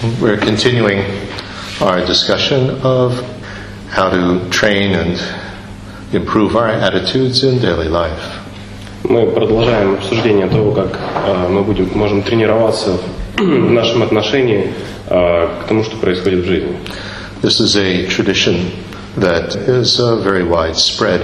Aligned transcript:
We're 0.00 0.38
continuing 0.38 1.00
our 1.80 2.06
discussion 2.06 2.70
of 2.82 3.18
how 3.90 4.08
to 4.10 4.48
train 4.48 4.94
and 4.94 5.18
improve 6.14 6.54
our 6.54 6.68
attitudes 6.68 7.42
in 7.42 7.58
daily 7.58 7.88
life. 7.88 8.38
Мы 9.02 9.26
продолжаем 9.26 9.94
обсуждение 9.94 10.46
того, 10.46 10.70
как 10.70 10.96
э, 11.26 11.48
мы 11.48 11.64
будем, 11.64 11.90
можем 11.98 12.22
тренироваться 12.22 12.96
в 13.36 13.42
нашем 13.42 14.04
отношении 14.04 14.72
э, 15.08 15.48
к 15.64 15.66
тому, 15.66 15.82
что 15.82 15.96
происходит 15.96 16.44
в 16.44 16.46
жизни. 16.46 16.76
This 17.42 17.58
is 17.58 17.74
a 17.74 18.06
tradition 18.06 18.70
that 19.16 19.56
is 19.56 19.98
uh, 19.98 20.22
very 20.22 20.44
widespread 20.44 21.22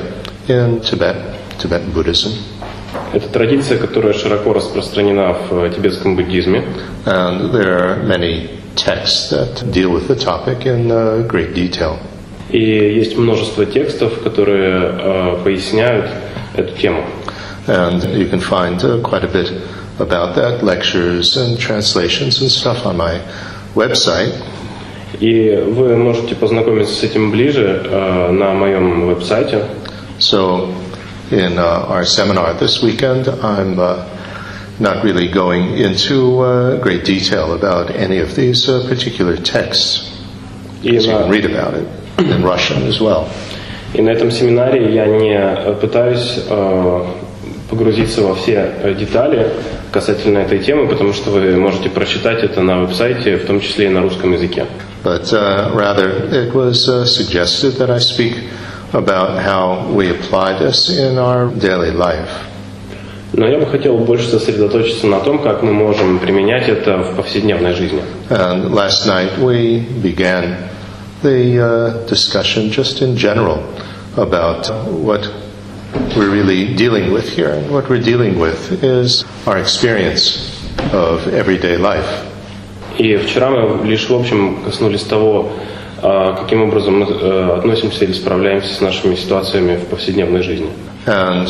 in 0.49 0.81
Tibet, 0.81 1.39
Tibetan 1.61 1.93
Buddhism. 1.93 2.33
Это 3.13 3.29
традиция, 3.29 3.79
которая 3.79 4.15
широко 4.15 4.53
распространена 4.53 5.37
в 5.49 5.71
тибетском 5.71 6.17
буддизме. 6.17 6.65
And 7.07 7.53
there 7.53 7.79
are 7.79 8.03
many 8.03 8.64
texts 8.76 9.30
that 9.30 9.71
deal 9.71 9.92
with 9.92 10.08
the 10.08 10.16
topic 10.16 10.66
in 10.66 10.92
uh, 10.92 11.24
great 11.28 11.54
detail. 11.54 12.00
И 12.50 12.60
есть 12.60 13.16
множество 13.16 13.66
текстов, 13.66 14.24
которые 14.24 14.82
э, 14.82 15.43
поясняют 15.43 16.10
эту 16.56 16.75
тему. 16.75 17.06
And 17.68 18.04
you 18.18 18.28
can 18.28 18.39
find 18.39 18.84
uh, 18.84 19.00
quite 19.02 19.24
a 19.24 19.28
bit 19.28 19.52
about 20.00 20.36
that, 20.36 20.64
lectures 20.64 21.38
and 21.38 21.60
translations 21.60 22.42
and 22.42 22.50
stuff 22.50 22.86
on 22.86 22.98
my 22.98 23.21
website. 23.75 24.34
И 25.20 25.56
вы 25.56 25.96
можете 25.96 26.34
познакомиться 26.34 26.93
с 26.93 27.04
этим 27.04 27.29
ближе 27.29 27.84
э, 27.86 28.32
на 28.32 28.54
моем 28.54 29.06
веб-сайте. 29.07 29.66
So, 30.18 30.74
in 31.29 31.60
uh, 31.60 31.86
our 31.88 32.06
seminar 32.06 32.56
this 32.56 32.81
weekend, 32.81 33.28
I'm 33.28 33.78
uh, 33.80 34.06
not 34.80 35.03
really 35.03 35.28
going 35.28 35.78
into 35.78 36.39
uh, 36.39 36.78
great 36.80 37.03
detail 37.03 37.53
about 37.53 37.92
any 37.92 38.20
of 38.20 38.36
these 38.36 38.70
uh, 38.70 38.86
particular 38.88 39.36
texts. 39.38 40.11
И 40.84 40.92
So 40.92 40.94
you 40.94 41.02
can 41.02 41.22
на, 41.22 41.30
read 41.30 41.45
about 41.45 41.73
it 41.73 41.88
in 42.20 42.44
Russian 42.44 42.84
as 42.88 43.00
well. 43.00 43.28
и 43.94 44.02
на 44.02 44.12
этом 44.12 44.32
семинаре 44.32 44.94
я 44.94 45.08
не 45.08 45.34
э, 45.34 45.73
пытаюсь 45.82 46.40
э, 46.48 47.06
погрузиться 47.70 48.22
во 48.22 48.36
все 48.36 48.72
э, 48.84 48.94
детали 48.94 49.52
касательно 49.92 50.40
этой 50.40 50.59
темы, 50.59 50.88
потому 50.88 51.14
что 51.14 51.32
вы 51.32 51.56
можете 51.58 51.90
прочитать 51.90 52.44
это 52.44 52.62
на 52.62 52.80
веб-сайте, 52.82 53.38
в 53.38 53.45
том 53.45 53.59
числе 53.62 53.88
и 53.88 53.90
на 53.90 54.02
русском 54.02 54.32
языке. 54.32 54.68
But 55.04 55.32
uh, 55.34 55.72
rather, 55.73 56.09
it 56.32 56.54
was 56.54 56.88
uh, 56.90 57.06
suggested 57.06 57.78
that 57.78 57.90
I 57.90 58.00
speak 58.00 58.36
about 58.94 59.40
how 59.42 59.88
we 59.92 60.09
apply 60.09 60.59
this 60.59 60.90
in 60.90 61.18
our 61.18 61.48
daily 61.48 61.92
life. 61.92 62.30
Но 63.37 63.49
я 63.49 63.59
бы 63.59 63.67
хотел 63.67 63.99
больше 63.99 64.29
сосредоточиться 64.29 65.07
на 65.07 65.19
том, 65.21 65.41
как 65.41 65.63
мы 65.63 65.73
можем 65.73 66.19
применять 66.21 66.69
это 66.69 66.99
в 66.99 67.17
повседневной 67.17 67.75
жизни. 67.75 68.01
And 68.31 68.73
last 68.73 69.07
night 69.07 69.39
we 69.39 69.85
began 70.03 70.57
the 71.23 71.59
uh, 71.59 72.07
discussion 72.09 72.71
just 72.71 73.03
in 73.03 73.17
general 73.17 73.59
about 74.17 74.71
what 74.87 75.29
we're 76.17 76.31
really 76.31 76.75
dealing 76.75 77.13
with 77.13 77.29
here. 77.31 77.51
And 77.51 77.71
what 77.71 77.89
we're 77.89 78.03
dealing 78.03 78.39
with 78.39 78.85
is 78.85 79.25
our 79.47 79.59
experience 79.59 80.55
of 80.93 81.27
everyday 81.33 81.77
life. 81.77 82.07
И 82.98 83.17
вчера 83.17 83.51
мы 83.51 83.85
лишь 83.85 84.09
в 84.09 84.15
общем 84.15 84.63
коснулись 84.65 85.03
того, 85.03 85.51
а, 86.01 86.35
каким 86.35 86.63
образом 86.63 87.01
мы 87.01 87.07
э, 87.07 87.57
относимся 87.59 88.05
или 88.05 88.13
справляемся 88.13 88.73
с 88.73 88.81
нашими 88.81 89.17
ситуациями 89.17 89.77
в 89.77 89.87
повседневной 89.87 90.43
жизни. 90.43 90.69
And 91.07 91.48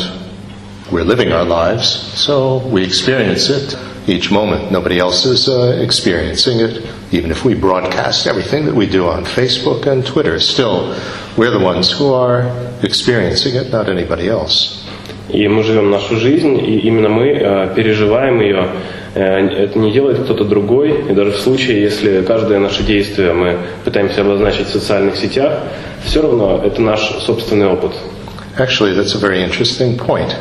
we're 0.90 1.04
living 1.04 1.32
our 1.32 1.44
lives, 1.44 1.86
so 2.18 2.58
we 2.66 2.82
experience 2.82 3.48
it 3.48 3.76
each 4.08 4.30
moment. 4.30 4.72
Nobody 4.72 4.98
else 4.98 5.24
is 5.24 5.48
uh, 5.48 5.78
experiencing 5.80 6.60
it. 6.60 6.84
Even 7.12 7.30
if 7.30 7.44
we 7.44 7.54
broadcast 7.54 8.26
everything 8.26 8.66
that 8.66 8.74
we 8.74 8.86
do 8.86 9.06
on 9.08 9.24
Facebook 9.24 9.86
and 9.86 10.04
Twitter, 10.04 10.40
still 10.40 10.96
we're 11.36 11.50
the 11.50 11.64
ones 11.64 11.90
who 11.90 12.12
are 12.12 12.50
experiencing 12.82 13.54
it, 13.54 13.70
not 13.70 13.88
anybody 13.88 14.28
else. 14.28 14.76
И 15.32 15.46
мы 15.46 15.62
живем 15.62 15.90
нашу 15.90 16.16
жизнь, 16.16 16.58
и 16.58 16.80
именно 16.80 17.08
мы 17.08 17.28
э, 17.28 17.72
переживаем 17.76 18.40
ее. 18.40 18.66
Э, 19.14 19.64
Это 19.64 19.78
не 19.78 19.92
делает 19.92 20.18
кто-то 20.24 20.44
другой. 20.44 21.04
И 21.08 21.12
даже 21.12 21.30
в 21.30 21.38
случае, 21.38 21.82
если 21.82 22.22
каждое 22.22 22.58
наше 22.58 22.82
действие 22.82 23.32
мы 23.32 23.58
пытаемся 23.84 24.22
обозначить 24.22 24.66
в 24.66 24.72
социальных 24.72 25.16
сетях, 25.16 25.52
все 26.04 26.22
равно 26.22 26.60
это 26.64 26.82
наш 26.82 27.00
собственный 27.20 27.68
опыт. 27.68 27.92
Actually, 28.58 28.92
that's 28.92 29.14
a 29.14 29.18
very 29.18 29.44
interesting 29.44 29.96
point. 29.96 30.34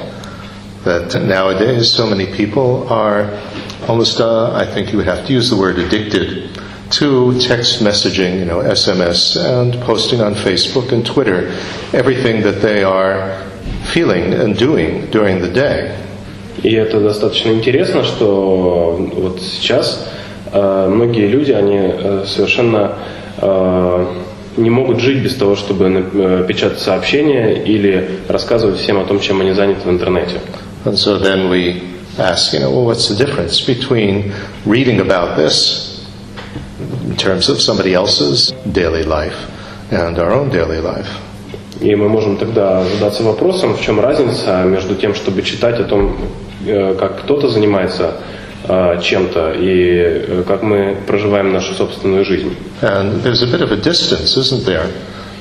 That 0.85 1.23
nowadays 1.23 1.91
so 1.91 2.07
many 2.07 2.27
people 2.27 2.87
are 2.89 3.31
almost, 3.89 4.21
uh, 4.21 4.53
I 4.53 4.67
think 4.67 4.93
you 4.93 4.99
would 4.99 5.07
have 5.07 5.27
to 5.27 5.33
use 5.33 5.49
the 5.49 5.57
word 5.57 5.79
addicted 5.79 6.51
to 6.91 7.39
text 7.41 7.81
messaging, 7.81 8.39
you 8.39 8.45
know, 8.45 8.59
SMS, 8.59 9.37
and 9.37 9.75
posting 9.83 10.21
on 10.21 10.35
Facebook 10.35 10.93
and 10.93 11.05
Twitter 11.05 11.51
everything 11.93 12.43
that 12.43 12.61
they 12.61 12.85
are 12.85 13.43
feeling 13.93 14.35
and 14.35 14.57
doing 14.59 15.11
during 15.11 15.41
the 15.41 15.49
day. 15.51 15.97
И 16.63 16.73
это 16.73 17.01
достаточно 17.01 17.51
интересно, 17.51 18.05
что 18.05 18.97
вот 19.15 19.41
сейчас 19.41 20.09
э, 20.53 20.89
многие 20.89 21.27
люди, 21.27 21.53
они 21.53 21.79
э, 21.79 22.25
совершенно 22.27 22.93
э, 23.39 24.07
не 24.57 24.71
могут 24.71 25.01
жить 25.01 25.23
без 25.23 25.35
того, 25.35 25.57
чтобы 25.57 25.87
э, 25.87 26.45
печатать 26.47 26.79
сообщения 26.79 27.63
или 27.63 28.21
рассказывать 28.29 28.79
всем 28.79 28.99
о 28.99 29.05
том, 29.05 29.21
чем 29.21 29.41
они 29.41 29.53
заняты 29.53 29.87
в 29.87 29.91
интернете. 29.91 30.41
And 30.86 30.98
so 30.98 31.18
then 31.18 31.50
we 31.50 31.82
ask, 32.18 32.54
you 32.54 32.60
know, 32.60 32.72
well, 32.72 32.86
what's 32.86 33.10
the 33.10 33.16
difference 33.16 33.62
between 33.62 34.34
reading 34.66 35.00
about 35.00 35.38
this 35.38 36.08
in 37.04 37.16
terms 37.18 37.50
of 37.50 37.62
somebody 37.62 37.94
else's 37.94 38.52
daily 38.72 39.04
life 39.04 39.38
and 39.92 40.18
our 40.20 40.32
own 40.32 40.50
daily 40.50 40.80
life? 40.80 41.10
И 41.82 41.96
мы 41.96 42.10
можем 42.10 42.38
тогда 42.38 42.84
задаться 42.84 43.24
вопросом, 43.24 43.74
в 43.74 43.82
чем 43.82 44.02
разница 44.02 44.64
между 44.64 44.96
тем, 44.96 45.16
чтобы 45.16 45.44
читать 45.44 45.80
о 45.80 45.86
том, 45.86 46.18
э, 46.66 46.96
как 47.00 47.22
кто-то 47.22 47.48
занимается 47.48 48.16
э, 48.68 49.00
чем-то, 49.02 49.54
и 49.54 49.96
э, 49.96 50.44
как 50.46 50.62
мы 50.62 50.98
проживаем 51.08 51.54
нашу 51.54 51.74
собственную 51.74 52.26
жизнь. 52.26 52.54
And 52.82 53.24
there's 53.24 53.44
a 53.44 53.48
bit 53.48 53.62
of 53.62 53.72
a 53.72 53.78
distance, 53.78 54.36
isn't 54.36 54.66
there, 54.66 54.90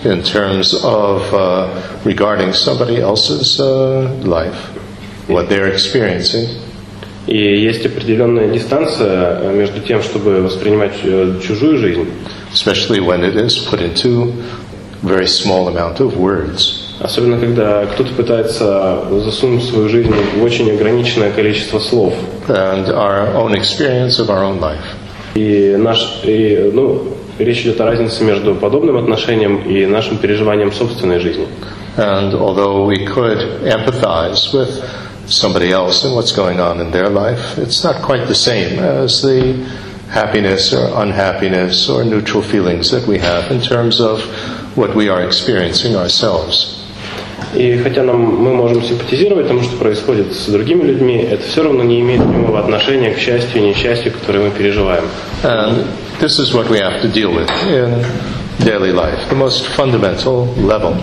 in 0.05 0.23
terms 0.23 0.75
of 0.85 1.23
uh, 1.35 1.69
regarding 2.05 2.53
somebody 2.53 3.01
else's 3.01 3.59
uh, 3.59 4.09
life, 4.23 4.72
What 5.28 5.50
they're 5.50 5.72
experiencing, 5.72 6.48
И 7.26 7.38
есть 7.38 7.86
определенная 7.86 8.50
дистанция 8.50 9.40
э, 9.40 9.54
между 9.54 9.80
тем, 9.80 10.04
чтобы 10.04 10.42
воспринимать 10.42 10.96
э, 11.04 11.40
чужую 11.42 11.78
жизнь, 11.78 12.10
especially 12.52 13.00
when 13.00 13.24
it 13.24 13.36
is 13.36 13.66
put 13.70 13.80
into 13.80 14.34
a 15.02 15.08
very 15.08 15.26
small 15.28 15.70
amount 15.70 16.02
of 16.02 16.18
words. 16.18 16.84
особенно 17.00 17.38
когда 17.38 17.86
кто-то 17.86 18.14
пытается 18.14 19.04
засунуть 19.24 19.64
свою 19.64 19.90
жизнь 19.90 20.14
в 20.38 20.44
очень 20.44 20.70
ограниченное 20.72 21.32
количество 21.32 21.80
слов. 21.80 22.14
And 22.48 22.90
our 22.90 23.34
own 23.36 23.54
experience 23.56 24.20
of 24.20 24.30
our 24.30 24.44
own 24.44 24.60
life. 24.60 24.84
И, 25.36 25.76
наш, 25.78 26.22
и, 26.24 26.72
ну, 26.74 27.08
речь 27.40 27.62
идет 27.62 27.80
о 27.82 27.86
разнице 27.86 28.24
между 28.24 28.54
подобным 28.56 28.98
отношением 28.98 29.62
и 29.64 29.86
нашим 29.86 30.18
переживанием 30.18 30.72
собственной 30.72 31.20
жизни. 31.20 31.48
And 31.96 32.34
although 32.34 32.86
we 32.86 33.06
could 33.06 33.40
empathize 33.64 34.54
with 34.54 34.84
somebody 35.27 35.71
else 35.73 36.05
and 36.05 36.15
what's 36.15 36.33
going 36.33 36.61
on 36.61 36.81
in 36.81 36.91
their 36.91 37.09
life, 37.09 37.59
it's 37.59 37.85
not 37.85 38.03
quite 38.03 38.27
the 38.29 38.35
same 38.35 38.79
as 38.79 39.23
the 39.23 39.55
happiness 40.11 40.73
or 40.73 41.03
unhappiness 41.03 41.89
or 41.89 42.05
neutral 42.05 42.43
feelings 42.43 42.91
that 42.91 43.07
we 43.07 43.19
have 43.19 43.51
in 43.51 43.61
terms 43.61 44.01
of 44.01 44.23
what 44.77 44.95
we 44.95 45.09
are 45.09 45.23
experiencing 45.23 45.97
ourselves. 45.97 46.75
И 47.55 47.79
хотя 47.83 48.03
нам, 48.03 48.21
мы 48.21 48.53
можем 48.53 48.83
симпатизировать 48.83 49.49
тому, 49.49 49.63
что 49.63 49.77
происходит 49.77 50.35
с 50.35 50.47
другими 50.49 50.83
людьми, 50.83 51.17
это 51.17 51.43
все 51.49 51.63
равно 51.63 51.83
не 51.83 52.01
имеет 52.01 52.23
прямого 52.23 52.59
отношения 52.61 53.11
к 53.11 53.19
счастью 53.19 53.63
и 53.63 53.69
несчастью, 53.69 54.13
которое 54.13 54.41
мы 54.41 54.51
переживаем. 54.51 55.05
And 55.43 55.87
this 56.21 56.39
is 56.39 56.53
what 56.53 56.69
we 56.69 56.79
have 56.79 57.01
to 57.01 57.09
deal 57.09 57.33
with 57.33 57.49
in 57.69 58.05
daily 58.65 58.93
life, 58.93 59.29
the 59.31 59.37
most 59.37 59.67
fundamental 59.69 60.47
level. 60.57 60.97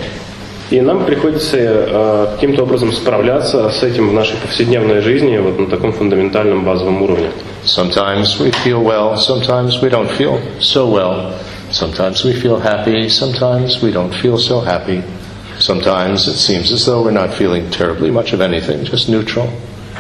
И 0.71 0.81
нам 0.81 1.05
приходится 1.05 1.57
э, 1.59 2.27
каким-то 2.35 2.63
образом 2.63 2.93
справляться 2.93 3.69
с 3.71 3.83
этим 3.83 4.11
в 4.11 4.13
нашей 4.13 4.37
повседневной 4.37 5.01
жизни, 5.01 5.37
вот 5.39 5.59
на 5.59 5.67
таком 5.67 5.93
фундаментальном 5.93 6.65
базовом 6.65 7.03
уровне. 7.03 7.31
Sometimes 7.65 8.39
we 8.39 8.53
feel 8.65 8.81
well, 8.81 9.17
sometimes 9.17 9.83
we 9.83 9.91
don't 9.91 10.09
feel 10.17 10.41
so 10.61 10.87
well. 10.87 11.35
Sometimes 11.73 12.25
we 12.25 12.33
feel 12.33 12.61
happy, 12.61 13.09
sometimes 13.09 13.83
we 13.83 13.91
don't 13.91 14.15
feel 14.15 14.39
so 14.39 14.61
happy. 14.61 15.03
Sometimes 15.59 16.29
it 16.29 16.37
seems 16.37 16.71
as 16.71 16.87
though 16.87 17.03
we're 17.03 17.11
not 17.11 17.35
feeling 17.35 17.69
terribly 17.71 18.11
much 18.11 18.33
of 18.33 18.41
anything, 18.41 18.85
just 18.85 19.09
neutral. 19.09 19.49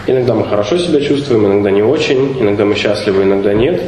Иногда 0.06 0.34
мы 0.34 0.46
хорошо 0.46 0.78
себя 0.78 1.00
чувствуем, 1.00 1.46
иногда 1.46 1.70
не 1.72 1.82
очень, 1.82 2.40
иногда 2.40 2.64
мы 2.64 2.76
счастливы, 2.76 3.25
иногда 3.25 3.52
нет. 3.52 3.82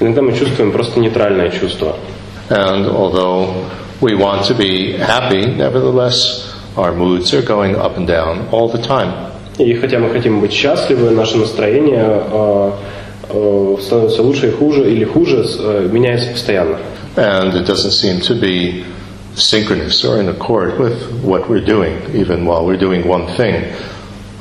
Иногда 0.00 0.20
мы 0.20 0.32
чувствуем 0.32 0.72
просто 0.72 0.98
нейтральное 0.98 1.50
чувство. 1.50 1.96
And 2.50 2.88
although 2.88 3.54
we 4.01 4.15
want 4.15 4.45
to 4.47 4.53
be 4.53 4.93
happy, 4.93 5.45
nevertheless, 5.45 6.55
our 6.77 6.93
moods 6.93 7.33
are 7.33 7.41
going 7.41 7.75
up 7.75 7.97
and 7.97 8.07
down 8.07 8.47
all 8.51 8.69
the 8.69 8.81
time. 8.81 9.31
И 9.57 9.73
хотя 9.75 9.99
мы 9.99 10.09
хотим 10.09 10.39
быть 10.39 10.53
счастливы, 10.53 11.11
наше 11.11 11.37
настроение 11.37 12.23
э, 12.31 12.71
э, 13.29 13.77
становится 13.81 14.21
лучше 14.21 14.47
и 14.47 14.51
хуже 14.51 14.89
или 14.89 15.03
хуже, 15.03 15.45
э, 15.59 15.89
меняется 15.91 16.31
постоянно. 16.31 16.77
And 17.17 17.53
it 17.55 17.65
doesn't 17.65 17.91
seem 17.91 18.21
to 18.21 18.35
be 18.35 18.85
synchronous 19.35 20.05
or 20.05 20.19
in 20.21 20.29
accord 20.29 20.79
with 20.79 21.21
what 21.23 21.49
we're 21.49 21.65
doing. 21.65 21.97
Even 22.13 22.45
while 22.45 22.65
we're 22.65 22.77
doing 22.77 23.05
one 23.05 23.27
thing, 23.35 23.73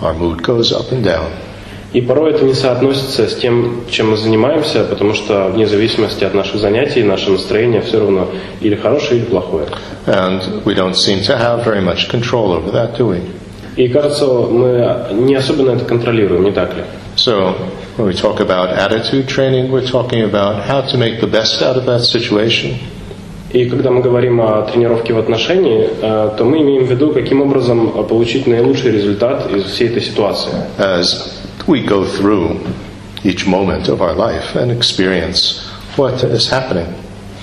our 0.03 0.15
mood 0.15 0.43
goes 0.43 0.73
up 0.73 0.93
and 0.93 1.03
down. 1.03 1.33
И 1.94 2.02
порой 2.02 2.32
это 2.32 2.44
не 2.44 2.56
соотносится 2.56 3.28
с 3.28 3.36
тем, 3.36 3.84
чем 3.90 4.10
мы 4.10 4.18
занимаемся, 4.18 4.84
потому 4.84 5.14
что 5.14 5.50
вне 5.50 5.68
зависимости 5.68 6.24
от 6.24 6.34
наших 6.34 6.60
занятий, 6.60 7.04
наше 7.04 7.30
настроение 7.30 7.82
все 7.82 8.00
равно 8.00 8.30
или 8.62 8.76
хорошее, 8.76 9.22
или 9.22 9.26
плохое. 9.26 9.68
And 10.08 10.64
we 10.66 10.74
don't 10.74 10.96
seem 10.96 11.22
to 11.28 11.38
have 11.38 11.64
very 11.64 11.82
much 11.82 12.10
control 12.10 12.52
over 12.52 12.72
that, 12.72 12.98
do 12.98 13.08
we? 13.08 13.22
И 13.76 13.88
кажется, 13.90 14.26
мы 14.26 15.08
не 15.12 15.36
особенно 15.36 15.72
это 15.72 15.86
контролируем, 15.86 16.44
не 16.44 16.52
так 16.52 16.76
ли? 16.76 16.84
So, 17.16 17.56
when 17.98 18.08
we 18.08 18.14
talk 18.14 18.40
about 18.40 18.72
attitude 18.76 19.28
training, 19.28 19.72
we're 19.72 19.86
talking 19.86 20.24
about 20.24 20.66
how 20.68 20.82
to 20.82 20.98
make 20.98 21.22
the 21.22 21.28
best 21.28 21.62
out 21.62 21.78
of 21.78 21.86
that 21.86 22.02
situation. 22.02 22.74
И 23.52 23.66
когда 23.66 23.92
мы 23.92 24.02
говорим 24.02 24.42
о 24.42 24.64
тренировке 24.64 25.14
в 25.14 25.20
отношении, 25.20 25.88
э, 26.02 26.32
то 26.36 26.44
мы 26.44 26.62
имеем 26.64 26.86
в 26.86 26.92
виду, 26.92 27.14
каким 27.14 27.44
образом 27.44 28.04
получить 28.08 28.48
наилучший 28.48 28.92
результат 28.92 29.52
из 29.52 29.66
всей 29.66 29.90
этой 29.90 30.02
ситуации. 30.02 30.54
As 30.80 31.43
we 31.67 31.83
go 31.85 32.05
through 32.05 32.61
each 33.25 33.47
moment 33.47 33.89
of 33.89 34.01
our 34.01 34.15
life 34.15 34.55
and 34.57 34.71
experience 34.71 35.61
what 35.97 36.23
is 36.25 36.49
happening 36.49 36.87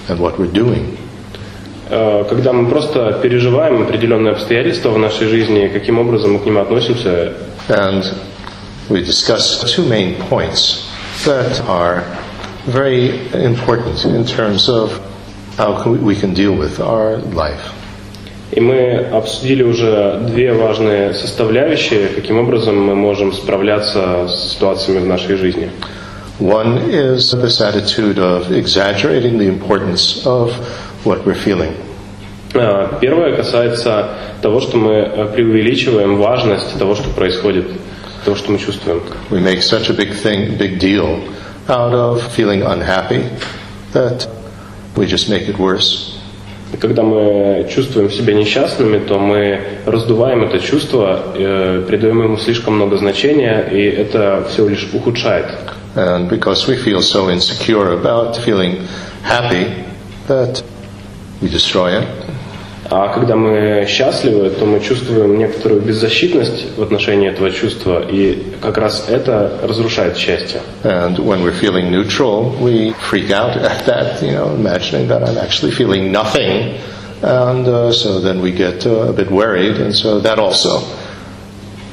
and 0.10 0.20
what 0.20 0.38
we're 0.40 0.52
doing. 0.52 0.98
Э, 1.90 2.26
Когда 2.30 2.52
мы 2.54 2.68
просто 2.70 3.20
переживаем 3.22 3.82
определенные 3.84 4.32
обстоятельства 4.34 4.90
в 4.90 4.98
нашей 4.98 5.28
жизни, 5.28 5.68
каким 5.72 6.00
образом 6.00 6.34
мы 6.34 6.40
к 6.40 6.46
ним 6.46 6.58
относимся, 6.58 7.34
And 7.68 8.04
we 8.90 9.02
discussed 9.04 9.66
two 9.76 9.84
main 9.88 10.16
points 10.30 10.88
that 11.26 11.62
are 11.68 12.04
very 12.68 13.12
important 13.34 14.06
in 14.06 14.24
terms 14.26 14.68
of 14.70 15.00
how 15.58 15.82
can 15.82 15.92
we- 15.94 16.14
we 16.14 16.16
can 16.16 16.34
deal 16.34 16.54
with 16.54 16.80
our 16.80 17.18
life. 17.34 17.72
И 18.53 18.61
мы 18.61 19.07
обсудили 19.13 19.63
уже 19.63 20.21
две 20.27 20.53
важные 20.53 21.15
составляющие, 21.15 22.09
каким 22.09 22.39
образом 22.39 22.77
мы 22.83 22.95
можем 22.95 23.33
справляться 23.33 24.29
с 24.29 24.53
ситуациями 24.53 25.01
в 25.01 25.07
нашей 25.07 25.37
жизни. 25.37 25.71
One 26.41 26.91
is 26.91 27.33
this 27.35 27.61
attitude 27.61 28.19
of 28.19 28.51
exaggerating 28.51 29.39
the 29.39 29.47
importance 29.47 30.25
of 30.25 30.53
what 31.05 31.25
we're 31.25 31.35
feeling. 31.35 31.75
Э, 32.55 32.89
Первое 33.01 33.37
касается 33.37 34.09
того, 34.43 34.61
что 34.61 34.77
мы 34.77 35.29
преувеличиваем 35.35 36.17
важность 36.17 36.79
того, 36.79 36.95
что 36.95 37.11
происходит, 37.11 37.67
того, 38.25 38.37
что 38.37 38.51
мы 38.51 38.59
чувствуем. 38.59 39.03
We 39.31 39.41
make 39.41 39.63
such 39.63 39.91
a 39.91 39.95
big 39.95 40.13
thing, 40.13 40.57
big 40.57 40.79
deal 40.81 41.21
out 41.69 41.93
of 41.93 42.23
feeling 42.33 42.63
unhappy 42.63 43.29
that 43.93 44.27
we 44.97 45.07
just 45.07 45.29
make 45.29 45.49
it 45.49 45.59
worse. 45.59 46.10
И 46.73 46.77
когда 46.77 47.03
мы 47.03 47.67
чувствуем 47.69 48.11
себя 48.11 48.35
несчастными, 48.35 48.99
то 48.99 49.19
мы 49.19 49.61
раздуваем 49.87 50.45
это 50.45 50.61
чувство, 50.61 51.21
э, 51.35 51.85
придаем 51.87 52.23
ему 52.23 52.37
слишком 52.37 52.75
много 52.75 52.97
значения, 52.97 53.69
и 53.73 53.83
это 53.83 54.47
все 54.49 54.69
лишь 54.69 54.89
ухудшает. 54.93 55.47
And 55.97 56.29
because 56.29 56.69
we 56.69 56.77
feel 56.77 57.03
so 57.03 57.29
insecure 57.31 57.93
about 57.93 58.37
feeling 58.37 58.87
happy 59.25 59.67
that 60.29 60.63
we 61.43 61.49
destroy 61.49 61.99
it. 61.99 62.30
А 62.89 63.09
когда 63.09 63.37
мы 63.37 63.87
счастливы, 63.89 64.51
то 64.51 64.65
мы 64.65 64.81
чувствуем 64.81 65.39
некоторую 65.39 65.81
беззащитность 65.83 66.77
в 66.77 66.83
отношении 66.83 67.29
этого 67.29 67.51
чувства, 67.51 68.03
и 68.09 68.43
как 68.61 68.79
раз 68.79 69.07
это 69.09 69.59
разрушает 69.63 70.17
счастье. 70.17 70.61
And 77.23 77.69
uh, 77.69 77.93
so 77.93 78.19
then 78.19 78.41
we 78.41 78.51
get 78.51 78.87
uh, 78.87 79.11
a 79.11 79.13
bit 79.13 79.31
worried, 79.31 79.77
and 79.77 79.95
so 79.95 80.21
that 80.21 80.39
also 80.39 80.81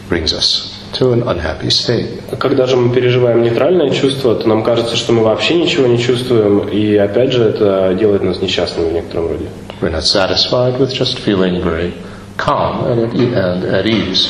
brings 0.07 0.31
us 0.31 0.76
to 0.98 1.12
an 1.12 1.22
unhappy 1.22 1.68
state. 1.70 2.06
Когда 2.38 2.66
же 2.66 2.76
мы 2.76 2.94
переживаем 2.94 3.42
нейтральное 3.42 3.90
чувство, 3.90 4.34
то 4.34 4.46
нам 4.48 4.62
кажется, 4.62 4.96
что 4.96 5.12
мы 5.12 5.22
вообще 5.22 5.54
ничего 5.54 5.86
не 5.86 5.98
чувствуем, 5.98 6.68
и 6.68 6.96
опять 6.96 7.32
же 7.32 7.44
это 7.44 7.94
делает 7.98 8.22
нас 8.22 8.40
несчастными 8.42 8.90
в 8.90 8.92
некотором 8.92 9.28
роде. 9.28 9.46
We're 9.80 9.90
not 9.90 10.04
satisfied 10.04 10.78
with 10.78 10.92
just 10.92 11.18
feeling 11.18 11.62
very 11.62 11.92
calm 12.36 12.84
and 12.86 13.04
at, 13.10 13.14
e- 13.14 13.34
and 13.34 13.64
at 13.64 13.86
ease. 13.86 14.28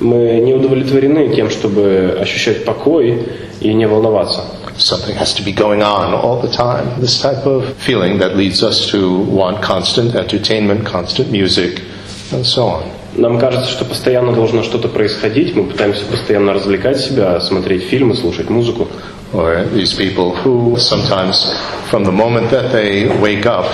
Мы 0.00 0.40
не 0.40 0.54
удовлетворены 0.54 1.34
тем, 1.34 1.50
чтобы 1.50 2.16
ощущать 2.20 2.64
покой 2.64 3.28
и 3.60 3.72
не 3.74 3.86
волноваться. 3.86 4.40
Something 4.78 5.14
has 5.18 5.34
to 5.34 5.42
be 5.44 5.52
going 5.52 5.82
on 5.82 6.14
all 6.14 6.40
the 6.40 6.48
time. 6.50 6.98
This 6.98 7.20
type 7.20 7.44
of 7.44 7.74
feeling 7.76 8.18
that 8.18 8.34
leads 8.34 8.62
us 8.62 8.90
to 8.92 9.18
want 9.30 9.60
constant 9.60 10.14
entertainment, 10.14 10.86
constant 10.86 11.30
music, 11.30 11.82
and 12.32 12.46
so 12.46 12.62
on. 12.68 12.84
Нам 13.14 13.38
кажется, 13.38 13.70
что 13.70 13.84
постоянно 13.84 14.32
должно 14.32 14.62
что-то 14.62 14.88
происходить, 14.88 15.54
мы 15.56 15.64
пытаемся 15.64 16.04
постоянно 16.04 16.52
развлекать 16.52 17.00
себя, 17.00 17.40
смотреть 17.40 17.84
фильмы, 17.84 18.14
слушать 18.14 18.48
музыку. 18.48 18.88
Or 19.32 19.64
these 19.72 19.94
people 19.94 20.34
who 20.34 20.76
sometimes, 20.78 21.56
from 21.90 22.04
the 22.04 22.12
moment 22.12 22.50
that 22.50 22.72
they 22.72 23.08
wake 23.20 23.46
up, 23.46 23.66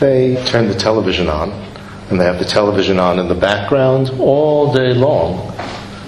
they 0.00 0.36
turn 0.46 0.68
the 0.68 0.74
television 0.74 1.28
on, 1.28 1.52
and 2.10 2.20
they 2.20 2.24
have 2.24 2.38
the 2.38 2.44
television 2.44 2.98
on 2.98 3.18
in 3.18 3.28
the 3.28 3.34
background 3.34 4.10
all 4.18 4.72
day 4.72 4.92
long 4.92 5.52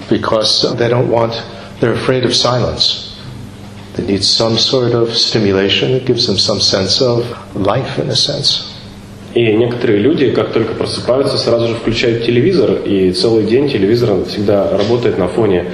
because 0.09 0.75
they 0.77 0.87
don't 0.87 1.09
want, 1.09 1.41
they're 1.79 1.93
afraid 1.93 2.23
of 2.23 2.35
silence. 2.35 3.19
They 3.95 4.05
need 4.05 4.23
some 4.23 4.57
sort 4.57 4.93
of 4.93 5.15
stimulation 5.15 5.93
that 5.93 6.05
gives 6.05 6.27
them 6.27 6.37
some 6.37 6.59
sense 6.59 7.01
of 7.01 7.55
life, 7.55 7.97
in 7.97 8.09
a 8.09 8.15
sense. 8.15 8.75
И 9.34 9.52
некоторые 9.52 10.00
люди, 10.00 10.30
как 10.30 10.52
только 10.52 10.74
просыпаются, 10.74 11.38
сразу 11.38 11.68
же 11.68 11.74
включают 11.74 12.24
телевизор, 12.24 12.72
и 12.84 13.12
целый 13.12 13.44
день 13.44 13.70
телевизор 13.70 14.24
всегда 14.24 14.76
работает 14.76 15.18
на 15.18 15.28
фоне. 15.28 15.66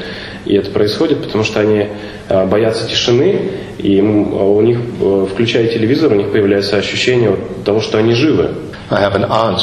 И 0.44 0.54
это 0.54 0.70
происходит, 0.70 1.22
потому 1.22 1.42
что 1.42 1.60
они 1.60 1.86
э, 2.28 2.46
боятся 2.46 2.86
тишины, 2.86 3.50
и 3.78 3.98
э, 3.98 4.02
у 4.02 4.60
них, 4.60 4.78
э, 5.00 5.26
включая 5.32 5.68
телевизор, 5.68 6.12
у 6.12 6.16
них 6.16 6.30
появляется 6.30 6.76
ощущение 6.76 7.34
того, 7.64 7.80
что 7.80 7.98
они 7.98 8.12
живы. 8.12 8.50
I 8.90 9.02
have 9.02 9.14
an 9.16 9.24
aunt 9.24 9.60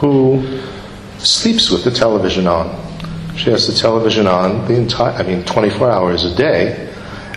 who 0.00 0.42
sleeps 1.18 1.70
with 1.70 1.84
the 1.84 1.90
television 1.90 2.46
on. 2.46 2.68
She 3.36 3.50
has 3.50 3.66
the 3.66 3.74
television 3.74 4.26
on 4.26 4.66
the 4.66 4.76
entire, 4.76 5.12
I 5.12 5.22
mean, 5.24 5.42
24 5.44 5.90
hours 5.90 6.24
a 6.24 6.34
day. 6.34 6.88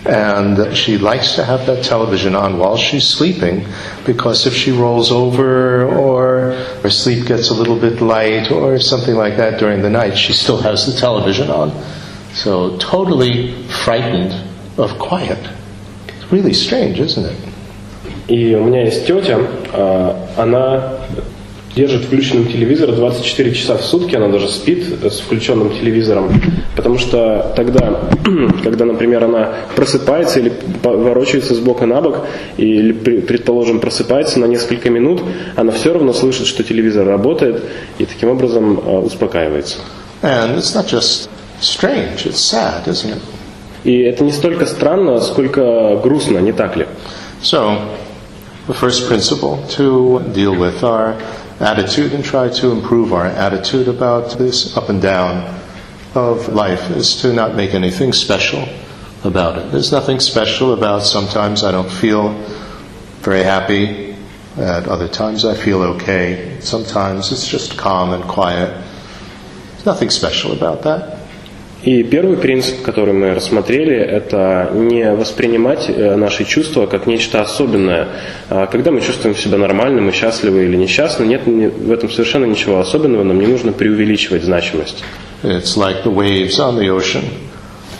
And 0.05 0.77
she 0.77 0.99
likes 0.99 1.35
to 1.35 1.44
have 1.44 1.67
that 1.67 1.85
television 1.85 2.35
on 2.35 2.59
while 2.59 2.77
she's 2.77 3.09
sleeping 3.09 3.67
because 4.05 4.47
if 4.47 4.55
she 4.55 4.71
rolls 4.71 5.11
over 5.11 5.85
or 5.85 6.52
her 6.83 6.90
sleep 6.90 7.26
gets 7.26 7.50
a 7.50 7.55
little 7.55 7.78
bit 7.78 8.00
light 8.00 8.52
or 8.52 8.78
something 8.78 9.16
like 9.16 9.37
that 9.37 9.59
during 9.59 9.83
the 9.83 9.90
night, 9.90 10.16
she 10.16 10.33
still 10.33 10.59
has 10.59 10.87
the 10.87 10.99
television 10.99 11.50
on. 11.50 11.73
So 12.35 12.76
totally 12.76 13.64
frightened 13.64 14.33
of 14.78 14.99
quiet. 14.99 15.38
It's 16.09 16.31
really 16.31 16.52
strange, 16.52 17.00
isn't 17.00 17.25
it? 17.25 17.37
И 18.28 18.55
у 18.57 18.64
меня 18.64 18.83
есть 18.83 19.07
тетя, 19.07 19.38
э, 19.73 20.14
она 20.37 21.00
держит 21.75 22.06
включенным 22.06 22.48
телевизор 22.48 22.92
24 22.92 23.54
часа 23.54 23.78
в 23.78 23.84
сутки, 23.84 24.16
она 24.16 24.28
даже 24.28 24.50
спит 24.50 24.86
с 25.04 25.20
включенным 25.20 25.72
телевизором, 25.72 26.32
потому 26.75 26.98
что 26.98 27.54
тогда, 27.56 28.01
когда, 28.63 28.86
например, 28.86 29.24
она 29.24 29.54
просыпается 29.75 30.40
или 30.40 30.51
ворочается 30.84 31.56
с 31.56 31.60
бока 31.60 31.86
на 31.86 32.01
бок, 32.01 32.28
или, 32.58 32.92
предположим, 32.92 33.80
просыпается 33.80 34.40
на 34.40 34.46
несколько 34.46 34.90
минут, 34.90 35.22
она 35.56 35.72
все 35.72 35.94
равно 35.94 36.13
слышит, 36.13 36.48
что 36.48 36.63
телевизор 36.63 37.08
работает, 37.08 37.63
и 37.98 38.06
таким 38.06 38.30
образом 38.30 38.78
э, 38.78 38.98
успокаивается. 39.00 39.78
And 40.22 40.58
it's 40.58 40.75
not 40.75 40.88
just 40.88 41.30
strange, 41.62 42.25
it's 42.25 42.40
sad, 42.40 42.86
isn't 42.88 43.12
it? 43.12 43.20
И 43.84 44.01
это 44.01 44.24
не 44.24 44.32
столько 44.32 44.66
странно, 44.68 45.20
сколько 45.22 46.00
грустно, 46.04 46.38
не 46.38 46.51
так 46.51 46.75
ли? 46.75 46.86
So, 47.42 47.80
the 48.68 48.75
first 48.75 49.08
principle 49.10 49.58
to 49.70 50.20
deal 50.36 50.56
with 50.56 50.84
our 50.84 51.16
attitude 51.62 52.13
and 52.13 52.24
try 52.24 52.50
to 52.50 52.72
improve 52.72 53.13
our 53.13 53.25
attitude 53.25 53.88
about 53.88 54.38
this 54.38 54.75
up 54.75 54.89
and 54.89 55.01
down 55.01 55.60
of 56.15 56.50
life 56.50 56.89
is 56.91 57.22
to 57.22 57.32
not 57.32 57.56
make 57.56 57.74
anything 57.74 58.12
special 58.12 58.68
about 59.24 59.58
it. 59.58 59.72
There's 59.72 59.91
nothing 59.91 60.20
special 60.20 60.74
about 60.74 61.03
sometimes 61.03 61.63
I 61.63 61.72
don't 61.72 61.91
feel 61.91 62.34
very 63.22 63.44
happy, 63.44 64.15
at 64.58 64.88
other 64.88 65.08
times 65.08 65.46
I 65.46 65.56
feel 65.56 65.82
okay, 65.84 66.58
sometimes 66.60 67.32
it's 67.32 67.48
just 67.48 67.77
calm 67.77 68.12
and 68.12 68.24
quiet. 68.24 68.70
There's 69.72 69.86
nothing 69.86 70.10
special 70.10 70.51
about 70.51 70.82
that. 70.84 71.21
И 71.84 72.04
первый 72.04 72.38
принцип, 72.38 72.84
который 72.84 73.14
мы 73.14 73.34
рассмотрели, 73.34 73.96
это 73.96 74.70
не 74.72 75.16
воспринимать 75.16 75.90
э, 75.90 76.16
наши 76.16 76.46
чувства 76.46 76.86
как 76.86 77.08
нечто 77.08 77.42
особенное. 77.42 78.10
А 78.50 78.68
Когда 78.68 78.92
мы 78.92 79.02
чувствуем 79.02 79.36
себя 79.36 79.58
нормально, 79.58 80.00
мы 80.00 80.12
счастливы 80.12 80.66
или 80.66 80.76
несчастны, 80.76 81.24
нет 81.26 81.42
в 81.46 81.92
этом 81.92 82.12
совершенно 82.12 82.46
ничего 82.46 82.80
особенного, 82.80 83.24
нам 83.24 83.40
не 83.40 83.48
нужно 83.48 83.72
преувеличивать 83.72 84.44
значимость. 84.44 85.04
It's 85.42 85.76
like 85.76 86.04
the 86.04 86.14
waves 86.14 86.60
on 86.60 86.78
the 86.78 86.90
ocean. 86.90 87.24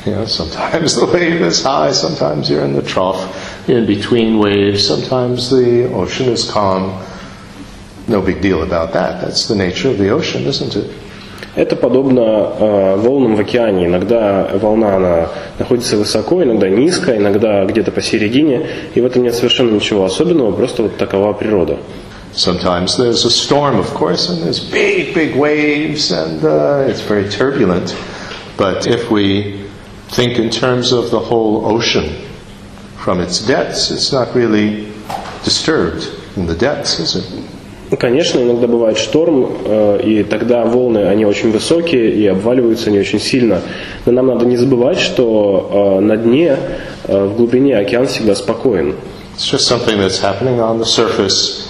You 0.06 0.14
know, 0.14 0.26
sometimes 0.26 0.96
the 1.00 1.08
wave 1.08 1.42
is 1.42 1.64
high, 1.64 1.92
sometimes 1.92 2.52
you're 2.52 2.64
in 2.64 2.74
the 2.74 2.84
trough, 2.84 3.20
in 3.68 3.88
between 3.88 4.38
waves, 4.38 4.86
sometimes 4.86 5.50
the 5.50 5.92
ocean 5.92 6.30
is 6.30 6.44
calm. 6.48 7.02
No 8.08 8.22
big 8.22 8.42
deal 8.42 8.62
about 8.62 8.94
that. 8.94 9.22
That's 9.22 9.48
the 9.48 9.56
nature 9.56 9.90
of 9.90 9.98
the 9.98 10.10
ocean, 10.10 10.46
isn't 10.46 10.76
it? 10.76 10.92
Это 11.54 11.76
подобно 11.76 12.22
э, 12.22 12.96
волнам 12.98 13.36
в 13.36 13.40
океане. 13.42 13.88
Иногда 13.88 14.50
волна 14.54 14.96
она 14.96 15.30
находится 15.60 15.98
высоко, 15.98 16.42
иногда 16.44 16.70
низко, 16.70 17.18
иногда 17.18 17.66
где-то 17.66 17.92
посередине. 17.92 18.68
И 18.96 19.02
в 19.02 19.06
этом 19.06 19.24
нет 19.24 19.36
совершенно 19.36 19.72
ничего 19.72 20.06
особенного, 20.06 20.54
просто 20.54 20.84
вот 20.84 20.98
такова 20.98 21.34
природа. 21.34 21.78
Sometimes 22.34 22.96
there's 22.98 23.26
a 23.26 23.30
storm, 23.30 23.78
of 23.78 23.94
course, 23.94 24.30
and 24.30 24.42
there's 24.42 24.62
big, 24.62 25.14
big 25.14 25.36
waves, 25.36 26.14
and 26.14 26.42
uh, 26.46 26.86
it's 26.88 27.02
very 27.02 27.28
turbulent. 27.30 27.94
But 28.56 28.88
if 28.88 29.12
we 29.12 29.66
think 30.08 30.40
in 30.40 30.50
terms 30.50 30.94
of 30.94 31.12
the 31.12 31.20
whole 31.20 31.66
ocean 31.66 32.16
from 32.98 33.20
its 33.20 33.46
depths, 33.46 33.92
it's 33.92 34.14
not 34.14 34.34
really 34.34 34.88
disturbed 35.44 36.08
in 36.38 36.48
the 36.48 36.56
depths, 36.56 37.00
is 37.00 37.18
it? 37.18 37.61
Конечно, 38.00 38.40
иногда 38.40 38.68
бывает 38.68 38.98
шторм, 38.98 39.52
э, 39.66 40.00
и 40.04 40.24
тогда 40.24 40.64
волны, 40.64 41.08
они 41.08 41.26
очень 41.26 41.52
высокие 41.52 42.10
и 42.12 42.26
обваливаются 42.26 42.90
они 42.90 43.00
очень 43.00 43.20
сильно. 43.20 43.62
Но 44.06 44.14
нам 44.14 44.28
надо 44.28 44.46
не 44.46 44.56
забывать, 44.56 45.00
что 45.00 45.98
э, 45.98 46.00
на 46.00 46.16
дне, 46.16 46.58
э, 47.04 47.26
в 47.26 47.36
глубине 47.36 47.78
океан 47.78 48.08
всегда 48.08 48.36
спокоен. 48.36 48.96
It's 49.36 49.52
just 49.52 49.68
something 49.68 49.98
that's 49.98 50.22
happening 50.22 50.60
on 50.60 50.80
the 50.80 50.86
surface 50.86 51.68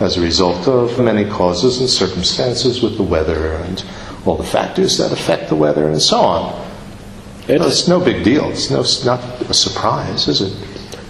as 0.00 0.16
a 0.16 0.20
result 0.20 0.66
of 0.66 0.98
many 0.98 1.24
causes 1.24 1.80
and 1.80 1.88
circumstances 1.88 2.82
with 2.82 2.96
the 2.96 3.04
weather 3.04 3.60
and 3.68 3.84
all 4.26 4.36
the 4.36 4.42
factors 4.42 4.98
that 4.98 5.12
affect 5.12 5.48
the 5.50 5.56
weather 5.56 5.86
and 5.86 6.00
so 6.00 6.18
on. 6.18 6.52
Это, 7.46 7.68
It's 7.68 7.86
no 7.86 8.00
big 8.00 8.24
deal. 8.24 8.50
It's, 8.50 8.70
no, 8.70 8.80
it's 8.80 9.04
not 9.04 9.20
a 9.48 9.54
surprise, 9.54 10.26
is 10.26 10.40
it? 10.40 10.52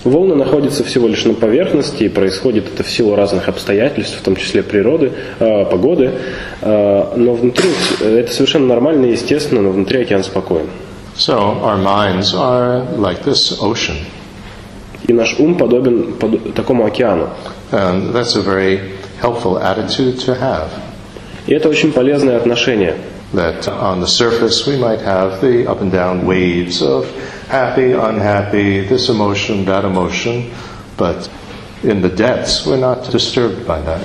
Волны 0.04 0.35
находятся 0.35 0.85
всего 0.85 1.09
лишь 1.09 1.25
на 1.25 1.35
поверхности, 1.35 2.04
и 2.04 2.09
происходит 2.09 2.69
это 2.73 2.83
в 2.83 2.90
силу 2.90 3.14
разных 3.14 3.49
обстоятельств, 3.49 4.19
в 4.19 4.23
том 4.23 4.37
числе 4.37 4.62
природы, 4.62 5.12
э, 5.38 5.64
погоды. 5.66 6.12
Э, 6.61 7.12
но 7.16 7.35
внутри 7.35 7.71
это 8.00 8.33
совершенно 8.33 8.66
нормально 8.66 9.07
и 9.07 9.12
естественно, 9.12 9.62
но 9.62 9.71
внутри 9.71 10.02
океан 10.02 10.25
спокоен. 10.25 10.66
So 11.16 11.61
our 11.62 11.76
minds 11.76 12.33
are 12.35 12.87
like 12.97 13.25
this 13.25 13.59
ocean. 13.61 13.97
И 15.07 15.12
наш 15.12 15.38
ум 15.38 15.57
подобен 15.57 16.14
под- 16.14 16.54
такому 16.54 16.87
океану. 16.87 17.30
And 17.73 18.12
that's 18.12 18.37
a 18.37 18.42
very 18.42 18.80
helpful 19.21 19.59
attitude 19.59 20.19
to 20.26 20.38
have. 20.40 20.69
И 21.47 21.54
это 21.54 21.69
очень 21.69 21.92
полезное 21.92 22.37
отношение. 22.37 22.97
That 23.33 23.69
on 23.69 24.00
the 24.00 24.07
surface 24.07 24.66
we 24.66 24.76
might 24.76 25.04
have 25.04 25.40
the 25.40 25.66
up 25.66 25.80
and 25.80 25.92
down 25.92 26.25
waves 26.25 26.83
of 26.83 27.07
happy, 27.50 27.91
unhappy, 27.91 28.81
this 28.81 29.09
emotion, 29.09 29.65
that 29.65 29.85
emotion, 29.85 30.51
but 30.97 31.29
in 31.83 32.01
the 32.01 32.09
depths 32.09 32.65
we're 32.65 32.77
not 32.79 33.12
disturbed 33.12 33.65
by 33.67 33.81
that. 33.81 34.01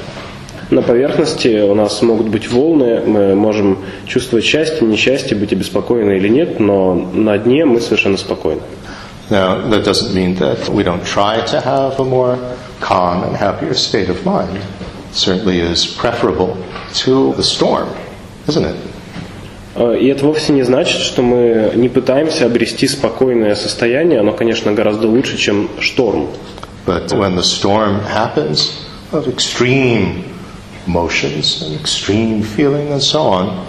На 0.71 0.83
поверхности 0.83 1.62
у 1.62 1.75
нас 1.75 2.00
могут 2.00 2.28
быть 2.28 2.49
волны, 2.49 3.00
мы 3.04 3.35
можем 3.35 3.78
чувствовать 4.07 4.45
счастье, 4.45 4.87
несчастье, 4.87 5.37
быть 5.37 5.52
обеспокоены 5.52 6.12
или 6.12 6.28
нет, 6.28 6.61
но 6.61 6.95
на 6.95 7.38
дне 7.38 7.64
мы 7.64 7.80
совершенно 7.80 8.16
спокойны. 8.16 8.62
Now, 9.30 9.69
that 9.69 9.85
doesn't 9.85 10.14
mean 10.14 10.37
that 10.37 10.69
we 10.69 10.83
don't 10.85 11.04
try 11.04 11.40
to 11.47 11.61
have 11.61 11.99
a 11.99 12.04
more 12.04 12.38
calm 12.80 13.25
and 13.25 13.37
happier 13.37 13.75
state 13.75 14.09
of 14.09 14.25
mind. 14.25 14.57
It 14.57 15.14
certainly 15.14 15.61
is 15.61 15.87
preferable 15.87 16.57
to 17.04 17.33
the 17.35 17.42
storm, 17.42 17.88
isn't 18.47 18.64
it? 18.64 18.76
Э, 19.75 19.97
И 20.00 20.07
это 20.07 20.26
вовсе 20.26 20.52
не 20.52 20.62
значит, 20.62 21.00
что 21.00 21.23
мы 21.23 21.73
не 21.75 21.88
пытаемся 21.88 22.47
обрести 22.47 22.88
спокойное 22.88 23.54
состояние, 23.54 24.21
оно, 24.21 24.33
конечно, 24.33 24.73
гораздо 24.73 25.09
лучше, 25.09 25.37
чем 25.38 25.69
шторм. 25.80 26.28
But 26.87 27.12
when 27.12 27.37
the 27.37 27.42
storm 27.42 28.00
happens 28.04 28.73
of 29.12 29.28
extreme 29.28 30.25
emotions 30.87 31.62
and 31.62 31.78
extreme 31.78 32.42
feeling 32.42 32.90
and 32.90 33.00
so 33.00 33.21
on, 33.21 33.64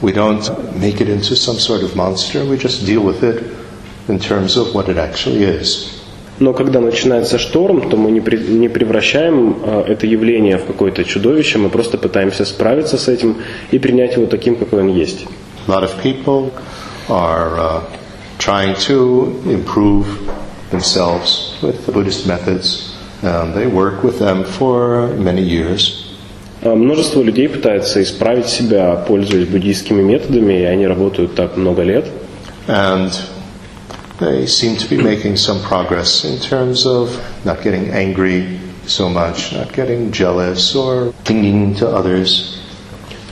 we 0.00 0.12
don't 0.12 0.50
make 0.80 1.00
it 1.00 1.08
into 1.08 1.36
some 1.36 1.58
sort 1.58 1.82
of 1.82 1.94
monster, 1.94 2.44
we 2.44 2.56
just 2.56 2.84
deal 2.86 3.02
with 3.02 3.22
it 3.22 3.44
in 4.08 4.18
terms 4.18 4.56
of 4.56 4.74
what 4.74 4.88
it 4.88 4.96
actually 4.96 5.44
is. 5.44 5.93
Но 6.39 6.53
когда 6.53 6.81
начинается 6.81 7.37
шторм, 7.39 7.89
то 7.89 7.95
мы 7.97 8.11
не, 8.11 8.19
при- 8.19 8.37
не 8.37 8.67
превращаем 8.67 9.55
э, 9.63 9.83
это 9.87 10.05
явление 10.05 10.57
в 10.57 10.65
какое-то 10.65 11.03
чудовище, 11.05 11.57
мы 11.59 11.69
просто 11.69 11.97
пытаемся 11.97 12.43
справиться 12.43 12.97
с 12.97 13.07
этим 13.07 13.37
и 13.71 13.79
принять 13.79 14.15
его 14.17 14.25
таким, 14.25 14.55
какой 14.57 14.81
он 14.81 14.89
есть. 14.89 15.25
A 15.67 15.71
lot 15.71 15.83
of 15.83 15.91
people 16.03 16.51
are 17.07 17.57
uh, 17.57 17.81
trying 18.37 18.75
to 18.87 19.33
improve 19.45 20.05
themselves 20.71 21.55
with 21.61 21.85
the 21.85 21.91
Buddhist 21.93 22.27
methods. 22.27 22.93
Um, 23.23 23.53
they 23.53 23.65
work 23.67 24.03
with 24.03 24.19
them 24.19 24.43
for 24.43 25.07
many 25.17 25.41
years. 25.41 26.01
Э, 26.61 26.73
Множество 26.75 27.21
людей 27.21 27.47
пытается 27.47 28.03
исправить 28.03 28.47
себя, 28.47 28.95
пользуясь 29.07 29.47
буддийскими 29.47 30.01
методами, 30.01 30.59
и 30.59 30.63
они 30.63 30.85
работают 30.85 31.33
так 31.35 31.55
много 31.55 31.83
лет. 31.83 32.07
And 32.67 33.11
they 34.18 34.46
seem 34.46 34.76
to 34.76 34.86
be 34.88 35.02
making 35.02 35.36
some 35.36 35.60
progress 35.62 36.24
in 36.24 36.38
terms 36.38 36.86
of 36.86 37.08
not 37.44 37.62
getting 37.62 37.88
angry 37.90 38.58
so 38.86 39.08
much, 39.08 39.52
not 39.52 39.72
getting 39.72 40.12
jealous 40.12 40.74
or 40.74 41.12
clinging 41.24 41.74
to 41.76 41.88
others. 41.88 42.56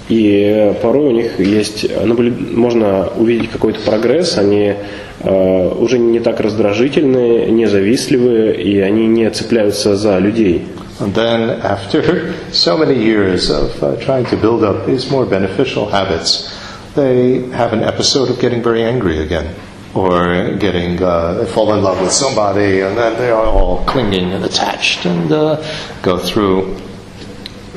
И 0.09 0.41
э, 0.41 0.73
порой 0.81 1.09
у 1.09 1.11
них 1.11 1.39
есть, 1.39 1.85
наблю- 1.85 2.57
можно 2.57 3.09
увидеть 3.17 3.51
какой-то 3.51 3.81
прогресс, 3.81 4.39
они 4.39 4.75
э, 5.21 5.69
уже 5.79 5.99
не 5.99 6.21
так 6.21 6.41
раздражительны, 6.41 7.51
не 7.51 7.67
завистливы, 7.67 8.53
и 8.53 8.81
они 8.81 9.07
не 9.07 9.29
цепляются 9.31 9.97
за 9.97 10.19
людей. 10.19 10.67
And 11.01 11.15
then, 11.15 11.61
after 11.63 12.35
so 12.51 12.77
many 12.77 12.95
years 12.95 13.51
of 13.51 13.81
uh, 13.83 13.97
trying 14.01 14.25
to 14.27 14.37
build 14.37 14.65
up 14.65 14.87
these 14.87 15.11
more 15.11 15.25
beneficial 15.27 15.89
habits, 15.91 16.51
they 16.97 17.43
have 17.51 17.73
an 17.73 17.85
episode 17.85 18.31
of 18.31 18.41
getting 18.41 18.63
very 18.63 18.83
angry 18.83 19.19
again. 19.21 19.55
Or 19.96 20.56
getting, 20.58 21.04
uh, 21.04 21.46
fall 21.46 21.72
in 21.74 21.84
love 21.84 22.02
with 22.02 22.12
somebody, 22.12 22.82
and 22.82 22.98
then 22.98 23.16
they 23.20 23.30
are 23.30 23.46
all 23.46 23.84
clinging 23.86 24.32
and 24.32 24.44
attached 24.44 25.06
and 25.06 25.32
uh, 25.32 25.64
go 26.02 26.18
through 26.18 26.76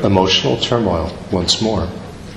emotional 0.02 0.56
turmoil 0.56 1.10
once 1.30 1.60
more. 1.60 1.86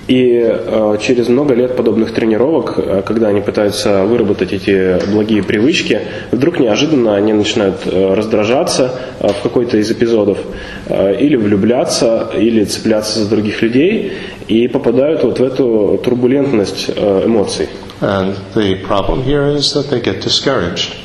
И 0.10 0.42
э, 0.42 0.98
через 1.00 1.28
много 1.30 1.54
лет 1.54 1.78
подобных 1.78 2.16
тренировок, 2.16 2.80
э, 2.80 3.04
когда 3.06 3.28
они 3.28 3.42
пытаются 3.42 4.06
выработать 4.06 4.52
эти 4.54 5.00
благие 5.14 5.44
привычки, 5.44 6.02
вдруг 6.32 6.60
неожиданно 6.60 7.16
они 7.16 7.32
начинают 7.32 7.82
э, 7.86 8.16
раздражаться 8.16 8.92
э, 9.20 9.28
в 9.28 9.44
какой-то 9.44 9.78
из 9.78 9.92
эпизодов, 9.92 10.40
э, 10.88 11.16
или 11.22 11.36
влюбляться, 11.36 12.32
или 12.36 12.64
цепляться 12.64 13.20
за 13.20 13.30
других 13.30 13.62
людей, 13.62 14.14
и 14.48 14.68
попадают 14.68 15.24
вот 15.24 15.40
в 15.40 15.44
эту 15.44 16.02
турбулентность 16.04 16.90
э, 16.96 17.26
эмоций. 17.26 17.70
And 18.02 18.36
the 18.54 18.82
problem 18.86 19.24
here 19.24 19.46
is 19.48 19.74
that 19.74 19.90
they 19.90 20.00
get 20.00 20.22
discouraged. 20.22 20.96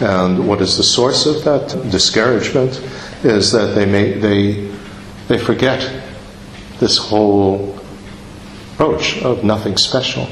And 0.00 0.46
what 0.46 0.60
is 0.60 0.76
the 0.76 0.82
source 0.82 1.26
of 1.26 1.44
that 1.44 1.90
discouragement 1.90 2.82
is 3.22 3.52
that 3.52 3.74
they 3.74 3.86
may, 3.86 4.12
they, 4.12 4.70
they 5.28 5.38
forget 5.38 5.80
this 6.80 6.98
whole 6.98 7.78
approach 8.74 9.22
of 9.22 9.44
nothing 9.44 9.76
special. 9.76 10.26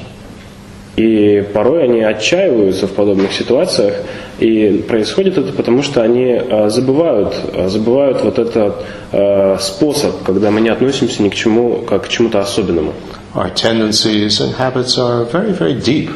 И 0.97 1.43
порой 1.55 1.85
они 1.85 2.03
отчаиваются 2.03 2.87
в 2.87 2.93
подобных 2.93 3.33
ситуациях, 3.33 3.95
и 4.39 4.85
происходит 4.87 5.39
это 5.39 5.51
потому, 5.53 5.83
что 5.83 6.03
они 6.03 6.27
э, 6.27 6.69
забывают, 6.69 7.35
э, 7.55 7.69
забывают 7.69 8.23
вот 8.23 8.39
этот 8.39 8.75
э, 9.13 9.57
способ, 9.59 10.23
когда 10.23 10.51
мы 10.51 10.61
не 10.61 10.69
относимся 10.69 11.23
ни 11.23 11.31
к 11.31 11.35
чему, 11.35 11.79
как 11.89 12.05
к 12.05 12.09
чему-то 12.09 12.41
особенному. 12.41 12.93
Our 13.36 13.50
tendencies 13.50 14.42
and 14.42 14.56
habits 14.56 14.98
are 14.98 15.24
very, 15.26 15.52
very 15.52 15.76
deep, 15.80 16.10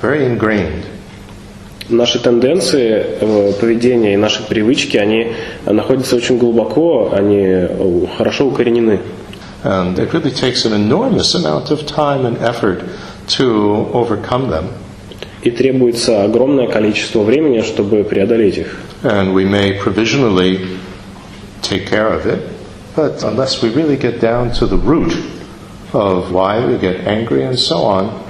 very 0.00 0.24
ingrained. 0.24 0.86
Наши 1.90 2.18
тенденции 2.18 3.04
э, 3.20 3.52
поведения 3.60 4.14
и 4.14 4.16
наши 4.16 4.42
привычки, 4.42 4.96
они 4.96 5.34
находятся 5.66 6.16
очень 6.16 6.38
глубоко, 6.38 7.12
они 7.12 7.42
э, 7.42 8.06
хорошо 8.16 8.46
укоренены. 8.46 9.00
And 9.64 9.98
it 9.98 10.12
really 10.12 10.30
takes 10.30 10.64
an 10.64 10.72
enormous 10.72 11.34
amount 11.34 11.70
of 11.70 11.86
time 11.86 12.24
and 12.24 12.38
effort 12.38 12.82
to 13.36 13.90
overcome 13.92 14.48
them. 14.48 14.68
И 15.42 15.50
требуется 15.50 16.24
огромное 16.24 16.68
количество 16.68 17.22
времени, 17.22 17.60
чтобы 17.60 18.04
преодолеть 18.04 18.56
их. 18.56 18.76
And 19.02 19.34
we 19.34 19.44
may 19.44 19.78
provisionally 19.78 20.78
take 21.60 21.86
care 21.86 22.08
of 22.08 22.24
it, 22.24 22.40
but 22.96 23.22
unless 23.22 23.62
we 23.62 23.68
really 23.68 23.98
get 23.98 24.20
down 24.20 24.50
to 24.52 24.66
the 24.66 24.78
root 24.78 25.12
of 25.93 26.31
why 26.31 26.65
we 26.65 26.77
get 26.77 27.07
angry 27.07 27.43
and 27.43 27.57
so 27.57 27.83
on, 27.83 28.23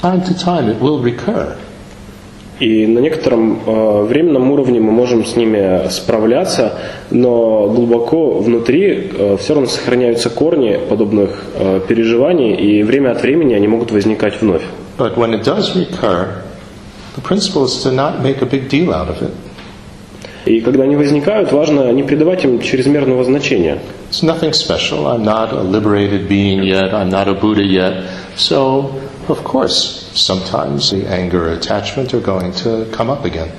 time 0.00 0.22
to 0.22 0.34
time 0.34 0.68
it 0.68 0.80
will 0.80 1.02
recur. 1.02 1.56
И 2.60 2.86
на 2.86 3.00
некотором 3.00 3.60
э, 3.66 4.02
временном 4.04 4.52
уровне 4.52 4.78
мы 4.78 4.92
можем 4.92 5.24
с 5.24 5.34
ними 5.34 5.88
справляться, 5.90 6.78
но 7.10 7.68
глубоко 7.68 8.38
внутри 8.38 9.10
э, 9.12 9.36
все 9.40 9.54
равно 9.54 9.68
сохраняются 9.68 10.30
корни 10.30 10.78
подобных 10.88 11.44
э, 11.54 11.80
переживаний, 11.88 12.54
и 12.54 12.84
время 12.84 13.10
от 13.10 13.22
времени 13.22 13.54
они 13.54 13.66
могут 13.66 13.90
возникать 13.90 14.40
вновь. 14.40 14.62
But 14.96 15.16
when 15.16 15.34
it 15.34 15.42
does 15.42 15.74
recur, 15.74 16.44
The 17.14 17.20
principle 17.20 17.64
is 17.64 17.80
to 17.84 17.92
not 17.92 18.22
make 18.22 18.42
a 18.42 18.46
big 18.46 18.68
deal 18.68 18.92
out 18.92 19.08
of 19.08 19.22
it. 19.22 19.30
И 20.46 20.60
когда 20.60 20.82
они 20.82 20.96
возникают, 20.96 21.52
важно 21.52 21.92
не 21.92 22.02
придавать 22.02 22.44
им 22.44 22.60
чрезмерного 22.60 23.24
значения. 23.24 23.78
It's 24.13 24.23
nothing 24.23 24.53
special. 24.53 25.07
I'm 25.07 25.23
not 25.23 25.53
a 25.53 25.61
liberated 25.61 26.27
being 26.27 26.63
yet. 26.63 26.93
I'm 26.93 27.09
not 27.09 27.27
a 27.27 27.33
Buddha 27.33 27.63
yet. 27.63 28.09
So, 28.35 28.91
of 29.27 29.43
course, 29.43 30.09
sometimes 30.13 30.89
the 30.91 31.05
anger 31.07 31.49
or 31.49 31.53
attachment 31.53 32.13
are 32.13 32.21
going 32.21 32.51
to 32.63 32.87
come 32.91 33.09
up 33.09 33.25
again. 33.25 33.51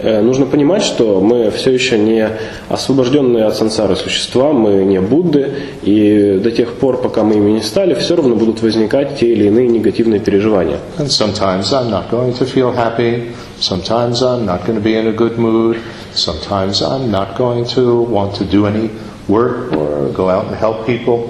Э, 0.00 0.20
Нужно 0.20 0.46
понимать, 0.46 0.84
что 0.84 1.20
мы 1.20 1.50
все 1.50 1.72
еще 1.72 1.98
не 1.98 2.28
освобожденные 2.68 3.44
от 3.46 3.56
сансары 3.56 3.96
существа, 3.96 4.52
мы 4.52 4.84
не 4.84 5.00
Будды, 5.00 5.52
и 5.82 6.38
до 6.42 6.52
тех 6.52 6.74
пор, 6.74 6.98
пока 7.00 7.24
мы 7.24 7.34
ими 7.34 7.50
не 7.52 7.62
стали, 7.62 7.94
все 7.94 8.14
равно 8.14 8.36
будут 8.36 8.62
возникать 8.62 9.18
те 9.18 9.32
или 9.32 9.46
иные 9.46 9.66
негативные 9.66 10.20
переживания. 10.20 10.78
And 10.98 11.08
sometimes 11.08 11.72
I'm 11.72 11.90
not 11.90 12.10
going 12.10 12.32
to 12.34 12.44
feel 12.46 12.72
happy. 12.72 13.32
Sometimes 13.60 14.22
I'm 14.22 14.46
not 14.46 14.64
going 14.64 14.76
to 14.76 14.84
be 14.84 14.94
in 14.94 15.08
a 15.08 15.12
good 15.12 15.36
mood. 15.36 15.78
Sometimes 16.14 16.80
I'm 16.80 17.10
not 17.10 17.36
going 17.36 17.64
to 17.74 18.02
want 18.02 18.36
to 18.36 18.44
do 18.44 18.66
any 18.66 18.90
work 19.27 19.71
or 19.73 20.09
go 20.13 20.29
out 20.29 20.45
and 20.47 20.55
help 20.55 20.85
people. 20.85 21.29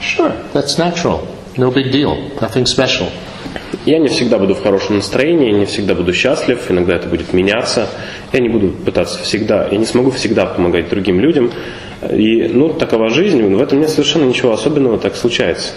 Sure, 0.00 0.32
that's 0.52 0.78
natural. 0.78 1.26
No 1.56 1.70
big 1.70 1.92
deal. 1.92 2.16
Nothing 2.40 2.66
special. 2.66 3.08
Я 3.86 3.98
не 3.98 4.08
всегда 4.08 4.38
буду 4.38 4.54
в 4.54 4.62
хорошем 4.62 4.96
настроении, 4.96 5.52
не 5.52 5.64
всегда 5.64 5.94
буду 5.94 6.12
счастлив, 6.12 6.70
иногда 6.70 6.96
это 6.96 7.08
будет 7.08 7.32
меняться. 7.32 7.88
Я 8.32 8.40
не 8.40 8.48
буду 8.48 8.68
пытаться 8.70 9.22
всегда, 9.22 9.66
я 9.70 9.78
не 9.78 9.86
смогу 9.86 10.10
всегда 10.10 10.46
помогать 10.46 10.88
другим 10.88 11.20
людям. 11.20 11.50
И, 12.10 12.48
ну, 12.48 12.70
такова 12.70 13.08
жизнь, 13.08 13.42
в 13.42 13.62
этом 13.62 13.80
нет 13.80 13.90
совершенно 13.90 14.24
ничего 14.24 14.52
особенного, 14.52 14.98
так 14.98 15.16
случается. 15.16 15.72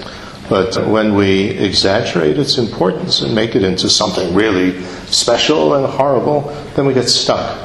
But 0.49 0.75
when 0.87 1.15
we 1.15 1.57
exaggerate 1.57 2.37
its 2.37 2.57
importance 2.57 3.21
and 3.21 3.33
make 3.33 3.55
it 3.55 3.63
into 3.63 3.87
something 3.87 4.35
really 4.35 4.75
special 5.09 5.73
and 5.73 5.85
horrible, 5.85 6.51
then 6.75 6.85
we 6.85 6.93
get 6.93 7.07
stuck, 7.07 7.57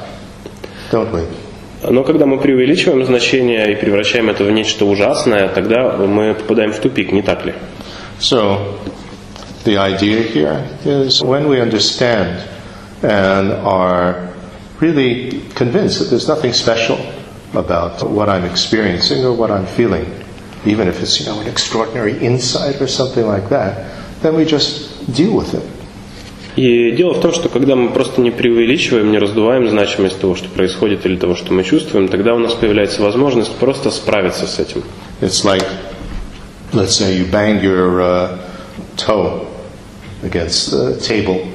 don't 0.89 1.11
we? 1.11 1.25
Но 1.82 2.02
когда 2.02 2.24
мы 2.24 2.38
преувеличиваем 2.38 3.04
значение 3.04 3.72
и 3.72 3.74
превращаем 3.74 4.30
это 4.30 4.44
в 4.44 4.50
нечто 4.50 4.86
ужасное, 4.86 5.48
тогда 5.48 5.96
мы 5.96 6.34
попадаем 6.34 6.72
в 6.72 6.78
тупик, 6.78 7.12
не 7.12 7.22
так 7.22 7.44
ли? 7.44 7.54
So, 8.18 8.78
the 9.64 9.76
idea 9.76 10.22
here 10.22 10.64
is 10.84 11.22
when 11.22 11.48
we 11.48 11.60
understand 11.60 12.42
and 13.02 13.52
are 13.52 14.30
really 14.80 15.42
convinced 15.54 15.98
that 15.98 16.10
there's 16.10 16.28
nothing 16.28 16.52
special 16.52 16.98
about 17.52 18.02
what 18.08 18.28
I'm 18.28 18.44
experiencing 18.44 19.24
or 19.24 19.32
what 19.32 19.50
I'm 19.50 19.66
feeling, 19.66 20.06
even 20.64 20.88
if 20.88 21.02
it's, 21.02 21.20
you 21.20 21.26
know, 21.26 21.40
an 21.40 21.48
extraordinary 21.48 22.16
insight 22.18 22.80
or 22.80 22.88
something 22.88 23.26
like 23.26 23.48
that, 23.50 24.22
then 24.22 24.34
we 24.34 24.44
just 24.44 25.12
deal 25.14 25.36
with 25.36 25.54
it. 25.54 25.77
И 26.59 26.91
дело 26.91 27.13
в 27.13 27.21
том, 27.21 27.31
что 27.31 27.47
когда 27.47 27.77
мы 27.77 27.89
просто 27.91 28.19
не 28.19 28.31
преувеличиваем, 28.31 29.11
не 29.11 29.17
раздуваем 29.17 29.69
значимость 29.69 30.19
того, 30.19 30.35
что 30.35 30.49
происходит 30.49 31.05
или 31.05 31.15
того, 31.15 31.33
что 31.33 31.53
мы 31.53 31.63
чувствуем, 31.63 32.09
тогда 32.09 32.35
у 32.35 32.37
нас 32.37 32.53
появляется 32.53 33.01
возможность 33.01 33.55
просто 33.55 33.91
справиться 33.91 34.45
с 34.45 34.59
этим. 34.59 34.83
It's 35.21 35.45
like, 35.45 35.65
let's 36.73 36.89
say 36.89 37.17
you 37.17 37.31
bang 37.31 37.63
your 37.63 38.01
uh, 38.01 38.37
toe 38.97 39.47
against 40.21 40.73
the 40.73 40.99
table 40.99 41.45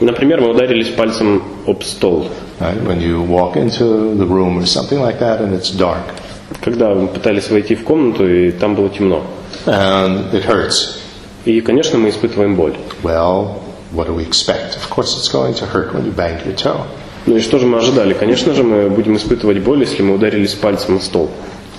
Например, 0.00 0.40
мы 0.40 0.50
ударились 0.50 0.90
пальцем 0.90 1.42
об 1.66 1.82
стол, 1.82 2.28
right? 2.60 2.80
when 2.86 3.00
you 3.00 3.22
walk 3.22 3.56
into 3.56 4.14
the 4.14 4.24
room 4.24 4.58
or 4.58 4.66
something 4.66 5.00
like 5.00 5.18
that 5.18 5.40
and 5.40 5.52
it's 5.52 5.76
dark 5.76 6.14
когда 6.60 6.94
мы 6.94 7.08
пытались 7.08 7.50
войти 7.50 7.74
в 7.74 7.82
комнату, 7.82 8.24
и 8.28 8.52
там 8.52 8.76
было 8.76 8.88
темно. 8.88 9.24
and 9.66 10.32
it 10.32 10.46
hurts. 10.46 11.00
И, 11.44 11.60
конечно, 11.60 11.98
мы 11.98 12.10
испытываем 12.10 12.54
боль. 12.54 12.76
Well, 13.02 13.58
what 13.93 14.07
do 14.07 14.13
we 14.13 14.23
expect? 14.23 14.75
Of 14.75 14.89
course, 14.89 15.17
it's 15.17 15.29
going 15.29 15.53
to 15.55 15.65
hurt 15.65 15.93
when 15.93 16.05
you 16.05 16.11
bang 16.11 16.43
your 16.45 16.55
toe. 16.55 16.85
Ну 17.25 17.37
и 17.37 17.41
что 17.41 17.59
же 17.59 17.65
мы 17.65 17.79
ожидали? 17.79 18.13
Конечно 18.13 18.53
же, 18.53 18.63
мы 18.63 18.89
будем 18.89 19.15
испытывать 19.15 19.59
боль, 19.59 19.81
если 19.81 20.01
мы 20.01 20.15
ударились 20.15 20.53
пальцем 20.53 20.97
о 20.97 20.99
стол. 20.99 21.29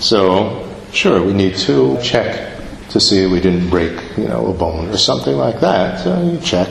So, 0.00 0.62
sure, 0.92 1.22
we 1.22 1.32
need 1.32 1.56
to 1.66 1.98
check 2.02 2.50
to 2.90 3.00
see 3.00 3.26
we 3.26 3.40
didn't 3.40 3.68
break, 3.68 3.92
you 4.16 4.28
know, 4.28 4.46
a 4.46 4.52
bone 4.52 4.88
or 4.90 4.96
something 4.96 5.36
like 5.36 5.60
that. 5.60 6.00
So 6.04 6.22
you 6.22 6.38
check. 6.42 6.68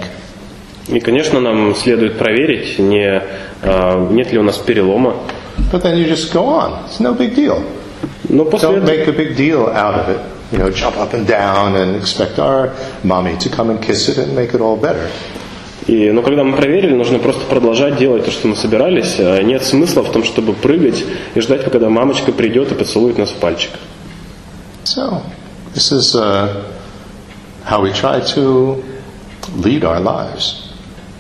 И, 0.88 1.00
конечно, 1.00 1.40
нам 1.40 1.76
следует 1.76 2.18
проверить, 2.18 2.80
не, 2.80 3.22
а, 3.62 4.08
нет 4.10 4.32
ли 4.32 4.40
у 4.40 4.44
нас 4.44 4.58
перелома. 4.58 5.16
But 5.72 5.84
then 5.84 5.98
you 5.98 6.08
just 6.08 6.34
go 6.34 6.46
on. 6.46 6.86
It's 6.86 7.00
no 7.00 7.14
big 7.14 7.36
deal. 7.36 7.62
Но 8.28 8.46
после 8.46 8.70
Don't 8.70 8.84
этого... 8.84 8.88
make 8.88 9.08
a 9.08 9.12
big 9.12 9.36
deal 9.36 9.68
out 9.68 9.96
of 9.96 10.10
it. 10.10 10.20
You 10.52 10.58
know, 10.58 10.72
jump 10.72 10.98
up 10.98 11.14
and 11.14 11.28
down 11.28 11.76
and 11.76 11.96
expect 11.96 12.40
our 12.40 12.74
mommy 13.04 13.38
to 13.38 13.50
come 13.50 13.70
and 13.70 13.80
kiss 13.80 14.10
it 14.10 14.18
and 14.18 14.36
make 14.36 14.56
it 14.56 14.62
all 14.62 14.76
better. 14.76 15.10
И, 15.87 16.11
но 16.11 16.23
когда 16.23 16.45
мы 16.45 16.57
проверили, 16.57 16.95
нужно 16.95 17.19
просто 17.19 17.45
продолжать 17.47 17.99
делать 17.99 18.25
то, 18.25 18.31
что 18.31 18.49
мы 18.49 18.57
собирались. 18.57 19.17
А 19.19 19.43
Нет 19.43 19.63
смысла 19.63 20.03
в 20.03 20.11
том, 20.11 20.25
чтобы 20.25 20.55
прыгать 20.55 21.05
и 21.35 21.41
ждать, 21.41 21.65
когда 21.65 21.91
мамочка 21.91 22.33
придет 22.33 22.73
и 22.73 22.75
поцелует 22.75 23.19
нас 23.19 23.31
в 23.31 23.35
пальчик. 23.35 23.71
So, 24.85 25.23
this 25.75 25.93
is 25.93 26.15
uh, 26.15 26.63
how 27.65 27.81
we 27.81 27.93
try 27.93 28.21
to 28.35 28.83
lead 29.57 29.85
our 29.85 30.01
lives 30.01 30.73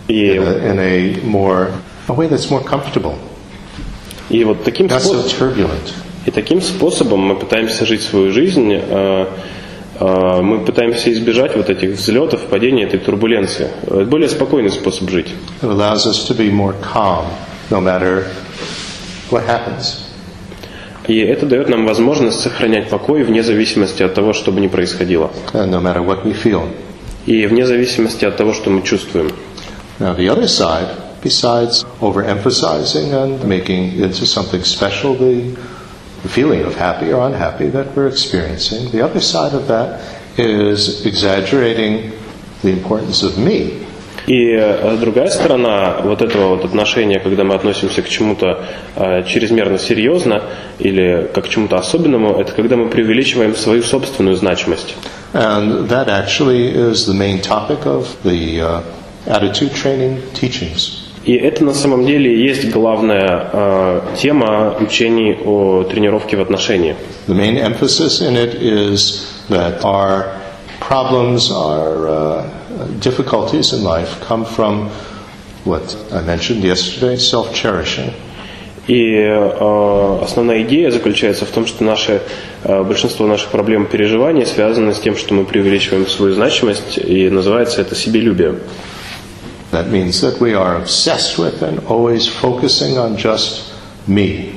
in 0.08 0.42
a, 0.42 0.70
in 0.70 0.78
a 0.78 1.20
more 1.24 1.72
a 2.08 2.12
way 2.12 2.26
that's 2.28 2.50
more 2.50 2.62
comfortable, 2.62 3.14
и 4.28 4.44
вот 4.44 4.64
таким, 4.64 4.86
not 4.86 5.00
so 5.00 5.24
спо- 5.24 5.54
turbulent. 5.54 5.92
и 6.26 6.30
таким 6.30 6.60
способом 6.60 7.20
мы 7.20 7.36
пытаемся 7.36 7.86
жить 7.86 8.02
свою 8.02 8.32
жизнь, 8.32 8.74
а, 8.74 9.28
мы 10.00 10.64
пытаемся 10.64 11.12
избежать 11.12 11.56
вот 11.56 11.70
этих 11.70 11.90
взлетов, 11.90 12.46
падений, 12.46 12.84
этой 12.84 12.98
турбуленции. 12.98 13.68
Это 13.86 14.04
более 14.04 14.28
спокойный 14.28 14.70
способ 14.70 15.10
жить. 15.10 15.28
It 15.62 15.68
allows 15.68 16.06
us 16.06 16.28
to 16.28 16.36
be 16.36 16.50
more 16.50 16.74
calm, 16.82 17.26
no 17.70 17.80
matter 17.80 18.24
what 19.30 19.46
happens. 19.46 20.00
И 21.06 21.18
это 21.18 21.44
дает 21.46 21.68
нам 21.68 21.86
возможность 21.86 22.40
сохранять 22.40 22.88
покой 22.88 23.24
вне 23.24 23.42
зависимости 23.42 24.02
от 24.02 24.14
того, 24.14 24.32
что 24.32 24.52
бы 24.52 24.60
ни 24.60 24.68
происходило. 24.68 25.30
and 25.52 25.70
no 25.70 25.80
matter 25.80 26.02
what 26.02 26.24
we 26.24 26.32
feel. 26.32 26.66
И 27.26 27.46
вне 27.46 27.66
зависимости 27.66 28.24
от 28.24 28.36
того, 28.36 28.52
что 28.52 28.70
мы 28.70 28.82
чувствуем. 28.82 29.30
Now, 29.98 30.16
the 30.16 30.28
other 30.28 30.48
side, 30.48 30.88
besides 31.22 31.84
overemphasizing 32.00 33.12
and 33.12 33.44
making 33.44 33.98
into 33.98 34.26
something 34.26 34.64
special 34.64 35.14
the, 35.14 35.54
the 35.54 35.56
feeling 36.27 36.61
of 36.61 36.75
happy 36.75 37.11
or 37.11 37.25
unhappy 37.27 37.69
that 37.69 37.95
we're 37.95 38.07
experiencing, 38.07 38.91
the 38.91 39.01
other 39.01 39.21
side 39.21 39.53
of 39.53 39.67
that 39.67 40.01
is 40.37 41.05
exaggerating 41.05 42.11
the 42.61 42.71
importance 42.71 43.23
of 43.23 43.37
me. 43.37 43.85
И 44.27 44.51
э, 44.51 44.97
другая 44.97 45.29
сторона 45.29 46.01
вот 46.03 46.21
этого 46.21 46.49
вот 46.49 46.63
отношения, 46.63 47.19
когда 47.19 47.43
мы 47.43 47.55
относимся 47.55 48.03
к 48.03 48.09
чему-то 48.09 48.63
э, 48.95 49.23
чрезмерно 49.23 49.79
серьезно 49.79 50.43
или 50.77 51.27
как 51.33 51.45
к 51.45 51.49
чему-то 51.49 51.77
особенному, 51.77 52.39
это 52.39 52.51
когда 52.51 52.75
мы 52.75 52.89
преувеличиваем 52.89 53.55
свою 53.55 53.81
собственную 53.81 54.35
значимость. 54.35 54.95
And 55.33 55.87
that 55.89 56.09
actually 56.09 56.69
is 56.69 57.07
the 57.07 57.15
main 57.15 57.41
topic 57.41 57.87
of 57.87 58.07
the 58.23 58.61
uh, 58.61 58.81
attitude 59.25 59.73
training 59.73 60.21
teachings. 60.33 61.02
И 61.24 61.34
это 61.36 61.64
на 61.64 61.72
самом 61.72 62.04
деле 62.04 62.34
и 62.34 62.42
есть 62.46 62.70
главная 62.70 63.48
э, 63.52 64.00
тема 64.18 64.76
учений 64.78 65.34
о 65.44 65.84
тренировке 65.84 66.36
в 66.36 66.42
отношении. 66.42 66.96
The 67.26 67.34
main 67.34 67.56
emphasis 67.56 68.20
in 68.20 68.36
it 68.36 68.54
is 68.60 69.26
that 69.48 69.82
our 69.82 70.26
problems, 70.80 71.50
our 71.50 72.08
uh, 72.08 72.46
difficulties 73.00 73.72
in 73.72 73.82
life 73.82 74.20
come 74.20 74.44
from 74.44 74.90
what 75.64 75.96
I 76.12 76.20
mentioned 76.20 76.62
yesterday 76.62 77.16
self 77.16 77.54
cherishing. 77.54 78.12
И 78.86 79.16
э, 79.16 80.18
основная 80.22 80.62
идея 80.62 80.90
заключается 80.90 81.46
в 81.46 81.48
том, 81.48 81.66
что 81.66 81.84
наши, 81.84 82.20
э, 82.64 82.82
большинство 82.82 83.26
наших 83.26 83.48
проблем 83.48 83.86
переживаний 83.86 84.44
связаны 84.44 84.92
с 84.92 85.00
тем, 85.00 85.16
что 85.16 85.32
мы 85.32 85.46
преувеличиваем 85.46 86.06
свою 86.06 86.34
значимость, 86.34 86.98
и 86.98 87.30
называется 87.30 87.80
это 87.80 87.94
себелюбие. 87.94 88.56
That 89.73 89.89
means 89.89 90.21
that 90.21 90.39
we 90.39 90.55
are 90.55 90.75
obsessed 90.77 91.37
with 91.37 91.61
and 91.61 91.79
always 91.85 92.27
focusing 92.27 92.97
on 92.97 93.17
just 93.17 93.71
me. 94.07 94.55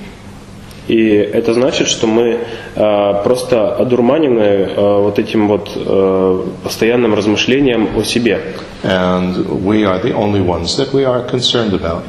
И 0.88 1.14
это 1.14 1.54
значит, 1.54 1.86
что 1.86 2.06
мы 2.06 2.40
э, 2.74 3.22
просто 3.22 3.76
одурманены 3.76 4.40
э, 4.40 5.00
вот 5.00 5.18
этим 5.18 5.46
вот 5.46 5.70
э, 5.76 6.46
постоянным 6.64 7.14
размышлением 7.14 7.96
о 7.96 8.02
себе. 8.02 8.40
And 8.82 9.64
we 9.64 9.84
are 9.84 10.02
the 10.02 10.12
only 10.12 10.40
ones 10.40 10.76
that 10.76 10.92
we 10.92 11.04
are 11.04 11.22
concerned 11.28 11.72
about. 11.72 12.02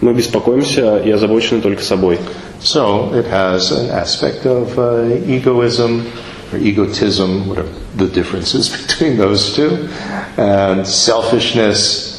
Мы 0.00 0.14
беспокоимся 0.14 0.98
и 0.98 1.10
озабочены 1.10 1.60
только 1.60 1.82
собой. 1.84 2.18
So 2.60 3.14
it 3.14 3.26
has 3.26 3.70
an 3.70 3.90
aspect 3.90 4.44
of 4.44 4.76
uh, 4.76 5.06
egoism 5.26 6.04
or 6.52 6.58
egotism, 6.58 7.48
whatever 7.48 7.68
the 7.96 8.06
difference 8.06 8.54
is 8.54 8.68
between 8.68 9.16
those 9.18 9.54
two, 9.54 9.88
and 10.36 10.86
selfishness, 10.86 12.13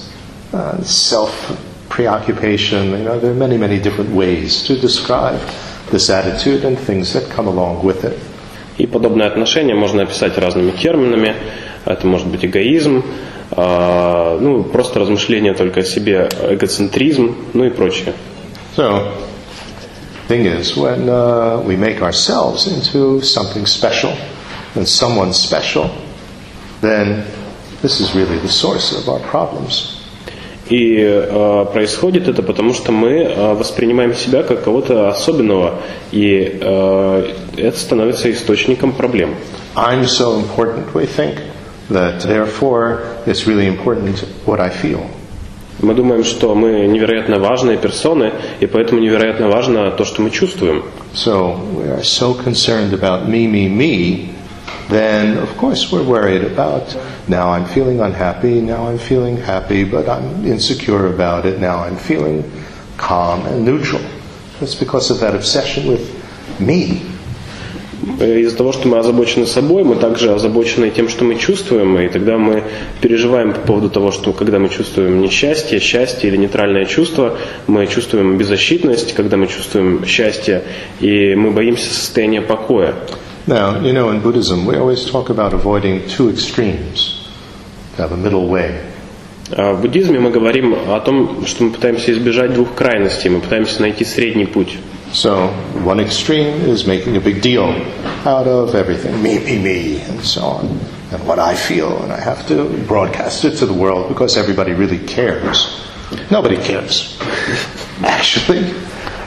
uh, 0.55 0.81
self 0.83 1.31
preoccupation. 1.89 2.91
You 2.91 3.03
know, 3.03 3.19
there 3.19 3.31
are 3.31 3.35
many, 3.35 3.57
many 3.57 3.79
different 3.79 4.11
ways 4.11 4.63
to 4.67 4.79
describe 4.79 5.39
this 5.91 6.09
attitude 6.09 6.63
and 6.65 6.77
things 6.79 7.13
that 7.13 7.29
come 7.29 7.47
along 7.47 7.83
with 7.83 8.03
it. 8.03 8.17
И 8.77 8.87
подобное 8.87 9.27
отношение 9.27 9.75
можно 9.75 10.03
описать 10.03 10.37
разными 10.37 10.71
терминами. 10.71 11.35
Это 11.85 12.07
может 12.07 12.27
быть 12.27 12.45
эгоизм, 12.45 13.03
а, 13.51 14.39
ну, 14.39 14.63
просто 14.63 14.99
размышления 14.99 15.53
только 15.53 15.81
о 15.81 15.83
себе, 15.83 16.29
эгоцентризм, 16.49 17.35
ну 17.53 17.65
и 17.65 17.69
прочее. 17.69 18.13
So, 18.75 19.11
thing 20.27 20.45
is, 20.45 20.77
when 20.77 21.09
uh, 21.09 21.61
we 21.65 21.75
make 21.75 22.01
ourselves 22.01 22.67
into 22.67 23.21
something 23.21 23.65
special 23.65 24.13
and 24.75 24.87
someone 24.87 25.33
special, 25.33 25.91
then 26.79 27.25
this 27.81 27.99
is 27.99 28.15
really 28.15 28.39
the 28.39 28.47
source 28.47 28.93
of 28.93 29.09
our 29.09 29.19
problems. 29.19 29.94
И 30.68 30.98
э, 30.98 31.66
происходит 31.72 32.26
это 32.26 32.42
потому, 32.42 32.74
что 32.74 32.90
мы 32.90 33.10
э, 33.10 33.54
воспринимаем 33.54 34.14
себя 34.14 34.42
как 34.42 34.64
кого-то 34.64 35.08
особенного, 35.08 35.74
и 36.10 36.58
э, 36.60 37.32
это 37.56 37.78
становится 37.78 38.30
источником 38.32 38.92
проблем. 38.92 39.36
I'm 39.76 40.06
so 40.06 40.40
important, 40.40 40.92
we 40.92 41.06
think, 41.06 41.38
that 41.88 42.22
therefore 42.22 43.02
it's 43.26 43.46
really 43.46 43.68
important 43.68 44.24
what 44.44 44.58
I 44.58 44.70
feel. 44.70 45.06
Мы 45.78 45.94
думаем, 45.94 46.24
что 46.24 46.54
мы 46.54 46.86
невероятно 46.86 47.38
важные 47.38 47.76
персоны, 47.76 48.32
и 48.60 48.66
поэтому 48.66 49.00
невероятно 49.00 49.48
важно 49.48 49.90
то, 49.90 50.04
что 50.04 50.22
мы 50.22 50.30
чувствуем. 50.30 50.82
So 51.14 51.60
we 51.76 51.88
are 51.88 52.02
so 52.02 52.34
concerned 52.34 52.92
about 52.92 53.28
me, 53.28 53.46
me, 53.46 53.68
me, 53.68 54.30
then 54.88 55.38
of 55.38 55.56
course 55.56 55.90
we're 55.92 56.04
worried 56.04 56.44
about 56.44 56.96
now 57.28 57.50
I'm 57.50 57.64
feeling 57.64 58.00
unhappy, 58.00 58.60
now 58.60 58.86
I'm 58.88 58.98
feeling 58.98 59.36
happy, 59.36 59.84
but 59.84 60.08
I'm 60.08 60.46
insecure 60.46 61.06
about 61.06 61.46
it, 61.46 61.58
now 61.58 61.78
I'm 61.78 61.96
feeling 61.96 62.44
calm 62.96 63.46
and 63.46 63.64
neutral. 63.64 64.02
It's 64.60 64.74
because 64.74 65.10
of 65.10 65.20
that 65.20 65.34
obsession 65.34 65.86
with 65.86 66.04
me. 66.60 67.02
Из-за 68.20 68.56
того, 68.56 68.72
что 68.72 68.88
мы 68.88 68.98
озабочены 68.98 69.46
собой, 69.46 69.82
мы 69.82 69.96
также 69.96 70.32
озабочены 70.32 70.90
тем, 70.90 71.08
что 71.08 71.24
мы 71.24 71.36
чувствуем, 71.36 71.98
и 71.98 72.08
тогда 72.08 72.36
мы 72.36 72.62
переживаем 73.00 73.52
по 73.52 73.60
поводу 73.60 73.90
того, 73.90 74.12
что 74.12 74.32
когда 74.32 74.58
мы 74.58 74.68
чувствуем 74.68 75.20
несчастье, 75.20 75.80
счастье 75.80 76.28
или 76.28 76.36
нейтральное 76.36 76.84
чувство, 76.84 77.38
мы 77.66 77.86
чувствуем 77.86 78.36
беззащитность, 78.36 79.14
когда 79.14 79.36
мы 79.36 79.46
чувствуем 79.46 80.04
счастье, 80.06 80.62
и 81.00 81.34
мы 81.34 81.50
боимся 81.50 81.92
состояния 81.92 82.42
покоя. 82.42 82.94
Now, 83.47 83.79
you 83.79 83.91
know, 83.91 84.11
in 84.11 84.21
Buddhism, 84.21 84.65
we 84.65 84.77
always 84.77 85.09
talk 85.09 85.29
about 85.29 85.53
avoiding 85.53 86.07
two 86.07 86.29
extremes, 86.29 87.27
to 87.95 88.01
have 88.03 88.11
a 88.11 88.17
middle 88.17 88.47
way. 88.47 88.81
А 89.53 89.73
В 89.73 89.81
буддизме 89.81 90.19
мы 90.19 90.29
говорим 90.29 90.73
о 90.73 90.99
том, 91.01 91.45
что 91.45 91.63
мы 91.63 91.71
пытаемся 91.71 92.11
избежать 92.13 92.53
двух 92.53 92.73
крайностей, 92.73 93.29
мы 93.29 93.41
пытаемся 93.41 93.81
найти 93.81 94.05
средний 94.05 94.45
путь. 94.45 94.77
So, 95.11 95.49
one 95.83 95.99
extreme 95.99 96.69
is 96.69 96.87
making 96.87 97.17
a 97.17 97.19
big 97.19 97.41
deal 97.41 97.75
out 98.23 98.47
of 98.47 98.75
everything 98.75 99.21
me, 99.21 99.39
me, 99.39 99.59
me, 99.59 100.01
and 100.07 100.23
so 100.23 100.41
on, 100.41 100.79
and 101.11 101.27
what 101.27 101.37
I 101.37 101.53
feel, 101.53 102.01
and 102.01 102.13
I 102.13 102.19
have 102.19 102.47
to 102.47 102.63
broadcast 102.87 103.43
it 103.43 103.57
to 103.57 103.65
the 103.65 103.73
world 103.73 104.07
because 104.07 104.37
everybody 104.37 104.71
really 104.71 104.99
cares. 104.99 105.67
Nobody 106.29 106.55
cares, 106.55 107.19
actually, 108.03 108.73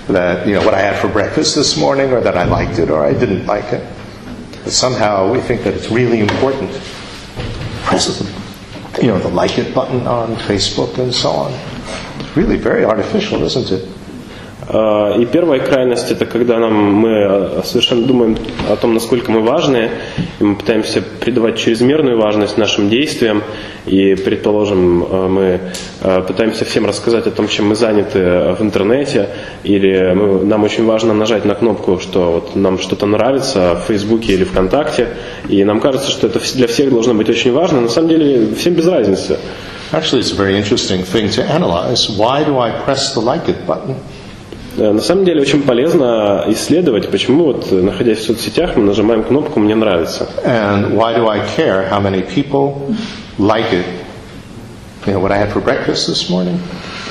that, 0.09 0.47
you 0.47 0.55
know, 0.55 0.65
what 0.65 0.73
I 0.73 0.81
had 0.81 0.99
for 1.01 1.09
breakfast 1.09 1.55
this 1.55 1.77
morning, 1.77 2.13
or 2.15 2.21
that 2.23 2.39
I 2.39 2.45
liked 2.45 2.79
it, 2.79 2.89
or 2.89 3.05
I 3.05 3.13
didn't 3.13 3.45
like 3.45 3.71
it. 3.75 3.85
But 4.64 4.74
somehow 4.74 5.32
we 5.32 5.40
think 5.42 5.64
that 5.64 5.74
it's 5.74 5.90
really 5.90 6.20
important. 6.20 6.72
Press 7.84 8.22
you 9.02 9.08
know, 9.08 9.20
the 9.20 9.30
like 9.30 9.58
it 9.58 9.74
button 9.74 10.06
on 10.08 10.36
Facebook 10.36 10.98
and 10.98 11.14
so 11.14 11.30
on. 11.30 11.52
It's 12.20 12.36
really 12.36 12.58
very 12.58 12.84
artificial, 12.84 13.44
isn't 13.44 13.72
it? 13.72 13.99
А, 14.72 15.18
И 15.18 15.26
первая 15.26 15.60
крайность 15.60 16.12
это 16.12 16.28
когда 16.28 16.60
нам 16.60 16.74
мы 16.94 17.10
э, 17.10 17.62
совершенно 17.64 18.06
думаем 18.06 18.38
о 18.70 18.76
том, 18.76 18.94
насколько 18.94 19.32
мы 19.32 19.42
важны, 19.42 19.90
и 20.40 20.44
мы 20.44 20.56
пытаемся 20.56 21.02
придавать 21.02 21.58
чрезмерную 21.58 22.20
важность 22.20 22.56
нашим 22.58 22.88
действиям, 22.88 23.42
и, 23.88 24.14
предположим, 24.14 25.04
э, 25.04 25.28
мы 25.28 25.60
пытаемся 26.28 26.66
всем 26.66 26.86
рассказать 26.86 27.26
о 27.26 27.32
том, 27.32 27.48
чем 27.48 27.70
мы 27.70 27.76
заняты 27.76 28.20
в 28.20 28.62
интернете, 28.62 29.30
или 29.64 30.14
мы- 30.14 30.46
нам 30.46 30.64
очень 30.64 30.86
важно 30.86 31.16
нажать 31.16 31.46
на 31.46 31.56
кнопку, 31.56 32.00
что 32.00 32.32
вот 32.32 32.56
нам 32.56 32.78
что-то 32.78 33.08
нравится 33.08 33.74
в 33.74 33.88
Фейсбуке 33.88 34.34
или 34.34 34.44
ВКонтакте, 34.44 35.08
и 35.48 35.64
нам 35.64 35.80
кажется, 35.80 36.12
что 36.12 36.28
это 36.28 36.40
для 36.56 36.68
всех 36.68 36.92
должно 36.92 37.16
быть 37.16 37.28
очень 37.30 37.54
важно, 37.54 37.82
на 37.82 37.90
самом 37.90 38.10
деле 38.10 38.54
всем 38.56 38.74
без 38.76 38.88
разницы. 38.88 39.40
Actually, 39.92 40.20
it's 40.20 40.32
a 40.32 40.36
very 40.36 40.56
interesting 40.60 41.04
thing 41.04 41.28
to 41.30 41.42
analyze. 41.50 42.08
Why 42.16 42.46
do 42.46 42.60
I 42.60 42.70
press 42.86 43.16
the 43.16 43.22
like 43.22 43.48
it 43.48 43.66
button? 43.66 43.96
На 44.80 45.02
самом 45.02 45.26
деле 45.26 45.42
очень 45.42 45.62
полезно 45.64 46.46
исследовать, 46.48 47.10
почему 47.10 47.44
вот, 47.46 47.70
находясь 47.70 48.20
в 48.20 48.24
соцсетях, 48.24 48.78
мы 48.78 48.84
нажимаем 48.84 49.24
кнопку 49.24 49.60
«Мне 49.60 49.76
нравится». 49.76 50.30
And 50.46 50.96
why 50.96 51.14
do 51.16 51.28
I 51.28 51.42
care 51.58 51.90
how 51.90 52.02
many 52.02 52.24
people 52.24 52.96
like 53.38 53.74
it? 53.74 53.86
You 55.06 55.14
know, 55.14 55.20
what 55.20 55.32
I 55.32 55.38
had 55.38 55.52
for 55.52 55.62
breakfast 55.62 56.08
this 56.08 56.30
morning? 56.30 56.60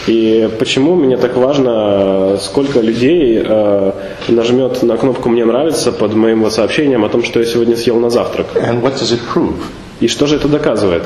И 0.06 0.48
почему 0.58 0.94
мне 0.94 1.18
так 1.18 1.36
важно, 1.36 2.38
сколько 2.40 2.80
людей 2.80 3.42
э, 3.44 3.92
нажмет 4.28 4.82
на 4.82 4.96
кнопку 4.96 5.28
«Мне 5.28 5.44
нравится» 5.44 5.92
под 5.92 6.14
моим 6.14 6.50
сообщением 6.50 7.04
о 7.04 7.10
том, 7.10 7.22
что 7.22 7.40
я 7.40 7.44
сегодня 7.44 7.76
съел 7.76 8.00
на 8.00 8.08
завтрак. 8.08 8.46
And 8.54 8.80
what 8.80 8.94
does 8.94 9.12
it 9.12 9.20
prove? 9.34 9.60
И 10.00 10.08
что 10.08 10.26
же 10.26 10.36
это 10.36 10.48
доказывает? 10.48 11.02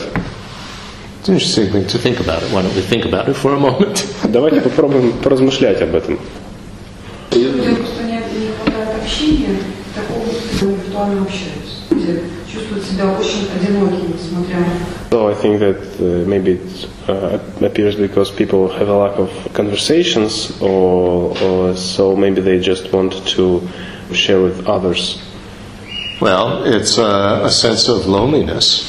It's 1.23 1.29
an 1.29 1.35
interesting 1.35 1.73
thing 1.73 1.87
to 1.87 1.99
think 1.99 2.21
about 2.21 2.43
it. 2.43 2.53
Why 2.53 2.63
don't 2.63 2.75
we 2.75 2.83
think 2.83 3.05
about 3.05 3.29
it 3.29 3.37
for 3.37 3.53
a 3.55 3.59
moment? 3.59 4.05
Давайте 4.23 4.61
попробуем 4.61 5.13
поразмышлять 5.23 5.83
об 5.83 5.97
этом. 5.97 6.19
Людям 7.32 7.76
просто 7.76 8.04
не, 8.04 8.14
не 8.14 8.52
хватает 8.54 9.02
общения, 9.02 9.58
такого, 9.94 10.26
где 10.26 10.66
они 10.66 10.76
виртуально 10.76 11.22
общаются, 11.22 11.76
где 11.92 12.22
чувствуют 12.52 12.86
себя 12.86 13.06
очень 13.20 13.48
одинокими, 13.56 14.14
несмотря 14.14 14.60
на 14.60 14.66
So 15.10 15.30
I 15.30 15.36
think 15.36 15.60
that 15.60 15.80
uh, 16.02 16.28
maybe 16.28 16.60
it 16.60 16.90
uh, 17.08 17.40
appears 17.62 17.96
because 17.96 18.30
people 18.30 18.68
have 18.68 18.90
a 18.90 18.98
lack 18.98 19.18
of 19.18 19.30
conversations, 19.54 20.52
or, 20.62 21.34
or 21.42 21.78
so 21.78 22.16
maybe 22.16 22.42
they 22.42 22.60
just 22.60 22.92
want 22.92 23.26
to 23.36 23.62
share 24.12 24.42
with 24.42 24.68
others. 24.68 25.22
Well, 26.20 26.66
it's 26.66 26.98
a, 26.98 27.42
a 27.44 27.50
sense 27.50 27.88
of 27.88 28.08
loneliness, 28.08 28.84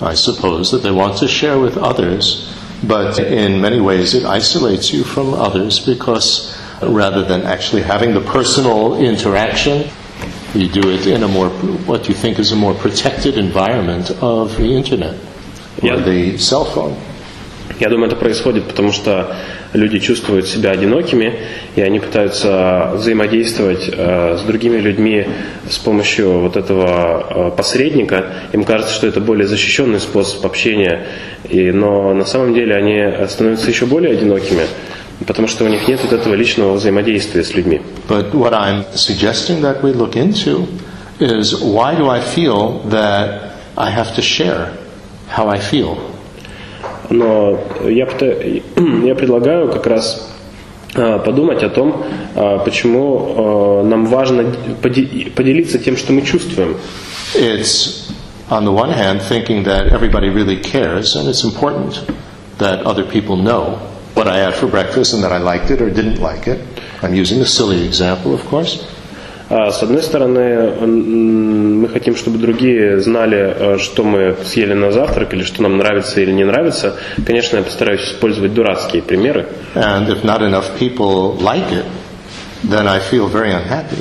I 0.00 0.14
suppose, 0.14 0.72
that 0.72 0.82
they 0.82 0.90
want 0.90 1.18
to 1.18 1.28
share 1.28 1.60
with 1.60 1.76
others, 1.76 2.52
but 2.82 3.18
in 3.18 3.60
many 3.60 3.80
ways 3.80 4.14
it 4.14 4.24
isolates 4.24 4.92
you 4.92 5.04
from 5.04 5.32
others 5.32 5.78
because 5.78 6.56
rather 6.81 7.23
than 7.23 7.43
actually 7.43 7.81
having 7.81 8.13
the 8.13 8.21
personal 8.21 8.97
interaction, 8.99 9.89
you 10.53 10.67
do 10.67 10.89
it 10.89 11.07
in 11.07 11.23
a 11.23 11.27
more, 11.27 11.49
what 11.85 12.07
you 12.07 12.13
think 12.13 12.39
is 12.39 12.51
a 12.51 12.55
more 12.55 12.73
protected 12.73 13.37
environment 13.37 14.11
of 14.21 14.55
the 14.57 14.75
internet 14.75 15.15
or 15.81 15.87
Yeah. 15.87 16.03
the 16.03 16.37
cell 16.37 16.65
phone. 16.65 16.95
Я 17.79 17.89
думаю, 17.89 18.07
это 18.07 18.15
происходит 18.15 18.65
потому, 18.65 18.91
что 18.91 19.35
люди 19.73 19.97
чувствуют 19.99 20.47
себя 20.47 20.69
одинокими, 20.71 21.33
и 21.75 21.81
они 21.81 21.99
пытаются 21.99 22.91
взаимодействовать 22.93 23.89
э, 23.91 24.37
с 24.37 24.41
другими 24.43 24.77
людьми 24.77 25.25
с 25.67 25.79
помощью 25.79 26.41
вот 26.41 26.57
этого 26.57 27.25
э, 27.29 27.51
посредника. 27.57 28.25
Им 28.53 28.65
кажется, 28.65 28.93
что 28.93 29.07
это 29.07 29.19
более 29.19 29.47
защищенный 29.47 29.99
способ 29.99 30.45
общения, 30.45 31.07
и, 31.49 31.71
но 31.71 32.13
на 32.13 32.25
самом 32.25 32.53
деле 32.53 32.75
они 32.75 33.27
становятся 33.27 33.69
еще 33.69 33.87
более 33.87 34.11
одинокими, 34.11 34.63
потому 35.27 35.47
что 35.47 35.65
у 35.65 35.67
них 35.67 35.87
нет 35.87 35.99
вот 36.03 36.13
этого 36.13 36.33
личного 36.33 36.73
взаимодействия 36.73 37.43
с 37.43 37.53
людьми. 37.53 37.81
But 38.07 38.33
what 38.33 38.53
I'm 38.53 38.85
suggesting 38.93 39.61
that 39.61 39.81
we 39.81 39.93
look 39.93 40.15
into 40.15 40.67
is 41.19 41.53
why 41.61 41.95
do 41.95 42.09
I 42.09 42.21
feel 42.21 42.79
that 42.89 43.51
I 43.77 43.89
have 43.91 44.15
to 44.15 44.21
share 44.21 44.69
how 45.29 45.47
I 45.49 45.59
feel? 45.59 45.97
Но 47.09 47.59
я, 47.83 48.07
я 49.05 49.15
предлагаю 49.15 49.69
как 49.69 49.85
раз 49.85 50.31
э, 50.95 51.19
подумать 51.19 51.61
о 51.61 51.69
том, 51.69 52.03
э, 52.35 52.59
почему 52.63 53.81
э, 53.83 53.87
нам 53.87 54.05
важно 54.05 54.45
поде- 54.81 55.29
поделиться 55.35 55.77
тем, 55.77 55.97
что 55.97 56.13
мы 56.13 56.21
чувствуем. 56.21 56.77
It's, 57.35 58.11
on 58.49 58.63
the 58.65 58.71
one 58.71 58.91
hand, 58.91 59.21
thinking 59.21 59.63
that 59.65 59.87
everybody 59.91 60.29
really 60.29 60.57
cares, 60.57 61.15
and 61.15 61.27
it's 61.27 61.43
important 61.43 62.01
that 62.59 62.83
other 62.85 63.03
people 63.03 63.35
know 63.35 63.77
what 64.21 64.27
I 64.27 64.37
had 64.37 64.53
for 64.53 64.67
breakfast 64.67 65.13
and 65.13 65.23
that 65.23 65.31
I 65.31 65.39
liked 65.39 65.71
it 65.71 65.81
or 65.81 65.89
didn't 65.89 66.19
like 66.21 66.47
it. 66.47 66.59
I'm 67.01 67.15
using 67.15 67.41
a 67.41 67.45
silly 67.57 67.83
example, 67.83 68.33
of 68.35 68.45
course. 68.45 68.85
А, 69.49 69.71
С 69.71 69.81
одной 69.81 70.03
стороны, 70.03 70.71
мы 70.85 71.89
хотим, 71.89 72.15
чтобы 72.15 72.37
другие 72.37 73.01
знали, 73.01 73.39
э, 73.39 73.77
что 73.79 74.03
мы 74.03 74.35
съели 74.45 74.73
на 74.73 74.91
завтрак, 74.91 75.33
или 75.33 75.43
что 75.43 75.63
нам 75.63 75.77
нравится 75.77 76.21
или 76.21 76.31
не 76.31 76.43
нравится. 76.45 76.95
Конечно, 77.25 77.57
я 77.57 77.63
постараюсь 77.63 78.01
использовать 78.03 78.53
дурацкие 78.53 79.01
примеры. 79.01 79.47
And 79.73 80.07
if 80.07 80.23
not 80.23 80.41
enough 80.43 80.77
people 80.79 81.35
like 81.41 81.71
it, 81.71 81.85
then 82.63 82.87
I 82.87 82.99
feel 82.99 83.27
very 83.27 83.51
unhappy. 83.51 83.97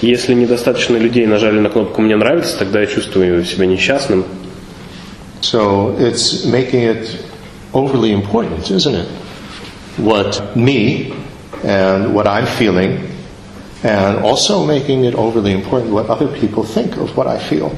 Если 0.00 0.32
недостаточно 0.34 0.96
людей 0.96 1.26
нажали 1.26 1.60
на 1.60 1.68
кнопку 1.68 2.00
«Мне 2.00 2.16
нравится», 2.16 2.58
тогда 2.58 2.80
я 2.80 2.86
чувствую 2.86 3.44
себя 3.44 3.66
несчастным. 3.66 4.24
So 5.42 5.94
it's 6.00 6.46
making 6.46 6.84
it 6.84 7.20
overly 7.72 8.12
important, 8.12 8.70
isn't 8.70 8.94
it? 8.94 9.06
What 9.97 10.55
me 10.55 11.13
and 11.63 12.13
what 12.13 12.27
I'm 12.27 12.45
feeling, 12.45 13.09
and 13.83 14.19
also 14.19 14.65
making 14.65 15.05
it 15.05 15.15
overly 15.15 15.51
important 15.51 15.91
what 15.91 16.09
other 16.09 16.27
people 16.27 16.63
think 16.63 16.97
of 16.97 17.15
what 17.17 17.27
I 17.27 17.39
feel. 17.39 17.71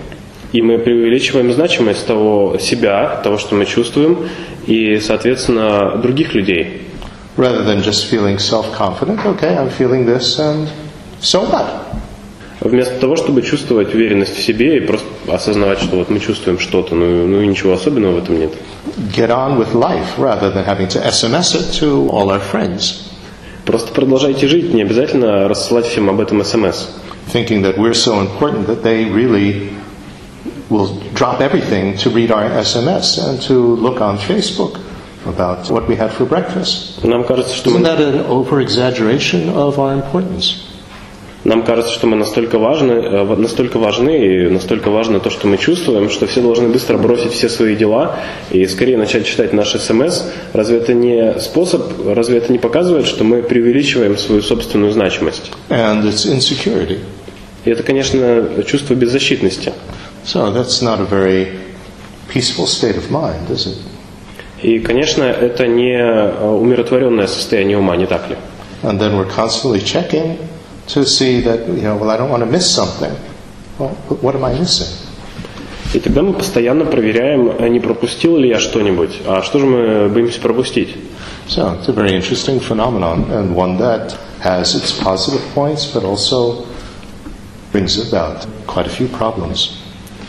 И 0.51 0.61
мы 0.61 0.79
преувеличиваем 0.79 1.53
значимость 1.53 2.07
того 2.07 2.57
себя, 2.59 3.21
того, 3.23 3.37
что 3.37 3.55
мы 3.55 3.65
чувствуем, 3.65 4.27
и, 4.65 4.99
соответственно, 4.99 5.97
других 5.97 6.33
людей. 6.33 6.81
Rather 7.37 7.63
than 7.63 7.81
just 7.83 8.05
feeling 8.09 8.37
self-confident, 8.37 9.25
okay, 9.25 9.55
I'm 9.55 9.69
feeling 9.69 10.05
this 10.05 10.39
and 10.39 10.67
so 11.21 11.41
what? 11.41 11.85
Вместо 12.63 12.99
того, 12.99 13.15
чтобы 13.15 13.41
чувствовать 13.41 13.93
уверенность 13.95 14.35
в 14.35 14.43
себе 14.43 14.77
и 14.77 14.79
просто 14.81 15.07
осознавать, 15.31 15.79
что 15.79 15.95
вот 15.95 16.09
мы 16.09 16.19
чувствуем 16.19 16.59
что-то, 16.59 16.93
ну, 16.93 17.25
ну 17.25 17.41
и 17.41 17.47
ничего 17.47 17.71
особенного 17.73 18.15
в 18.19 18.23
этом 18.23 18.37
нет. 18.37 18.51
Get 19.15 19.29
on 19.29 19.57
with 19.57 19.73
life 19.73 20.17
rather 20.17 20.51
than 20.53 20.65
having 20.65 20.87
to 20.89 21.01
SMS 21.01 21.55
it 21.55 21.79
to 21.79 22.09
all 22.09 22.29
our 22.31 22.41
friends, 22.41 23.05
Просто 23.65 23.91
продолжайте 23.93 24.47
жить, 24.47 24.73
не 24.73 24.81
обязательно 24.81 25.47
рассылать 25.47 25.85
всем 25.85 26.09
об 26.09 26.19
этом 26.19 26.43
смс. 26.43 26.87
thinking 27.31 27.61
that 27.61 27.77
we're 27.77 27.93
so 27.93 28.19
important 28.19 28.65
that 28.67 28.81
they 28.83 29.05
really 29.05 29.69
will 30.69 30.99
drop 31.13 31.39
everything 31.41 31.95
to 31.97 32.09
read 32.09 32.31
our 32.31 32.43
SMS 32.49 33.17
and 33.19 33.39
to 33.43 33.53
look 33.53 34.01
on 34.01 34.17
Facebook 34.17 34.79
about 35.25 35.69
what 35.69 35.87
we 35.87 35.95
had 35.95 36.11
for 36.11 36.25
breakfast. 36.25 37.03
Нам 37.03 37.23
кажется, 37.23 37.55
что 37.55 37.69
Isn't 37.69 37.81
мы, 37.81 37.87
that 37.87 37.99
an 38.01 38.25
over-exaggeration 38.25 39.49
of 39.49 39.77
our 39.79 39.93
importance? 39.93 40.63
Нам 41.44 41.62
кажется, 41.62 41.92
что 41.92 42.06
мы 42.06 42.16
настолько 42.16 42.58
важны, 42.58 42.92
э, 42.92 43.36
настолько 43.36 43.78
важны 43.78 44.26
и 44.26 44.48
настолько 44.48 44.90
важно 44.90 45.20
то, 45.20 45.28
что 45.28 45.46
мы 45.46 45.58
чувствуем, 45.58 46.08
что 46.08 46.26
все 46.26 46.40
должны 46.40 46.68
быстро 46.68 46.96
бросить 46.96 47.32
все 47.32 47.50
свои 47.50 47.76
дела 47.76 48.16
и 48.50 48.66
скорее 48.66 48.96
начать 48.96 49.26
читать 49.26 49.52
наш 49.52 49.72
смс. 49.72 50.22
Разве 50.54 50.78
это 50.78 50.94
не 50.94 51.38
способ, 51.40 51.92
разве 52.06 52.38
это 52.38 52.50
не 52.50 52.58
показывает, 52.58 53.06
что 53.06 53.24
мы 53.24 53.42
преувеличиваем 53.42 54.16
свою 54.16 54.40
собственную 54.40 54.92
значимость? 54.92 55.52
And 55.68 56.04
it's 56.04 56.26
insecurity. 56.26 56.98
И 57.66 57.70
это, 57.70 57.82
конечно, 57.82 58.62
чувство 58.66 58.94
беззащитности. 58.94 59.72
So 60.24 60.50
that's 60.50 60.80
not 60.82 61.00
a 61.00 61.04
very 61.04 61.48
peaceful 62.32 62.66
state 62.66 62.96
of 62.96 63.10
mind, 63.10 63.50
is 63.50 63.66
it? 63.66 63.76
И, 64.62 64.78
конечно, 64.78 65.24
это 65.24 65.66
не 65.66 65.94
э, 65.94 66.48
умиротворенное 66.48 67.26
состояние 67.26 67.76
ума, 67.76 67.96
не 67.96 68.06
так 68.06 68.30
ли? 68.30 68.36
And 68.82 68.98
then 68.98 69.18
we're 69.18 69.30
constantly 69.30 69.82
checking 69.82 70.38
to 70.87 71.05
see 71.05 71.41
that, 71.41 71.67
you 71.67 71.83
know, 71.83 71.97
well, 71.97 72.09
I 72.09 72.17
don't 72.17 72.29
want 72.29 72.43
to 72.43 72.49
miss 72.49 72.69
something. 72.69 73.15
Well, 73.77 73.95
but 74.07 74.23
what 74.23 74.35
am 74.35 74.43
I 74.43 74.53
missing? 74.53 74.87
И 75.93 75.99
тогда 75.99 76.21
мы 76.21 76.33
постоянно 76.33 76.85
проверяем, 76.85 77.51
а 77.59 77.67
не 77.67 77.79
пропустил 77.79 78.37
ли 78.37 78.47
я 78.49 78.59
что-нибудь, 78.59 79.21
а 79.25 79.41
что 79.41 79.57
же 79.59 79.65
мы 79.65 80.09
боимся 80.09 80.39
пропустить. 80.39 80.95
So 81.47 81.79
it's 81.79 81.89
a 81.89 81.93
very 81.93 82.13
interesting 82.13 82.59
phenomenon 82.59 83.31
and 83.31 83.55
one 83.55 83.77
that 83.77 84.15
has 84.39 84.75
its 84.75 84.91
positive 84.91 85.41
points 85.55 85.87
but 85.87 86.03
also 86.03 86.67
brings 87.71 87.97
about 87.97 88.45
quite 88.67 88.85
a 88.85 88.89
few 88.89 89.07
problems. 89.07 89.81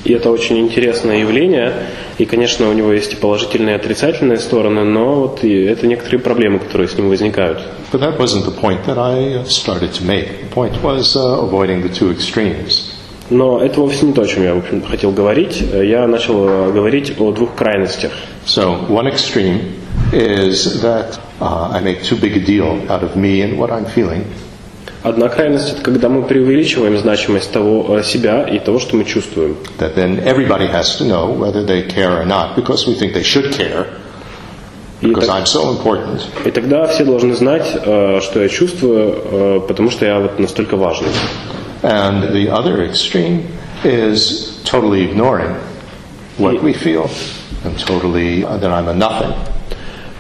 И 0.06 0.14
это 0.14 0.30
очень 0.30 0.60
интересное 0.60 1.18
явление, 1.18 1.74
и, 2.20 2.26
конечно, 2.26 2.70
у 2.70 2.74
него 2.74 2.94
есть 2.94 3.14
и 3.14 3.16
положительные, 3.16 3.76
и 3.76 3.80
отрицательные 3.80 4.38
стороны, 4.38 4.84
но 4.84 5.16
вот 5.16 5.44
и 5.44 5.64
это 5.64 5.88
некоторые 5.88 6.22
проблемы, 6.22 6.60
которые 6.60 6.88
с 6.88 6.96
ним 6.96 7.10
возникают. 7.10 7.60
But 7.92 8.02
that 8.02 8.20
wasn't 8.20 8.46
the 8.46 8.56
point 8.56 8.86
that 8.86 9.00
I 9.00 9.44
started 9.48 9.94
to 9.94 10.06
make. 10.06 10.28
The 10.42 10.54
point 10.54 10.84
was 10.84 11.16
uh, 11.16 11.42
avoiding 11.42 11.82
the 11.82 11.90
two 11.90 12.12
extremes. 12.16 12.92
Но 13.32 13.60
это 13.60 13.82
вовсе 13.82 14.06
не 14.06 14.14
то, 14.14 14.22
о 14.22 14.28
чем 14.28 14.44
я, 14.44 14.54
в 14.54 14.60
общем 14.60 14.84
хотел 14.84 15.12
говорить. 15.12 15.60
Я 15.60 16.06
начал 16.06 16.48
э, 16.48 16.72
говорить 16.72 17.14
о 17.20 17.32
двух 17.32 17.56
крайностях. 17.56 18.12
So 18.46 18.88
one 18.88 19.08
extreme 19.08 19.74
is 20.14 20.84
that 20.84 21.20
uh, 21.42 21.72
I 21.72 21.82
make 21.82 22.04
too 22.04 22.16
big 22.16 22.38
a 22.38 22.46
deal 22.46 22.86
out 22.92 23.04
of 23.04 23.16
me 23.16 23.42
and 23.42 23.58
what 23.58 23.72
I'm 23.72 23.86
feeling. 23.86 24.26
Одна 25.06 25.30
крайность– 25.30 25.72
это 25.74 25.82
когда 25.84 26.10
мы 26.10 26.24
преувеличиваем 26.24 26.98
значимость 26.98 27.52
того 27.52 28.00
э, 28.00 28.04
себя 28.04 28.42
и 28.42 28.58
того, 28.58 28.80
что 28.80 28.96
мы 28.96 29.06
чувствуем. 29.06 29.56
That 29.78 29.94
then 29.94 30.26
everybody 30.26 30.68
has 30.68 30.98
to 30.98 31.06
know 31.06 31.30
whether 31.30 31.64
they 31.64 31.84
care 31.84 32.20
or 32.20 32.26
not 32.26 32.56
because 32.56 32.88
we 32.88 32.96
think 32.96 33.14
they 33.14 33.22
should 33.22 33.54
care 33.56 33.86
because 35.02 35.30
I'm 35.30 35.46
so 35.46 35.70
important. 35.70 36.26
и 36.44 36.50
тогда 36.50 36.88
все 36.88 37.06
должны 37.06 37.36
знать, 37.36 37.68
э, 37.76 38.20
что 38.20 38.42
я 38.42 38.50
чувствую, 38.50 39.22
э, 39.24 39.60
потому 39.68 39.92
что 39.92 40.08
я 40.08 40.20
вот 40.20 40.40
настолько 40.40 40.76
важный. 40.76 41.12
And 41.84 42.34
the 42.34 42.50
other 42.50 42.84
extreme 42.84 43.46
is 43.84 44.60
totally 44.64 45.04
ignoring 45.04 45.56
what 46.40 46.64
we 46.64 46.74
feel 46.74 47.12
and 47.64 47.78
totally 47.78 48.44
uh, 48.44 48.58
that 48.58 48.72
I'm 48.72 48.88
a 48.88 48.94
nothing. 48.96 49.55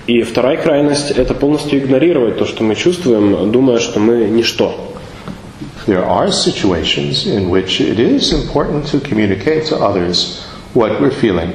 И 0.06 0.22
вторая 0.22 0.56
крайность – 0.56 1.16
это 1.16 1.34
полностью 1.34 1.78
игнорировать 1.78 2.38
то, 2.38 2.46
что 2.46 2.64
мы 2.64 2.74
чувствуем, 2.74 3.52
думая, 3.52 3.78
что 3.78 4.00
мы 4.00 4.24
ничто. 4.28 4.74
There 5.86 6.04
are 6.04 6.30
situations 6.30 7.26
in 7.26 7.48
which 7.48 7.80
it 7.80 7.98
is 7.98 8.32
important 8.32 8.86
to 8.88 9.00
communicate 9.00 9.66
to 9.66 9.76
others 9.76 10.44
what 10.74 11.00
we're 11.00 11.10
feeling. 11.12 11.52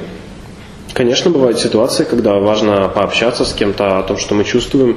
Конечно, 0.94 1.30
бывают 1.30 1.58
ситуации, 1.58 2.04
когда 2.04 2.34
важно 2.38 2.88
пообщаться 2.88 3.44
с 3.44 3.52
кем-то 3.52 3.98
о 3.98 4.02
том, 4.02 4.16
что 4.16 4.34
мы 4.34 4.44
чувствуем. 4.44 4.96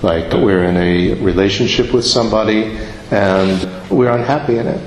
Like 0.00 0.32
we're 0.32 0.64
in 0.64 0.76
a 0.76 1.14
relationship 1.22 1.92
with 1.92 2.04
somebody 2.06 2.78
and 3.10 3.68
we're 3.90 4.10
unhappy 4.10 4.56
in 4.56 4.66
it. 4.66 4.80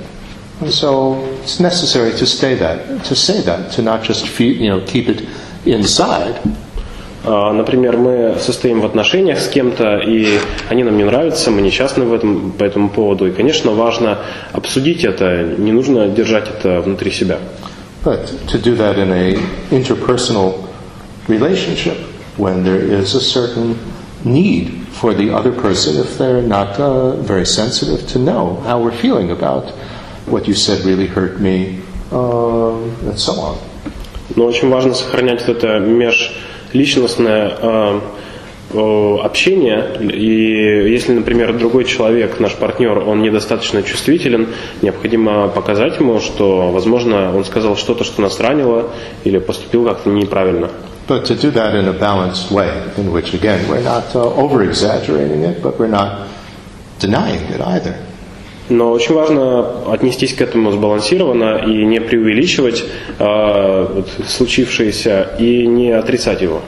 And 0.62 0.72
so 0.72 1.24
it's 1.44 1.60
necessary 1.60 2.12
to 2.14 2.26
stay 2.26 2.56
that, 2.56 3.06
to 3.06 3.16
say 3.16 3.42
that, 3.42 3.74
to 3.74 3.82
not 3.82 4.04
just 4.04 4.28
feel, 4.28 4.56
you 4.56 4.70
know, 4.70 4.82
keep 4.82 5.08
it 5.08 5.28
inside, 5.66 6.40
А, 6.44 6.69
Например, 7.23 7.99
мы 7.99 8.37
состоим 8.39 8.81
в 8.81 8.87
отношениях 8.87 9.41
с 9.41 9.49
кем-то, 9.49 9.99
и 9.99 10.39
они 10.71 10.85
нам 10.85 10.97
не 10.97 11.05
нравятся, 11.05 11.51
мы 11.51 11.61
несчастны 11.61 12.05
в 12.05 12.15
этом, 12.15 12.53
по 12.53 12.65
этому 12.65 12.89
поводу. 12.89 13.27
И, 13.27 13.31
конечно, 13.31 13.73
важно 13.73 14.21
обсудить 14.53 15.05
это, 15.05 15.43
не 15.59 15.73
нужно 15.73 16.09
держать 16.09 16.49
это 16.49 16.81
внутри 16.81 17.11
себя. 17.11 17.39
but 18.03 18.27
to 18.49 18.59
do 18.59 18.75
that 18.77 18.99
in 18.99 19.13
a 19.13 19.35
interpersonal 19.71 20.69
relationship 21.29 21.99
when 22.37 22.65
there 22.65 22.81
is 22.81 23.15
a 23.15 23.21
certain 23.21 23.79
need 24.25 24.87
for 24.89 25.15
the 25.15 25.31
other 25.31 25.53
person 25.53 25.97
if 25.97 26.17
they're 26.19 26.43
not 26.43 26.79
uh, 26.81 27.13
very 27.17 27.45
sensitive 27.45 28.07
to 28.09 28.19
know 28.19 28.57
how 28.67 28.81
we're 28.83 28.97
feeling 28.97 29.31
about 29.31 29.71
what 30.27 30.49
you 30.49 30.55
said 30.55 30.85
really 30.85 31.07
hurt 31.07 31.41
me 31.41 31.81
um, 32.13 32.97
and 33.07 33.19
so 33.19 33.33
on. 33.41 33.59
Но 34.37 34.47
очень 34.47 34.71
важно 34.71 34.95
сохранять 34.95 35.47
вот 35.47 35.57
это 35.57 35.81
межличностное 35.81 36.50
э, 36.73 38.01
э, 38.73 39.17
общение. 39.23 39.97
И 40.01 40.91
если, 40.91 41.13
например, 41.13 41.57
другой 41.59 41.85
человек, 41.85 42.41
наш 42.41 42.55
партнер, 42.55 42.99
он 42.99 43.23
недостаточно 43.23 43.83
чувствителен, 43.83 44.49
необходимо 44.83 45.49
показать 45.49 45.99
ему, 45.99 46.21
что, 46.21 46.71
возможно, 46.71 47.37
он 47.37 47.45
сказал 47.45 47.77
что-то, 47.77 48.05
что 48.05 48.23
нас 48.23 48.39
ранило, 48.41 48.91
или 49.25 49.39
поступил 49.39 49.85
как-то 49.87 50.11
неправильно. 50.11 50.71
But 51.09 51.25
to 51.25 51.35
do 51.35 51.51
that 51.53 51.75
in 51.75 51.89
a 51.89 51.93
balanced 51.93 52.53
way, 52.53 52.71
in 52.97 53.11
which 53.11 53.35
again 53.35 53.69
we're 53.69 53.83
not 53.83 54.15
uh, 54.15 54.33
over 54.37 54.63
exaggerating 54.63 55.43
it, 55.43 55.61
but 55.61 55.77
we're 55.77 55.89
not 55.89 56.29
denying 57.01 57.43
it 57.53 57.61
either. 57.61 57.97
Но 58.71 58.93
очень 58.93 59.15
важно 59.15 59.93
отнестись 59.93 60.33
к 60.33 60.41
этому 60.41 60.71
сбалансированно 60.71 61.59
и 61.67 61.85
не 61.85 62.01
преувеличивать 62.01 62.85
э, 63.19 63.87
вот 63.95 64.09
случившееся 64.29 65.33
и 65.39 65.67
не 65.67 65.91
отрицать 65.91 66.41
его. 66.41 66.63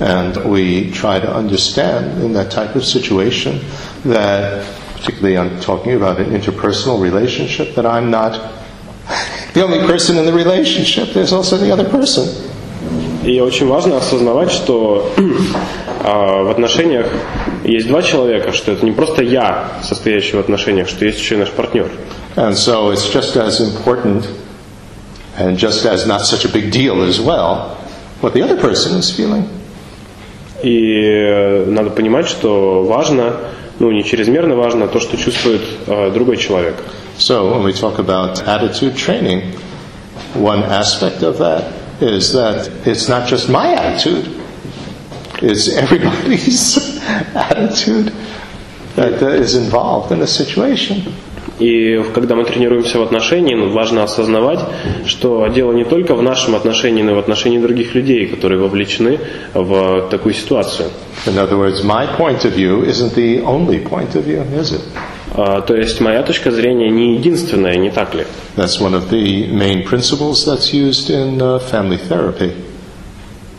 And 0.00 0.34
we 0.44 0.90
try 0.92 1.20
to 1.20 1.34
understand 1.34 2.22
in 2.22 2.32
that 2.34 2.50
type 2.50 2.74
of 2.74 2.84
situation 2.84 3.60
that, 4.04 4.64
particularly 4.94 5.38
I'm 5.38 5.60
talking 5.60 5.92
about 5.94 6.18
an 6.18 6.32
interpersonal 6.32 7.00
relationship, 7.00 7.74
that 7.76 7.86
I'm 7.86 8.10
not 8.10 8.52
the 9.52 9.62
only 9.62 9.86
person 9.86 10.18
in 10.18 10.24
the 10.24 10.32
relationship, 10.32 11.14
there's 11.14 11.32
also 11.32 11.56
the 11.58 11.70
other 11.70 11.88
person. 11.88 12.26
И 13.24 13.40
очень 13.40 13.66
важно 13.66 13.96
осознавать, 13.96 14.52
что 14.52 15.10
а, 16.04 16.42
в 16.44 16.50
отношениях 16.50 17.06
есть 17.66 17.88
два 17.88 18.02
человека, 18.02 18.52
что 18.52 18.72
это 18.72 18.84
не 18.84 18.92
просто 18.92 19.22
я, 19.22 19.72
состоящий 19.82 20.36
в 20.36 20.40
отношениях, 20.40 20.88
что 20.88 21.04
есть 21.04 21.18
еще 21.18 21.34
и 21.34 21.38
наш 21.38 21.50
партнер. 21.50 21.90
And 22.36 22.54
so 22.54 22.92
it's 22.92 23.10
just 23.12 23.36
as 23.36 23.60
important 23.60 24.26
and 25.38 25.58
just 25.58 25.84
as 25.84 26.06
not 26.06 26.22
such 26.22 26.44
a 26.44 26.48
big 26.48 26.70
deal 26.70 27.02
as 27.02 27.20
well 27.20 27.76
what 28.20 28.34
the 28.34 28.42
other 28.42 28.56
person 28.56 28.96
is 28.98 29.10
feeling. 29.10 29.48
И 30.62 31.02
э, 31.02 31.66
надо 31.66 31.90
понимать, 31.90 32.26
что 32.26 32.82
важно, 32.84 33.36
ну 33.78 33.90
не 33.90 34.04
чрезмерно 34.04 34.54
важно 34.54 34.88
то, 34.88 35.00
что 35.00 35.16
чувствует 35.16 35.62
э, 35.86 36.10
другой 36.12 36.36
человек. 36.38 36.76
So 37.18 37.50
when 37.50 37.62
we 37.64 37.72
talk 37.72 37.98
about 37.98 38.46
attitude 38.46 38.96
training, 38.96 39.42
one 40.34 40.62
aspect 40.62 41.22
of 41.22 41.38
that 41.38 41.72
is 42.00 42.32
that 42.32 42.70
it's 42.84 43.08
not 43.08 43.26
just 43.26 43.48
my 43.48 43.72
attitude, 43.72 44.28
it's 45.42 45.68
everybody's 45.84 47.00
attitude 47.34 48.12
that 48.96 49.22
is 49.22 49.54
involved 49.54 50.12
in 50.12 50.22
a 50.22 50.26
situation. 50.26 51.14
И 51.58 52.02
когда 52.14 52.34
мы 52.34 52.44
тренируемся 52.44 52.98
в 52.98 53.02
отношении, 53.02 53.54
ну, 53.54 53.70
важно 53.70 54.02
осознавать, 54.02 54.60
что 55.06 55.46
дело 55.48 55.72
не 55.72 55.84
только 55.84 56.14
в 56.14 56.22
нашем 56.22 56.54
отношении, 56.54 57.02
но 57.02 57.12
и 57.12 57.14
в 57.14 57.18
отношении 57.18 57.58
других 57.58 57.94
людей, 57.94 58.26
которые 58.26 58.60
вовлечены 58.60 59.18
в 59.54 60.08
такую 60.10 60.34
ситуацию. 60.34 60.88
In 61.24 61.38
other 61.38 61.56
words, 61.58 61.82
my 61.82 62.06
point 62.18 62.44
of 62.44 62.52
view 62.52 62.84
isn't 62.84 63.14
the 63.14 63.42
only 63.42 63.82
point 63.82 64.14
of 64.14 64.24
view, 64.24 64.44
is 64.54 64.72
it? 64.72 64.82
То 65.66 65.74
есть 65.74 66.00
моя 66.00 66.22
точка 66.22 66.50
зрения 66.50 66.90
не 66.90 67.16
единственная, 67.16 67.76
не 67.76 67.90
так 67.90 68.14
ли? 68.14 68.26
That's 68.56 68.78
one 68.80 68.94
of 68.94 69.10
the 69.10 69.48
main 69.50 69.82
principles 69.84 70.44
that's 70.44 70.72
used 70.72 71.10
in 71.10 71.40
uh, 71.40 71.58
family 71.58 71.98
therapy. 71.98 72.52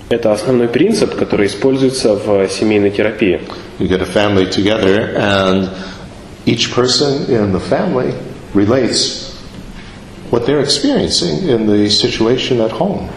Это 0.09 0.31
основной 0.31 0.69
принцип, 0.69 1.15
который 1.15 1.47
используется 1.47 2.15
в 2.15 2.47
семейной 2.47 2.91
терапии. 2.91 3.41
You 3.79 3.89
get 3.89 4.01
a 4.01 4.05
family 4.05 4.49
together, 4.49 5.13
and 5.17 5.69
each 6.45 6.73
person 6.73 7.29
in 7.29 7.51
the 7.51 7.59
family 7.59 8.13
relates 8.53 9.35
what 10.31 10.45
they're 10.45 10.61
experiencing 10.61 11.49
in 11.49 11.67
the 11.67 11.89
situation 11.89 12.61
at 12.61 12.71
home. 12.71 13.09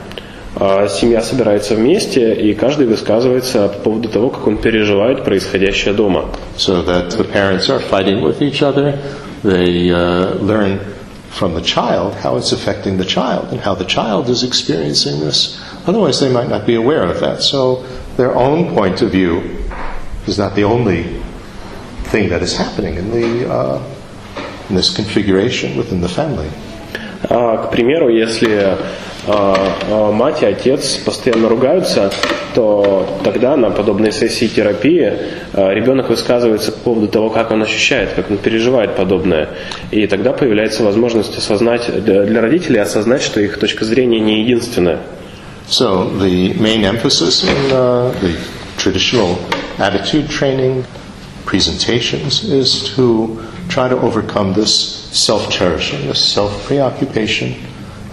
А 0.57 0.88
Семья 0.88 1.22
собирается 1.22 1.76
вместе, 1.76 2.35
и 2.35 2.55
каждый 2.55 2.87
высказывается 2.87 3.68
по 3.68 3.90
поводу 3.90 4.09
того, 4.09 4.31
как 4.31 4.48
он 4.48 4.59
переживает 4.59 5.24
происходящее 5.24 5.94
дома. 5.94 6.24
So 6.57 6.85
that 6.85 7.16
the 7.16 7.24
parents 7.24 7.68
are 7.70 7.79
fighting 7.79 8.20
with 8.20 8.42
each 8.42 8.62
other, 8.62 8.98
they 9.44 9.90
uh, 9.90 10.35
learn 10.40 10.81
from 11.31 11.55
the 11.55 11.62
child 11.62 12.14
how 12.16 12.37
it's 12.37 12.50
affecting 12.53 12.98
the 12.98 13.05
child 13.05 13.53
and 13.53 13.61
how 13.61 13.76
the 13.76 13.85
child 13.85 14.29
is 14.29 14.42
experiencing 14.42 15.20
this. 15.20 15.61
Otherwise, 15.90 16.20
they 16.20 16.31
might 16.31 16.48
not 16.48 16.66
be 16.66 16.76
aware 16.76 17.03
of 17.03 17.18
that. 17.18 17.42
So 17.42 17.85
their 18.16 18.33
own 18.37 18.72
point 18.76 19.03
of 19.03 19.11
view 19.11 19.42
is 20.29 20.38
not 20.38 20.55
the 20.55 20.62
only 20.62 21.03
thing 22.12 22.29
that 22.29 22.42
is 22.42 22.57
happening 22.57 22.94
in 22.94 23.11
the 23.11 23.50
uh, 23.50 23.83
in 24.68 24.76
this 24.76 24.94
configuration 24.94 25.76
within 25.76 26.00
the 26.00 26.09
family. 26.09 26.48
А, 27.29 27.57
к 27.57 27.72
примеру, 27.72 28.09
если 28.09 28.76
а, 29.26 29.57
а, 29.90 30.12
мать 30.12 30.42
и 30.42 30.46
отец 30.46 30.94
постоянно 30.94 31.48
ругаются, 31.48 32.12
то 32.55 33.09
тогда 33.24 33.57
на 33.57 33.70
подобной 33.70 34.12
сессии 34.12 34.46
терапии 34.46 35.12
ребенок 35.55 36.09
высказывается 36.09 36.70
по 36.70 36.79
поводу 36.79 37.09
того, 37.09 37.31
как 37.31 37.50
он 37.50 37.62
ощущает, 37.62 38.11
как 38.14 38.31
он 38.31 38.38
переживает 38.38 38.94
подобное. 38.94 39.48
И 39.90 40.07
тогда 40.07 40.33
появляется 40.33 40.85
возможность 40.85 41.37
осознать, 41.37 41.90
для 42.05 42.40
родителей 42.40 42.79
осознать, 42.79 43.22
что 43.22 43.40
их 43.40 43.59
точка 43.59 43.85
зрения 43.85 44.20
не 44.20 44.42
единственная. 44.42 45.00
So 45.69 46.10
the 46.17 46.54
main 46.54 46.84
emphasis 46.86 47.43
in 47.43 47.71
uh, 47.71 48.12
the 48.21 48.38
traditional 48.78 49.36
attitude 49.80 50.30
training 50.30 50.86
presentations 51.45 52.43
is 52.43 52.95
to 52.95 53.43
try 53.67 53.88
to 53.89 53.97
overcome 53.99 54.54
this 54.54 54.73
self-cherishing, 55.17 56.08
this 56.08 56.23
self-preoccupation, 56.34 57.56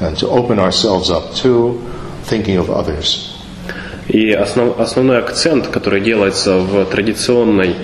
and 0.00 0.16
to 0.18 0.28
open 0.28 0.58
ourselves 0.58 1.10
up 1.10 1.34
to 1.36 1.80
thinking 2.24 2.56
of 2.56 2.70
others. 2.70 3.28
И 4.08 4.32
основ- 4.32 4.78
основной 4.80 5.18
акцент, 5.18 5.68
который 5.68 6.00
делается 6.00 6.58
в 6.58 6.84
традиционной, 6.86 7.76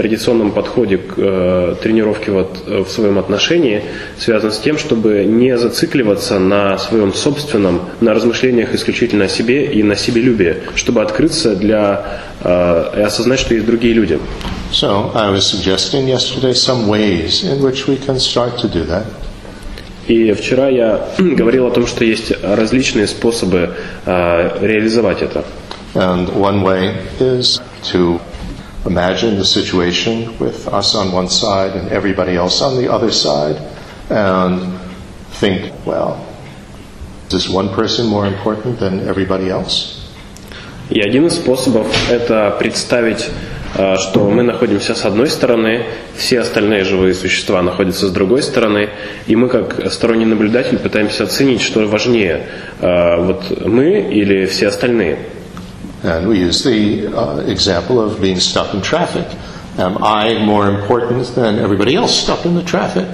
традиционном 0.00 0.52
подходе 0.52 0.96
к 0.96 1.12
э, 1.18 1.74
тренировке 1.82 2.30
вот, 2.30 2.62
э, 2.66 2.78
в 2.78 2.90
своем 2.90 3.18
отношении, 3.18 3.82
связан 4.18 4.50
с 4.50 4.58
тем, 4.58 4.78
чтобы 4.78 5.24
не 5.24 5.58
зацикливаться 5.58 6.38
на 6.38 6.78
своем 6.78 7.12
собственном, 7.12 7.82
на 8.00 8.14
размышлениях 8.14 8.74
исключительно 8.74 9.26
о 9.26 9.28
себе 9.28 9.66
и 9.66 9.82
на 9.82 9.96
себелюбие, 9.96 10.62
чтобы 10.74 11.02
открыться 11.02 11.54
для 11.54 12.22
э, 12.42 12.94
и 12.96 13.00
осознать, 13.02 13.40
что 13.40 13.52
есть 13.52 13.66
другие 13.66 13.92
люди. 13.92 14.18
So 14.72 15.12
I 15.14 15.30
was 15.30 15.42
suggesting 15.42 16.08
yesterday 16.08 16.54
some 16.54 16.86
ways 16.86 17.44
in 17.44 17.60
which 17.60 17.86
we 17.86 17.98
can 17.98 18.18
start 18.18 18.56
to 18.62 18.72
do 18.72 18.86
that. 18.86 19.04
И 20.08 20.32
вчера 20.32 20.70
я 20.70 21.10
говорил 21.18 21.66
о 21.66 21.70
том, 21.72 21.86
что 21.86 22.06
есть 22.06 22.32
различные 22.42 23.06
способы 23.06 23.74
э, 24.06 24.58
реализовать 24.62 25.20
это. 25.20 25.44
And 25.92 26.32
one 26.34 26.62
way 26.62 26.94
is 27.18 27.60
to 27.92 28.18
imagine 28.86 29.36
the 29.36 29.44
situation 29.44 30.38
with 30.38 30.66
us 30.68 30.94
on 30.94 31.12
one 31.12 31.28
side 31.28 31.76
and 31.76 31.90
everybody 31.90 32.36
else 32.36 32.62
on 32.62 32.76
the 32.76 32.90
other 32.90 33.12
side 33.12 33.56
and 34.08 34.78
think, 35.32 35.72
well, 35.86 36.26
is 37.26 37.32
this 37.32 37.48
one 37.48 37.68
person 37.70 38.06
more 38.06 38.26
important 38.26 38.78
than 38.78 39.00
everybody 39.08 39.50
else? 39.50 39.96
И 40.90 41.00
один 41.00 41.26
из 41.26 41.34
способов 41.34 41.86
это 42.10 42.56
представить, 42.58 43.28
э, 43.76 43.96
что 43.96 44.28
мы 44.28 44.42
находимся 44.42 44.96
с 44.96 45.04
одной 45.04 45.28
стороны, 45.28 45.84
все 46.16 46.40
остальные 46.40 46.82
живые 46.82 47.14
существа 47.14 47.62
находятся 47.62 48.08
с 48.08 48.10
другой 48.10 48.42
стороны, 48.42 48.88
и 49.28 49.36
мы 49.36 49.48
как 49.48 49.92
сторонний 49.92 50.24
наблюдатель 50.24 50.78
пытаемся 50.78 51.24
оценить, 51.24 51.60
что 51.60 51.86
важнее, 51.86 52.48
э, 52.80 53.16
вот 53.18 53.64
мы 53.64 54.00
или 54.10 54.46
все 54.46 54.66
остальные. 54.66 55.18
And 56.03 56.27
we 56.27 56.39
use 56.39 56.63
the 56.63 57.07
uh, 57.07 57.39
example 57.39 57.99
of 57.99 58.21
being 58.21 58.39
stuck 58.39 58.73
in 58.73 58.81
traffic. 58.81 59.27
Am 59.77 59.97
I 60.03 60.37
more 60.45 60.69
important 60.69 61.25
than 61.35 61.59
everybody 61.59 61.95
else 61.95 62.17
stuck 62.17 62.45
in 62.45 62.55
the 62.55 62.63
traffic? 62.63 63.07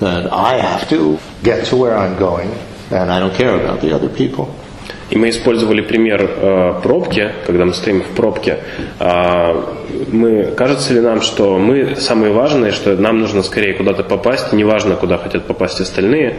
That 0.00 0.32
I 0.32 0.54
have 0.54 0.88
to 0.90 1.18
get 1.42 1.66
to 1.66 1.76
where 1.76 1.96
I'm 1.96 2.18
going 2.18 2.50
and 2.90 3.10
I 3.10 3.18
don't 3.18 3.34
care 3.34 3.54
about 3.54 3.80
the 3.80 3.92
other 3.92 4.08
people. 4.08 4.54
И 5.10 5.16
мы 5.16 5.30
использовали 5.30 5.80
пример 5.80 6.20
э, 6.22 6.80
пробки, 6.82 7.32
когда 7.46 7.64
мы 7.64 7.72
стоим 7.72 8.02
в 8.02 8.08
пробке. 8.14 8.58
А, 9.00 9.74
мы, 10.12 10.52
кажется 10.54 10.92
ли 10.92 11.00
нам, 11.00 11.22
что 11.22 11.58
мы 11.58 11.96
самые 11.96 12.32
важные, 12.32 12.72
что 12.72 12.94
нам 12.94 13.18
нужно 13.18 13.42
скорее 13.42 13.72
куда-то 13.72 14.02
попасть, 14.02 14.52
неважно, 14.52 14.96
куда 14.96 15.16
хотят 15.16 15.46
попасть 15.46 15.80
остальные, 15.80 16.34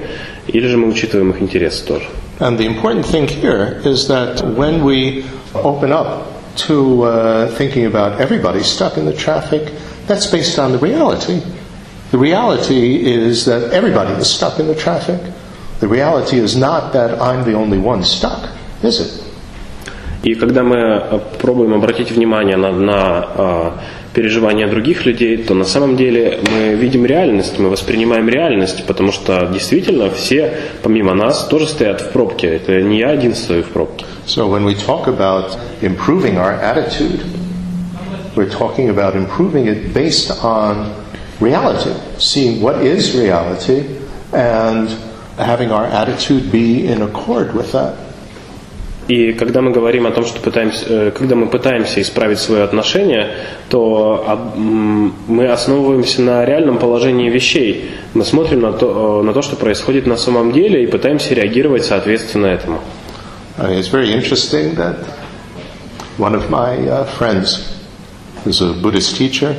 или 0.47 0.67
же 0.67 0.77
мы 0.77 0.87
учитываем 0.87 1.31
их 1.31 1.41
интересы 1.41 1.83
тоже? 1.85 2.05
And 2.39 2.57
the 2.57 2.67
important 2.67 3.05
thing 3.05 3.27
here 3.27 3.81
is 3.83 4.07
that 4.07 4.41
when 4.55 4.83
we 4.83 5.25
open 5.53 5.91
up 5.91 6.27
to 6.67 7.03
uh, 7.03 7.47
thinking 7.55 7.85
about 7.85 8.19
everybody 8.19 8.63
stuck 8.63 8.97
in 8.97 9.05
the 9.05 9.13
traffic, 9.13 9.73
that's 10.07 10.27
based 10.27 10.59
on 10.59 10.71
the 10.71 10.77
reality. 10.77 11.41
The 12.11 12.17
reality 12.17 13.05
is 13.05 13.45
that 13.45 13.71
everybody 13.71 14.13
is 14.13 14.29
stuck 14.29 14.59
in 14.59 14.67
the 14.67 14.75
traffic. 14.75 15.21
The 15.79 15.87
reality 15.87 16.37
is 16.37 16.55
not 16.55 16.91
that 16.93 17.21
I'm 17.21 17.45
the 17.45 17.53
only 17.53 17.77
one 17.77 18.03
stuck, 18.03 18.49
is 18.83 18.99
it? 18.99 19.23
И 20.21 20.35
когда 20.35 20.63
мы 20.63 20.75
э, 20.77 21.19
пробуем 21.39 21.73
обратить 21.73 22.11
внимание 22.11 22.57
на, 22.57 22.71
на 22.71 23.25
э, 23.35 23.71
переживания 24.14 24.68
других 24.68 25.04
людей, 25.06 25.36
то 25.36 25.54
на 25.54 25.64
самом 25.64 25.96
деле 25.96 26.38
мы 26.50 26.74
видим 26.74 27.04
реальность, 27.04 27.58
мы 27.58 27.68
воспринимаем 27.68 28.28
реальность, 28.28 28.86
потому 28.86 29.12
что 29.12 29.46
действительно 29.52 30.08
все, 30.10 30.54
помимо 30.82 31.14
нас, 31.14 31.46
тоже 31.48 31.66
стоят 31.66 32.00
в 32.00 32.10
пробке. 32.12 32.46
Это 32.46 32.80
не 32.80 32.98
я 32.98 33.10
один 33.10 33.34
стою 33.34 33.64
в 33.64 33.68
пробке. 33.68 34.06
So 34.26 34.48
when 34.48 34.64
we 34.64 34.74
talk 34.74 35.06
about 35.06 35.58
improving 35.82 36.38
our 36.38 36.52
attitude, 36.52 37.20
we're 38.36 38.50
talking 38.50 38.88
about 38.88 39.14
improving 39.16 39.66
it 39.66 39.92
based 39.92 40.30
on 40.42 40.94
reality, 41.40 41.92
seeing 42.18 42.60
what 42.60 42.82
is 42.82 43.14
reality 43.14 43.84
and 44.32 44.88
having 45.36 45.70
our 45.70 45.86
attitude 45.86 46.50
be 46.50 46.86
in 46.86 47.02
accord 47.02 47.52
with 47.54 47.72
that. 47.72 48.03
И 49.06 49.32
когда 49.32 49.60
мы 49.60 49.70
говорим 49.70 50.06
о 50.06 50.12
том, 50.12 50.24
что 50.24 50.40
пытаемся, 50.40 50.84
э, 50.88 51.10
когда 51.10 51.34
мы 51.34 51.46
пытаемся 51.46 52.00
исправить 52.00 52.38
свое 52.38 52.62
отношение, 52.62 53.34
то 53.68 54.24
а, 54.26 54.36
мы 54.56 55.48
основываемся 55.48 56.22
на 56.22 56.44
реальном 56.44 56.78
положении 56.78 57.28
вещей. 57.28 57.90
Мы 58.14 58.24
смотрим 58.24 58.60
на 58.60 58.72
то, 58.72 59.20
э, 59.20 59.26
на 59.26 59.34
то, 59.34 59.42
что 59.42 59.56
происходит 59.56 60.06
на 60.06 60.16
самом 60.16 60.52
деле, 60.52 60.82
и 60.82 60.86
пытаемся 60.86 61.34
реагировать 61.34 61.84
соответственно 61.84 62.46
этому. 62.46 62.80
It's 63.58 63.88
very 63.88 64.10
interesting 64.10 64.74
that 64.76 64.96
one 66.18 66.34
of 66.34 66.50
my 66.50 66.76
uh, 66.88 67.04
friends, 67.04 67.78
who's 68.42 68.60
a 68.60 68.72
Buddhist 68.72 69.16
teacher, 69.16 69.54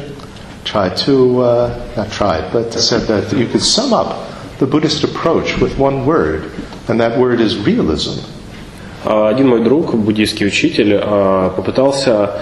tried 0.65 0.97
to, 0.97 1.41
uh, 1.41 1.69
not 1.95 2.11
tried, 2.11 2.51
but 2.51 2.73
said 2.73 3.07
that 3.07 3.31
you 3.31 3.47
could 3.47 3.61
sum 3.61 3.93
up 3.93 4.17
the 4.59 4.65
Buddhist 4.65 5.03
approach 5.03 5.57
with 5.59 5.77
one 5.77 6.05
word, 6.05 6.51
and 6.89 6.99
that 6.99 7.17
word 7.17 7.39
is 7.39 7.55
realism. 7.57 8.34
А 9.04 9.28
Один 9.28 9.48
мой 9.48 9.62
друг, 9.62 9.94
буддийский 9.94 10.46
учитель, 10.46 10.98
а, 11.00 11.50
попытался 11.50 12.32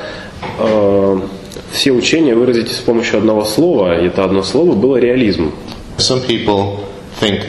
а, 0.59 1.29
все 1.73 1.93
учения 1.93 2.35
выразить 2.35 2.73
с 2.73 2.81
помощью 2.81 3.19
одного 3.19 3.45
слова, 3.45 4.01
и 4.01 4.07
это 4.07 4.25
одно 4.25 4.43
слово 4.43 4.75
было 4.75 4.97
реализм. 4.97 5.53
Some 5.99 6.27
people 6.27 6.81
think, 7.21 7.43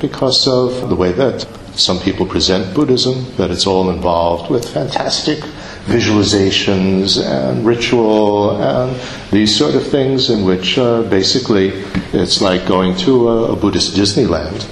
because 0.00 0.46
of 0.46 0.88
the 0.88 0.96
way 0.96 1.12
that 1.12 1.46
some 1.74 1.98
people 1.98 2.26
present 2.26 2.74
Buddhism, 2.74 3.26
that 3.36 3.50
it's 3.50 3.66
all 3.66 3.90
involved 3.90 4.50
with 4.50 4.68
fantastic 4.68 5.42
visualizations 5.86 7.18
and 7.18 7.66
ritual 7.66 8.56
and 8.60 8.96
these 9.30 9.54
sort 9.54 9.74
of 9.74 9.86
things, 9.86 10.30
in 10.30 10.44
which 10.44 10.78
uh, 10.78 11.02
basically 11.02 11.72
it's 12.12 12.40
like 12.40 12.66
going 12.66 12.96
to 12.96 13.28
a, 13.28 13.52
a 13.52 13.56
Buddhist 13.56 13.94
Disneyland. 13.94 14.66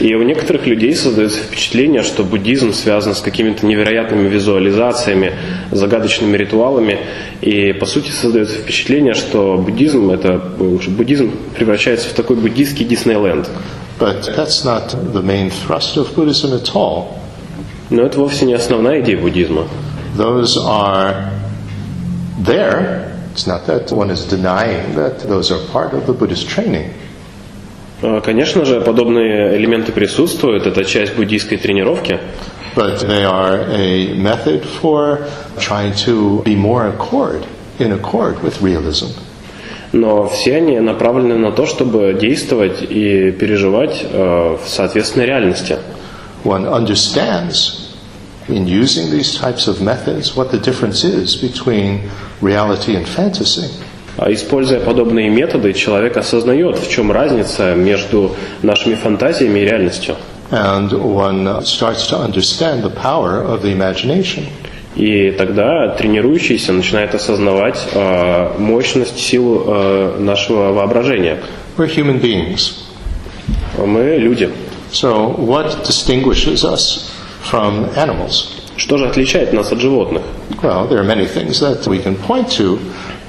И 0.00 0.14
у 0.14 0.22
некоторых 0.22 0.66
людей 0.66 0.94
создается 0.94 1.40
впечатление, 1.40 2.02
что 2.02 2.24
буддизм 2.24 2.72
связан 2.72 3.14
с 3.14 3.20
какими-то 3.20 3.66
невероятными 3.66 4.28
визуализациями, 4.28 5.34
загадочными 5.70 6.38
ритуалами. 6.38 7.00
И 7.42 7.74
по 7.74 7.84
сути 7.84 8.10
создается 8.10 8.56
впечатление, 8.56 9.12
что 9.12 9.58
буддизм, 9.58 10.10
это, 10.10 10.38
буддизм 10.38 11.32
превращается 11.54 12.08
в 12.08 12.14
такой 12.14 12.36
буддийский 12.36 12.86
Диснейленд. 12.86 13.50
Но 17.90 18.02
это 18.02 18.20
вовсе 18.20 18.46
не 18.46 18.54
основная 18.54 19.00
идея 19.02 19.18
буддизма. 19.18 19.68
Those 20.16 20.56
are 20.56 21.30
there 22.38 23.10
It's 23.32 23.46
not 23.46 23.66
that 23.66 23.92
one 23.92 24.10
is 24.10 24.24
denying 24.24 24.96
that 24.96 25.20
those 25.20 25.52
are 25.52 25.58
part 25.72 25.94
of 25.94 26.06
the 26.06 26.12
Buddhist 26.12 26.48
training. 26.48 26.92
Э, 28.02 28.20
Конечно 28.24 28.64
же, 28.64 28.80
подобные 28.80 29.56
элементы 29.56 29.92
присутствуют, 29.92 30.66
это 30.66 30.84
часть 30.84 31.14
буддийской 31.16 31.58
тренировки, 31.58 32.18
But 32.76 33.00
they 33.08 33.24
are 33.24 33.66
a 33.72 34.14
method 34.14 34.64
for 34.80 35.26
trying 35.58 35.92
to 36.06 36.42
be 36.44 36.54
more 36.54 36.86
accord, 36.88 37.44
in 37.78 37.92
accord 37.92 38.40
with 38.42 38.60
realism. 38.62 39.08
но 39.92 40.28
все 40.28 40.56
они 40.56 40.78
направлены 40.78 41.36
на 41.36 41.50
то, 41.50 41.66
чтобы 41.66 42.14
действовать 42.14 42.80
и 42.82 43.32
переживать 43.32 44.04
э, 44.04 44.56
в 44.64 44.68
соответственной 44.68 45.26
реальности. 45.26 45.78
One 46.44 46.64
understands 46.66 47.88
in 48.48 48.66
using 48.66 49.10
these 49.10 49.34
types 49.36 49.66
of 49.66 49.82
methods 49.82 50.36
what 50.36 50.50
the 50.52 50.58
difference 50.58 51.02
is 51.04 51.34
between 51.36 52.08
reality 52.40 52.94
and 52.94 53.04
fantasy. 53.06 53.68
А 54.20 54.30
Используя 54.30 54.80
подобные 54.80 55.30
методы, 55.30 55.72
человек 55.72 56.18
осознает, 56.18 56.76
в 56.76 56.90
чем 56.90 57.10
разница 57.10 57.74
между 57.74 58.36
нашими 58.62 58.94
фантазиями 58.94 59.60
и 59.60 59.64
реальностью. 59.64 60.14
And 60.50 60.90
one 60.92 61.62
starts 61.64 62.06
to 62.10 62.18
understand 62.18 62.82
the 62.82 62.90
power 62.90 63.42
of 63.42 63.62
the 63.62 63.72
imagination. 63.72 64.44
И 64.94 65.30
тогда 65.30 65.88
тренирующийся 65.96 66.74
начинает 66.74 67.14
осознавать 67.14 67.78
э, 67.94 68.58
мощность, 68.58 69.18
силу 69.18 69.64
э, 69.66 70.16
нашего 70.18 70.74
воображения. 70.74 71.38
We're 71.78 71.88
human 71.88 72.20
beings. 72.20 72.74
Мы 73.78 74.18
люди. 74.18 74.50
So, 74.92 75.34
what 75.38 75.86
distinguishes 75.86 76.62
us 76.62 77.10
from 77.50 77.88
animals? 77.96 78.48
Что 78.76 78.98
же 78.98 79.06
отличает 79.06 79.54
нас 79.54 79.72
от 79.72 79.80
животных? 79.80 80.22
Well, 80.62 80.86
there 80.88 80.98
are 80.98 81.04
many 81.04 81.26
things 81.26 81.60
that 81.60 81.86
we 81.86 81.98
can 82.02 82.16
point 82.16 82.50
to, 82.58 82.78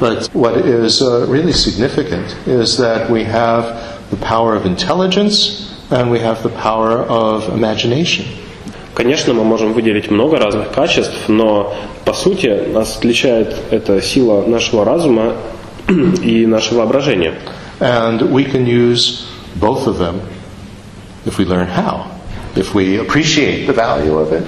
but 0.00 0.26
what 0.34 0.56
is 0.56 1.02
uh, 1.02 1.26
really 1.28 1.52
significant 1.52 2.36
is 2.46 2.76
that 2.78 3.10
we 3.10 3.24
have 3.24 4.10
the 4.10 4.16
power 4.16 4.54
of 4.54 4.66
intelligence 4.66 5.74
and 5.90 6.10
we 6.10 6.20
have 6.20 6.42
the 6.42 6.50
power 6.50 6.98
of 7.08 7.48
imagination. 7.48 8.26
Конечно, 8.94 9.34
мы 9.34 9.44
можем 9.44 9.74
выделить 9.74 10.10
много 10.10 10.38
разных 10.38 10.70
качеств, 10.70 11.28
но 11.28 11.74
по 12.04 12.14
сути 12.14 12.46
нас 12.72 12.96
отличает 12.96 13.54
эта 13.70 14.00
сила 14.00 14.46
нашего 14.46 14.84
разума 14.86 15.34
и 15.88 16.46
наше 16.46 16.74
воображение. 16.74 17.34
And 17.78 18.32
we 18.32 18.44
can 18.44 18.66
use 18.66 19.26
both 19.56 19.86
of 19.86 19.98
them 19.98 20.20
if 21.26 21.38
we 21.38 21.44
learn 21.44 21.66
how, 21.66 22.10
if 22.54 22.74
we 22.74 22.98
appreciate 22.98 23.66
the 23.66 23.74
value 23.74 24.16
of 24.16 24.32
it 24.32 24.44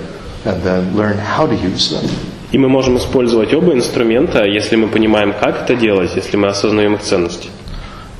and 0.47 0.63
then 0.63 0.97
learn 0.97 1.19
how 1.19 1.47
to 1.47 1.55
use 1.55 1.91
them. 1.91 2.09
И 2.54 2.58
мы 2.60 2.70
можем 2.70 2.98
использовать 2.98 3.52
оба 3.52 3.74
инструмента, 3.74 4.46
если 4.46 4.76
мы 4.76 4.88
понимаем, 4.88 5.34
как 5.34 5.64
это 5.64 5.76
делать, 5.76 6.12
если 6.16 6.38
мы 6.38 6.50
осознаем 6.50 6.94
их 6.94 7.02
ценность. 7.02 7.50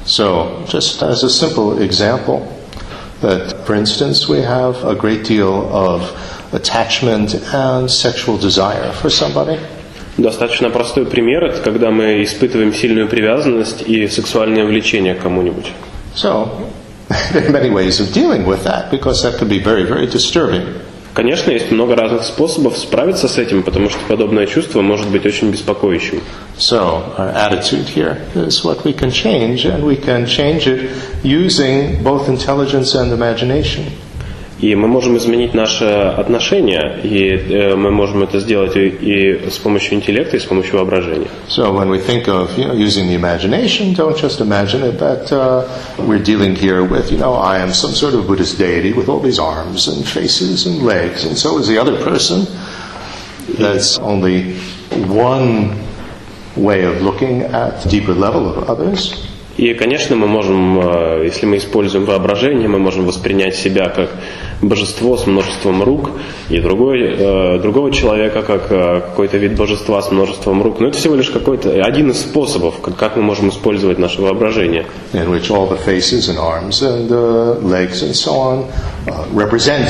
So, 0.06 0.66
just 0.68 1.04
as 1.04 1.24
a 1.24 1.30
simple 1.30 1.80
example, 1.80 2.42
that 3.22 3.66
for 3.68 3.76
instance, 3.76 4.28
we 4.28 4.42
have 4.42 4.84
a 4.84 4.96
great 4.96 5.24
deal 5.24 5.70
of 5.72 6.02
attachment 6.52 7.36
and 7.54 7.90
sexual 7.90 8.40
desire 8.40 8.92
for 8.94 9.12
somebody. 9.12 9.60
Достаточно 10.18 10.72
простой 10.72 11.06
пример– 11.06 11.44
это 11.46 11.62
когда 11.62 11.92
мы 11.92 12.24
испытываем 12.24 12.74
сильную 12.74 13.08
привязанность 13.08 13.84
и 13.84 14.08
сексуальное 14.08 14.66
влечение 14.66 15.14
к 15.14 15.22
кому-нибудь. 15.22 15.72
So, 16.16 16.50
there 17.34 17.46
are 17.46 17.52
many 17.52 17.70
ways 17.70 18.00
of 18.00 18.12
dealing 18.12 18.48
with 18.48 18.64
that 18.64 18.90
because 18.90 19.22
that 19.22 19.38
can 19.38 19.48
be 19.48 19.60
very, 19.60 19.84
very 19.84 20.08
disturbing. 20.08 20.64
Конечно, 21.14 21.52
есть 21.52 21.70
много 21.70 21.96
разных 21.96 22.24
способов 22.24 22.76
справиться 22.76 23.28
с 23.28 23.38
этим, 23.38 23.62
потому 23.62 23.90
что 23.90 24.00
подобное 24.08 24.48
чувство 24.48 24.82
может 24.82 25.08
быть 25.10 25.26
очень 25.26 25.52
беспокоящим. 25.52 26.22
So, 26.58 27.04
our 27.18 27.34
attitude 27.36 27.88
here 27.88 28.18
is 28.36 28.64
what 28.64 28.84
we 28.84 28.94
can 28.94 29.12
change, 29.12 29.66
and 29.66 29.84
we 29.84 29.96
can 29.96 30.26
change 30.26 30.68
it 30.68 30.90
using 31.24 32.02
both 32.04 32.28
intelligence 32.28 32.96
and 32.96 33.12
imagination. 33.12 33.86
И 34.61 34.75
мы 34.75 34.89
можем 34.89 35.17
изменить 35.17 35.55
наше 35.55 35.85
отношение, 35.85 36.99
и 37.05 37.31
э, 37.31 37.77
мы 37.77 37.93
можем 37.93 38.25
это 38.25 38.41
сделать 38.41 38.75
и, 38.77 38.89
и 38.89 39.51
с 39.51 39.57
помощью 39.57 39.95
интеллекта, 39.95 40.37
и 40.37 40.41
с 40.41 40.45
помощью 40.45 40.79
воображения. 40.79 41.29
So 41.49 41.73
when 41.73 41.89
we 41.89 41.99
think 42.01 42.27
of 42.27 42.59
you 42.59 42.67
know, 42.67 42.75
using 42.75 43.07
the 43.07 43.15
imagination, 43.15 43.95
don't 43.95 44.17
just 44.17 44.41
imagine 44.41 44.83
it 44.83 44.99
that 44.99 45.31
uh, 45.31 45.65
we're 45.99 46.19
dealing 46.23 46.57
here 46.57 46.83
with, 46.83 47.13
you 47.13 47.19
know, 47.19 47.35
I 47.35 47.59
am 47.59 47.73
some 47.73 47.93
sort 47.93 48.15
of 48.15 48.27
Buddhist 48.27 48.59
deity 48.59 48.93
with 48.93 49.09
all 49.09 49.21
these 49.21 49.39
arms 49.39 49.87
and 49.87 50.05
faces 50.05 50.67
and 50.67 50.83
legs, 50.83 51.25
and 51.25 51.39
so 51.39 51.57
is 51.59 51.69
the 51.69 51.79
other 51.79 51.97
person. 52.03 52.45
That's 53.59 53.97
only 54.01 54.57
one 55.07 55.79
way 56.57 56.83
of 56.85 57.01
looking 57.01 57.43
at 57.43 57.89
deeper 57.89 58.13
level 58.13 58.49
of 58.49 58.69
others. 58.69 59.15
И, 59.56 59.74
конечно, 59.76 60.16
мы 60.16 60.26
можем, 60.26 60.80
э, 60.80 61.26
если 61.26 61.46
мы 61.46 61.58
используем 61.58 62.06
воображение, 62.06 62.68
мы 62.68 62.80
можем 62.80 63.06
воспринять 63.06 63.56
себя 63.56 63.90
как 63.90 64.10
божество 64.64 65.16
с 65.16 65.28
множеством 65.28 65.84
рук, 65.84 66.10
и 66.50 66.60
другой, 66.60 67.02
э, 67.04 67.60
другого 67.60 67.92
человека 67.92 68.42
как 68.42 68.72
э, 68.72 69.02
какой-то 69.02 69.38
вид 69.38 69.56
божества 69.56 70.02
с 70.02 70.10
множеством 70.10 70.64
рук. 70.64 70.80
Но 70.80 70.88
это 70.88 70.98
всего 70.98 71.16
лишь 71.16 71.30
какой-то 71.30 71.70
один 71.84 72.10
из 72.10 72.22
способов, 72.22 72.82
как, 72.82 73.16
мы 73.16 73.22
можем 73.22 73.50
использовать 73.50 74.00
наше 74.00 74.22
воображение. 74.22 74.86
in 75.14 75.30
which 75.30 75.52
all 75.52 75.68
the 75.68 75.78
faces 75.78 76.30
and 76.30 76.40
arms 76.40 76.82
and 76.82 77.12
uh, 77.12 77.54
legs 77.62 78.02
and 78.02 78.16
so 78.16 78.32
on 78.34 78.64
uh, 79.08 79.26
represent 79.32 79.88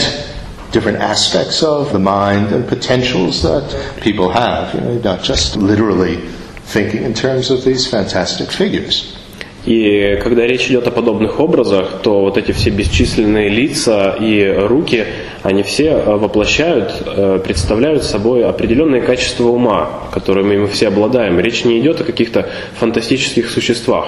different 0.72 0.98
aspects 1.00 1.64
of 1.64 1.94
the 1.94 2.00
mind 2.00 2.52
and 2.52 2.68
potentials 2.68 3.42
that 3.44 3.64
people 4.02 4.30
have. 4.30 4.74
You 4.74 4.82
know, 4.82 5.00
not 5.00 5.24
just 5.24 5.56
literally 5.56 6.18
thinking 6.66 7.04
in 7.04 7.14
terms 7.14 7.50
of 7.52 7.64
these 7.64 7.90
fantastic 7.90 8.52
figures. 8.52 9.23
И 9.66 10.20
когда 10.22 10.46
речь 10.46 10.68
идет 10.68 10.88
о 10.88 10.92
подобных 10.92 11.40
образах, 11.40 12.02
то 12.04 12.20
вот 12.22 12.38
эти 12.38 12.52
все 12.52 12.70
бесчисленные 12.70 13.48
лица 13.48 14.16
и 14.20 14.46
руки, 14.46 15.06
они 15.42 15.64
все 15.64 15.92
э, 15.92 16.16
воплощают, 16.16 16.92
э, 17.06 17.40
представляют 17.42 18.04
собой 18.04 18.44
определенные 18.44 19.02
качества 19.02 19.48
ума, 19.48 19.90
которыми 20.12 20.58
мы 20.58 20.68
все 20.68 20.90
обладаем. 20.90 21.40
Речь 21.40 21.64
не 21.64 21.80
идет 21.80 22.02
о 22.02 22.04
каких-то 22.04 22.50
фантастических 22.78 23.50
существах. 23.50 24.06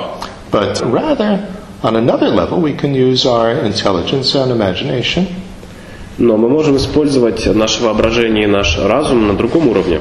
But 0.52 0.82
rather, 0.92 1.40
on 1.82 1.96
another 1.96 2.30
level, 2.30 2.62
we 2.62 2.78
can 2.78 2.94
use 2.94 3.26
our 3.26 3.64
intelligence 3.66 4.36
and 4.36 4.52
imagination 4.52 5.26
Но 6.18 6.38
мы 6.38 6.48
можем 6.48 6.78
использовать 6.78 7.46
наше 7.46 7.84
воображение 7.84 8.46
и 8.46 8.48
наш 8.48 8.78
разум 8.78 9.28
на 9.28 9.34
другом 9.36 9.68
уровне. 9.68 10.00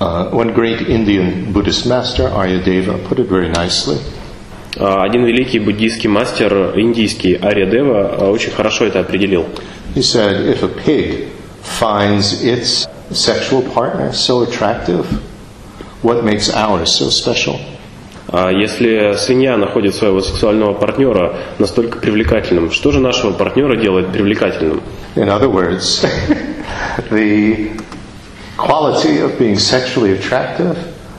Uh, 0.00 0.30
one 0.32 0.52
great 0.54 0.88
Indian 0.88 1.52
Buddhist 1.52 1.86
master, 1.86 2.28
Aryadeva, 2.28 2.98
put 3.08 3.18
it 3.18 3.28
very 3.28 3.48
nicely. 3.48 3.96
А, 4.76 5.02
Один 5.02 5.24
великий 5.24 5.58
буддийский 5.58 6.08
мастер, 6.08 6.72
индийский 6.78 7.38
Ария 7.40 7.66
Дева, 7.66 8.16
а, 8.18 8.30
очень 8.30 8.50
хорошо 8.50 8.84
это 8.84 9.00
определил. 9.00 9.46
He 9.94 10.02
said, 10.02 10.48
if 10.48 10.62
a 10.62 10.68
pig 10.68 11.28
finds 11.62 12.42
its 12.42 12.86
sexual 13.12 13.62
partner 13.62 14.12
so 14.12 14.42
attractive, 14.42 15.06
what 16.02 16.24
makes 16.24 16.50
ours 16.50 16.92
so 16.92 17.08
special? 17.10 17.56
А 18.28 18.50
Если 18.50 19.14
свинья 19.16 19.56
находит 19.56 19.94
своего 19.94 20.20
сексуального 20.20 20.72
партнера 20.72 21.36
настолько 21.58 21.98
привлекательным, 21.98 22.72
что 22.72 22.90
же 22.90 22.98
нашего 22.98 23.32
партнера 23.32 23.76
делает 23.76 24.08
привлекательным? 24.08 24.82
In 25.14 25.28
other 25.28 25.48
words, 25.48 26.04
the 27.10 27.70
quality 28.56 29.20
of 29.20 29.38
being 29.38 29.58
sexually 29.58 30.12
attractive 30.12 30.76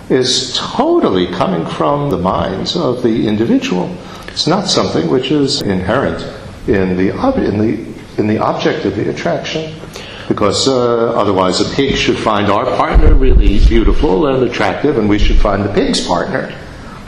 is 0.10 0.56
totally 0.58 1.28
coming 1.28 1.66
from 1.66 2.10
the 2.10 2.18
minds 2.18 2.76
of 2.76 3.02
the 3.02 3.28
individual. 3.28 3.96
It's 4.28 4.48
not 4.48 4.68
something 4.68 5.10
which 5.10 5.32
is 5.32 5.62
inherent 5.62 6.22
in 6.68 6.98
the, 6.98 7.12
ob- 7.12 7.38
in 7.38 7.58
the, 7.58 7.94
in 8.18 8.28
the 8.28 8.38
object 8.38 8.86
of 8.86 8.96
the 8.96 9.10
attraction. 9.10 9.80
Because 10.28 10.68
uh, 10.68 11.14
otherwise, 11.14 11.62
a 11.62 11.76
pig 11.76 11.96
should 11.96 12.18
find 12.18 12.52
our 12.52 12.66
partner 12.78 13.14
really 13.14 13.60
beautiful 13.68 14.28
and 14.28 14.44
attractive, 14.44 14.98
and 14.98 15.08
we 15.08 15.20
should 15.20 15.38
find 15.38 15.64
the 15.64 15.72
pig's 15.74 16.06
partner 16.06 16.54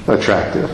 attractive. 0.08 0.70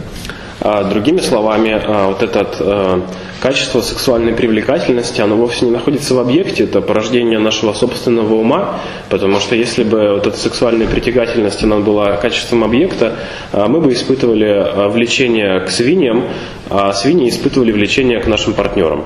А 0.65 0.85
Другими 0.85 1.19
словами, 1.19 1.71
а, 1.73 2.07
вот 2.07 2.23
это 2.23 2.47
э, 2.57 3.01
качество 3.41 3.81
сексуальной 3.81 4.31
привлекательности, 4.31 5.19
оно 5.19 5.35
вовсе 5.35 5.65
не 5.65 5.71
находится 5.71 6.13
в 6.15 6.19
объекте, 6.19 6.63
это 6.63 6.79
порождение 6.79 7.37
нашего 7.37 7.73
собственного 7.73 8.33
ума, 8.35 8.79
потому 9.09 9.41
что 9.41 9.55
если 9.57 9.83
бы 9.83 10.13
вот 10.13 10.25
эта 10.25 10.37
сексуальная 10.37 10.87
притягательность, 10.87 11.61
она 11.65 11.79
была 11.79 12.15
качеством 12.15 12.63
объекта, 12.63 13.17
а, 13.51 13.67
мы 13.67 13.81
бы 13.81 13.91
испытывали 13.91 14.47
а, 14.47 14.87
влечение 14.87 15.59
к 15.59 15.69
свиньям, 15.69 16.29
а 16.69 16.93
свиньи 16.93 17.27
испытывали 17.27 17.73
влечение 17.73 18.21
к 18.21 18.27
нашим 18.27 18.53
партнерам. 18.53 19.03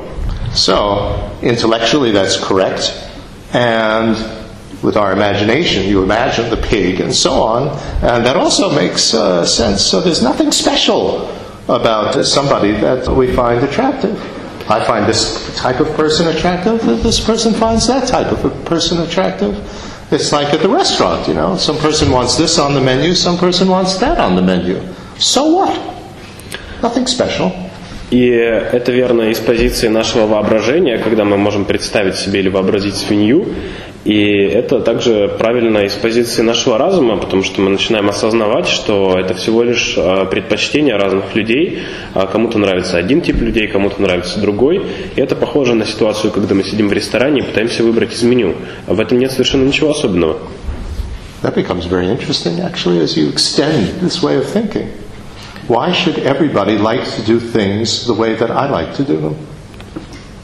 So, 0.54 1.18
intellectually, 1.42 2.12
that's 2.12 2.38
correct. 2.38 2.94
And 3.52 4.16
with 4.84 4.96
our 4.96 5.12
imagination, 5.12 5.86
you 5.86 6.04
imagine 6.04 6.52
the 6.52 6.58
pig 6.58 7.02
and 7.02 7.12
so 7.12 7.42
on. 7.42 7.70
And 8.04 8.24
that 8.28 8.36
also 8.36 8.70
makes 8.72 9.16
uh, 9.16 9.44
sense. 9.44 9.82
So, 9.82 10.02
there's 10.02 10.22
nothing 10.22 10.52
special 10.52 11.28
about 11.69 12.25
somebody 12.25 12.73
that 12.73 13.09
we 13.09 13.33
find 13.35 13.63
attractive. 13.63 14.19
I 14.71 14.85
find 14.85 15.07
this 15.07 15.55
type 15.57 15.81
of 15.81 15.89
person 15.97 16.29
attractive, 16.29 16.85
this 17.03 17.21
person 17.21 17.53
finds 17.53 17.87
that 17.89 18.09
type 18.09 18.31
of 18.31 18.45
a 18.45 18.51
person 18.65 19.01
attractive. 19.01 19.57
It's 20.13 20.31
like 20.31 20.53
at 20.53 20.61
the 20.61 20.69
restaurant, 20.69 21.27
you 21.27 21.35
know. 21.35 21.57
Some 21.57 21.79
person 21.79 22.11
wants 22.11 22.37
this 22.37 22.59
on 22.59 22.75
the 22.75 22.81
menu, 22.81 23.15
some 23.15 23.39
person 23.39 23.69
wants 23.69 23.97
that 23.99 24.19
on 24.19 24.37
the 24.37 24.43
menu. 24.43 24.81
So 25.19 25.47
what? 25.55 25.75
Nothing 26.83 27.07
special. 27.07 27.51
И 28.11 28.29
это 28.29 28.93
верно 28.93 29.31
из 29.31 29.39
позиции 29.39 29.89
нашего 29.89 30.27
воображения, 30.27 30.99
когда 30.99 31.25
мы 31.25 31.39
можем 31.39 31.65
представить 31.65 32.17
себе 32.17 32.41
или 32.41 32.51
вообразить 32.51 32.95
свинью. 32.95 33.47
И 34.08 34.38
это 34.38 34.80
также 34.80 35.28
правильно 35.38 35.80
из 35.80 35.92
позиции 35.92 36.42
нашего 36.42 36.78
разума, 36.78 37.18
потому 37.18 37.44
что 37.44 37.60
мы 37.60 37.72
начинаем 37.72 38.08
осознавать, 38.08 38.66
что 38.70 39.20
это 39.20 39.34
всего 39.34 39.64
лишь 39.64 39.96
а, 39.98 40.24
предпочтение 40.24 40.96
разных 40.96 41.36
людей. 41.36 41.80
А 42.14 42.26
кому-то 42.26 42.58
нравится 42.58 42.96
один 42.96 43.20
тип 43.20 43.42
людей, 43.42 43.68
кому-то 43.68 44.02
нравится 44.02 44.40
другой. 44.40 44.82
И 45.18 45.20
это 45.20 45.36
похоже 45.36 45.74
на 45.74 45.86
ситуацию, 45.86 46.32
когда 46.32 46.56
мы 46.56 46.64
сидим 46.64 46.88
в 46.88 46.94
ресторане 46.94 47.42
и 47.42 47.44
пытаемся 47.44 47.84
выбрать 47.84 48.14
из 48.14 48.24
меню. 48.24 48.56
В 48.88 48.98
этом 49.02 49.20
нет 49.20 49.34
совершенно 49.34 49.66
ничего 49.68 49.90
особенного. 49.90 50.38
That 51.42 51.56
becomes 51.56 51.86
very 51.86 52.08
interesting 52.08 52.62
actually 52.62 53.02
as 53.02 53.18
you 53.18 53.28
extend 53.28 54.00
this 54.00 54.24
way 54.24 54.38
of 54.38 54.48
thinking. 54.48 54.88
Why 55.68 55.92
should 55.92 56.18
everybody 56.20 56.78
like 56.78 57.04
to 57.18 57.22
do 57.24 57.42
things 57.42 58.08
the 58.08 58.14
way 58.14 58.36
that 58.36 58.52
I 58.52 58.70
like 58.70 58.96
to 58.96 59.04
do 59.04 59.18
them? 59.18 59.36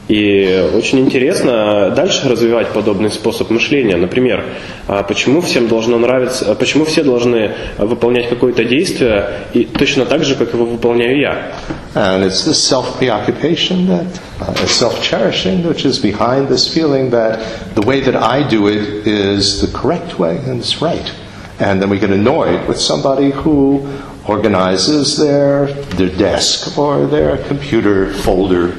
И 0.06 0.70
очень 0.76 1.00
интересно 1.00 1.90
дальше 1.96 2.28
развивать 2.28 2.68
подобный 2.68 3.10
способ 3.10 3.48
мышления. 3.48 3.96
Например, 3.96 4.44
а 4.86 5.02
почему 5.02 5.40
всем 5.40 5.66
должно 5.66 5.98
нравиться, 5.98 6.50
а 6.50 6.54
почему 6.54 6.84
все 6.84 7.02
должны 7.02 7.52
выполнять 7.78 8.28
какое-то 8.28 8.64
действие 8.64 9.46
и 9.54 9.64
точно 9.64 10.04
так 10.04 10.24
же, 10.24 10.34
как 10.34 10.52
его 10.52 10.66
выполняю 10.66 11.18
я. 11.18 11.52
And 11.94 12.22
it's 12.22 12.44
this 12.44 12.58
self-preoccupation 12.58 13.86
that 13.86 14.20
uh, 14.40 14.66
self-cherishing, 14.66 15.66
which 15.66 15.86
is 15.86 15.98
behind 15.98 16.48
this 16.48 16.68
feeling 16.68 17.10
that 17.10 17.40
the 17.74 17.82
way 17.82 18.00
that 18.00 18.16
I 18.16 18.46
do 18.46 18.66
it 18.68 19.06
is 19.06 19.62
the 19.62 19.68
correct 19.68 20.18
way 20.18 20.36
and 20.36 20.60
it's 20.60 20.82
right. 20.82 21.10
And 21.60 21.80
then 21.80 21.88
we 21.88 21.98
get 21.98 22.10
annoyed 22.10 22.68
with 22.68 22.78
somebody 22.78 23.30
who 23.30 23.88
organizes 24.26 25.16
their, 25.16 25.66
their 25.96 26.10
desk 26.10 26.76
or 26.76 27.06
their 27.06 27.38
computer 27.46 28.12
folder 28.12 28.74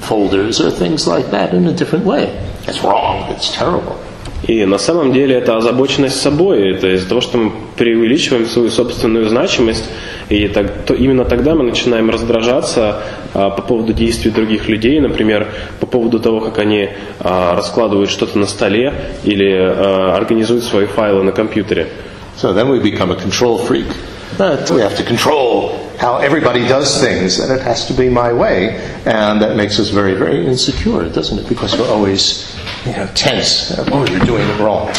folders 0.00 0.60
or 0.60 0.70
things 0.70 1.06
like 1.06 1.30
that 1.30 1.54
in 1.54 1.66
a 1.66 1.72
different 1.72 2.04
way. 2.04 2.32
It's 2.66 2.82
wrong, 2.82 3.30
it's 3.30 3.54
terrible. 3.54 3.98
И 4.46 4.64
на 4.64 4.78
самом 4.78 5.12
деле 5.12 5.34
это 5.34 5.56
озабоченность 5.56 6.20
собой, 6.20 6.70
это 6.70 6.94
из-за 6.94 7.08
того, 7.08 7.20
что 7.20 7.38
мы 7.38 7.52
преувеличиваем 7.76 8.46
свою 8.46 8.70
собственную 8.70 9.28
значимость, 9.28 9.84
и 10.28 10.46
так, 10.46 10.84
то 10.86 10.94
именно 10.94 11.24
тогда 11.24 11.56
мы 11.56 11.64
начинаем 11.64 12.08
раздражаться 12.08 13.02
а, 13.34 13.50
по 13.50 13.62
поводу 13.62 13.92
действий 13.92 14.30
других 14.30 14.68
людей, 14.68 15.00
например, 15.00 15.48
по 15.80 15.86
поводу 15.86 16.20
того, 16.20 16.40
как 16.40 16.58
они 16.58 16.90
а, 17.18 17.56
раскладывают 17.56 18.10
что-то 18.10 18.38
на 18.38 18.46
столе 18.46 18.94
или 19.24 19.52
а, 19.52 20.14
организуют 20.16 20.62
свои 20.62 20.86
файлы 20.86 21.24
на 21.24 21.32
компьютере. 21.32 21.88
So 22.40 22.54
then 22.54 22.70
we 22.70 22.80
become 22.80 23.10
a 23.10 23.16
control 23.16 23.58
freak. 23.58 23.86
But 24.38 24.70
we 24.70 24.80
have 24.80 24.96
to 24.96 25.02
control 25.02 25.87
how 25.97 26.17
everybody 26.17 26.67
does 26.67 26.99
things, 27.01 27.39
and 27.39 27.51
it 27.51 27.61
has 27.61 27.85
to 27.87 27.93
be 27.93 28.09
my 28.09 28.33
way. 28.33 28.75
And 29.05 29.41
that 29.41 29.55
makes 29.55 29.79
us 29.79 29.89
very, 29.89 30.13
very 30.13 30.45
insecure, 30.45 31.09
doesn't 31.09 31.39
it? 31.39 31.49
Because 31.49 31.77
we're 31.77 31.89
always, 31.89 32.55
you 32.85 32.93
know, 32.93 33.07
tense. 33.15 33.73
Oh, 33.91 34.05
you're 34.09 34.25
doing 34.25 34.47
it 34.47 34.59
wrong. 34.59 34.91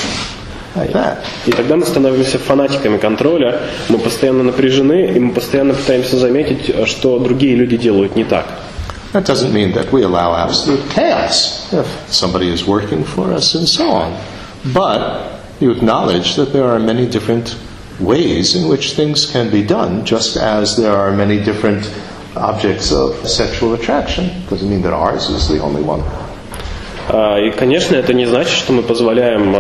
Like 0.77 0.93
that. 0.93 1.25
И 1.47 1.53
тогда 1.53 1.77
мы 1.77 1.87
становимся 1.87 2.39
фанатиками 2.39 2.99
контроля, 2.99 3.61
мы 3.89 3.99
постоянно 3.99 4.43
напряжены, 4.43 5.07
и 5.15 5.21
мы 5.21 5.33
постоянно 5.33 5.73
пытаемся 5.73 6.17
заметить, 6.17 6.89
что 6.89 7.19
другие 7.21 7.55
люди 7.55 7.77
делают 7.77 8.17
не 8.17 8.25
так. 8.25 8.47
That 9.13 9.25
doesn't 9.25 9.53
mean 9.53 9.73
that 9.75 9.93
we 9.93 10.03
allow 10.03 10.35
absolute 10.35 10.83
chaos 10.91 11.73
if 11.73 11.87
somebody 12.11 12.49
is 12.49 12.67
working 12.67 13.05
for 13.05 13.33
us 13.33 13.55
and 13.55 13.69
so 13.69 13.89
on. 13.89 14.17
But 14.75 15.41
you 15.61 15.71
acknowledge 15.71 16.35
that 16.35 16.53
there 16.53 16.65
are 16.65 16.81
many 16.81 17.07
different 17.07 17.55
ways 18.01 18.57
in 18.57 18.69
which 18.69 18.95
things 18.95 19.27
can 19.27 19.51
be 19.51 19.63
done, 19.63 20.05
just 20.05 20.37
as 20.37 20.77
there 20.77 20.93
are 20.93 21.13
many 21.13 21.39
different 21.43 21.89
objects 22.37 22.91
of 22.93 23.15
sexual 23.29 23.75
attraction. 23.75 24.31
Doesn't 24.51 24.69
mean 24.69 24.83
that 24.83 24.93
ours 24.93 25.29
is 25.31 25.49
the 25.49 25.61
only 25.61 25.83
one. 25.83 26.03
И, 27.07 27.51
конечно, 27.51 27.97
это 27.97 28.15
не 28.15 28.27
значит, 28.27 28.53
что 28.53 28.73
мы 28.73 28.83
позволяем 28.83 29.55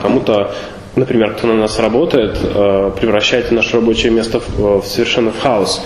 кому-то, 0.00 0.54
например, 0.97 1.35
кто 1.35 1.47
на 1.47 1.55
нас 1.55 1.79
работает, 1.79 2.37
превращать 2.37 3.51
наше 3.51 3.77
рабочее 3.77 4.11
место 4.11 4.39
в, 4.39 4.83
совершенно 4.83 5.31
в 5.31 5.39
хаос. 5.39 5.81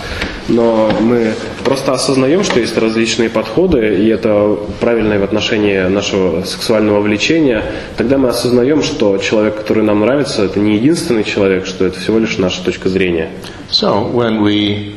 Но 0.48 0.90
мы 1.00 1.34
просто 1.64 1.92
осознаем, 1.92 2.42
что 2.42 2.58
есть 2.58 2.76
различные 2.76 3.30
подходы, 3.30 3.96
и 4.02 4.08
это 4.08 4.58
правильное 4.80 5.18
в 5.18 5.22
отношении 5.22 5.78
нашего 5.86 6.42
сексуального 6.42 7.00
влечения. 7.00 7.62
Тогда 7.96 8.18
мы 8.18 8.28
осознаем, 8.28 8.82
что 8.82 9.18
человек, 9.18 9.56
который 9.56 9.84
нам 9.84 10.00
нравится, 10.00 10.44
это 10.44 10.58
не 10.58 10.76
единственный 10.76 11.24
человек, 11.24 11.66
что 11.66 11.84
это 11.86 12.00
всего 12.00 12.18
лишь 12.18 12.38
наша 12.38 12.64
точка 12.64 12.88
зрения. 12.88 13.30
So 13.70 14.10
when 14.12 14.42
we 14.42 14.94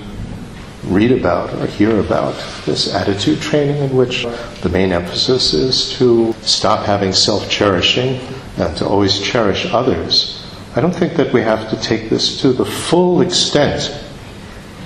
read 0.89 1.11
about 1.11 1.51
or 1.53 1.67
hear 1.67 1.99
about 1.99 2.35
this 2.65 2.93
attitude 2.93 3.41
training 3.41 3.77
in 3.77 3.95
which 3.95 4.25
the 4.61 4.69
main 4.69 4.91
emphasis 4.91 5.53
is 5.53 5.97
to 5.97 6.33
stop 6.43 6.85
having 6.85 7.11
self-cherishing 7.11 8.19
and 8.57 8.77
to 8.77 8.87
always 8.87 9.19
cherish 9.19 9.65
others, 9.71 10.41
I 10.75 10.81
don't 10.81 10.95
think 10.95 11.15
that 11.15 11.33
we 11.33 11.41
have 11.41 11.69
to 11.69 11.75
take 11.81 12.09
this 12.09 12.41
to 12.41 12.53
the 12.53 12.65
full 12.65 13.21
extent 13.21 13.91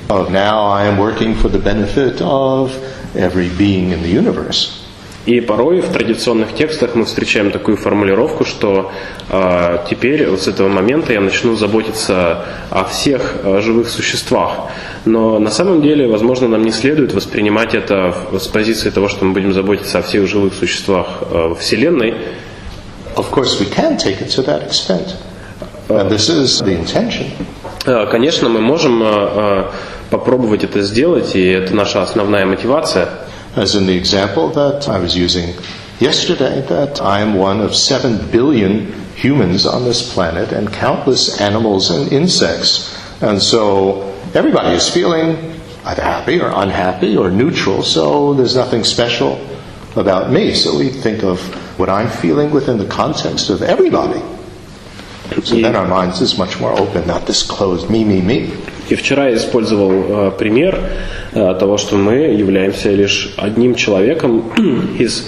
of 0.10 0.32
now 0.32 0.66
I 0.66 0.86
am 0.86 0.98
working 0.98 1.36
for 1.36 1.50
the 1.50 1.60
benefit 1.60 2.22
of 2.22 2.74
every 3.16 3.50
being 3.50 3.92
in 3.92 4.02
the 4.02 4.10
universe. 4.10 4.80
И 5.26 5.42
порой 5.42 5.82
в 5.82 5.90
традиционных 5.92 6.56
текстах 6.56 6.96
мы 6.96 7.06
встречаем 7.06 7.52
такую 7.52 7.78
формулировку, 7.78 8.46
что 8.46 8.92
э, 9.30 9.78
теперь 9.90 10.28
вот 10.28 10.42
с 10.42 10.48
этого 10.48 10.70
момента 10.70 11.14
я 11.14 11.22
начну 11.22 11.56
заботиться 11.56 12.46
о 12.72 12.86
всех 12.86 13.36
э, 13.44 13.62
живых 13.62 13.90
существах. 13.90 14.70
Но 15.06 15.38
на 15.38 15.52
самом 15.52 15.82
деле, 15.82 16.08
возможно, 16.08 16.48
нам 16.48 16.64
не 16.64 16.72
следует 16.72 17.14
воспринимать 17.14 17.76
это 17.76 18.16
с 18.40 18.48
позиции 18.48 18.90
того, 18.90 19.08
что 19.10 19.26
мы 19.26 19.34
будем 19.34 19.54
заботиться 19.54 20.00
о 20.00 20.02
всех 20.02 20.28
живых 20.28 20.54
существах 20.54 21.22
э, 21.22 21.54
Вселенной. 21.60 22.16
Of 23.19 23.31
course, 23.31 23.61
we 23.61 23.67
can 23.67 23.97
take 23.97 24.21
it 24.21 24.31
to 24.31 24.43
that 24.43 24.62
extent. 24.62 25.17
And 25.89 26.11
this 26.11 26.29
is 26.29 26.61
the 26.62 26.73
intention. 26.73 27.31
Конечно, 27.85 28.49
мы 28.49 28.61
можем 28.61 29.03
попробовать 30.11 30.65
это 30.65 30.83
сделать, 30.83 31.37
и 31.37 31.47
это 31.47 31.75
наша 31.75 32.03
основная 32.03 32.47
мотивация. 32.47 33.09
As 33.57 33.77
in 33.77 33.87
the 33.87 33.97
example 33.97 34.51
that 34.55 34.89
I 34.89 34.99
was 34.99 35.15
using 35.15 35.55
yesterday, 36.01 36.61
that 36.69 37.01
I 37.01 37.21
am 37.21 37.35
one 37.35 37.61
of 37.61 37.75
seven 37.75 38.19
billion 38.33 38.93
humans 39.15 39.65
on 39.65 39.85
this 39.85 40.03
planet 40.12 40.51
and 40.51 40.73
countless 40.73 41.41
animals 41.41 41.91
and 41.91 42.11
insects. 42.11 42.99
And 43.21 43.41
so 43.41 44.12
everybody 44.35 44.75
is 44.75 44.89
feeling 44.89 45.37
either 45.85 46.03
happy 46.03 46.41
or 46.41 46.51
unhappy 46.51 47.17
or 47.17 47.31
neutral, 47.31 47.85
so 47.85 48.35
there's 48.35 48.57
nothing 48.57 48.83
special 48.83 49.39
about 49.95 50.33
me. 50.33 50.55
So 50.55 50.77
we 50.77 50.89
think 50.89 51.23
of 51.23 51.39
what 51.80 51.90
I'm 51.90 52.10
feeling 52.10 52.52
within 52.52 52.78
the 52.78 52.86
context 52.86 53.50
of 53.50 53.62
everybody. 53.62 54.22
So 55.44 55.56
then 55.56 55.76
our 55.76 55.88
minds 55.88 56.22
is 56.22 56.38
much 56.38 56.60
more 56.60 56.78
open, 56.78 57.08
not 57.08 57.26
this 57.26 57.44
closed 57.44 57.90
me, 57.90 58.04
me, 58.04 58.22
me. 58.22 58.52
И 58.90 58.96
вчера 58.96 59.30
я 59.30 59.38
использовал 59.38 59.92
э, 59.92 60.32
пример 60.32 60.80
э, 61.34 61.56
того, 61.60 61.78
что 61.78 61.96
мы 61.96 62.16
являемся 62.16 62.90
лишь 62.90 63.34
одним 63.38 63.76
человеком 63.76 64.52
из 65.00 65.28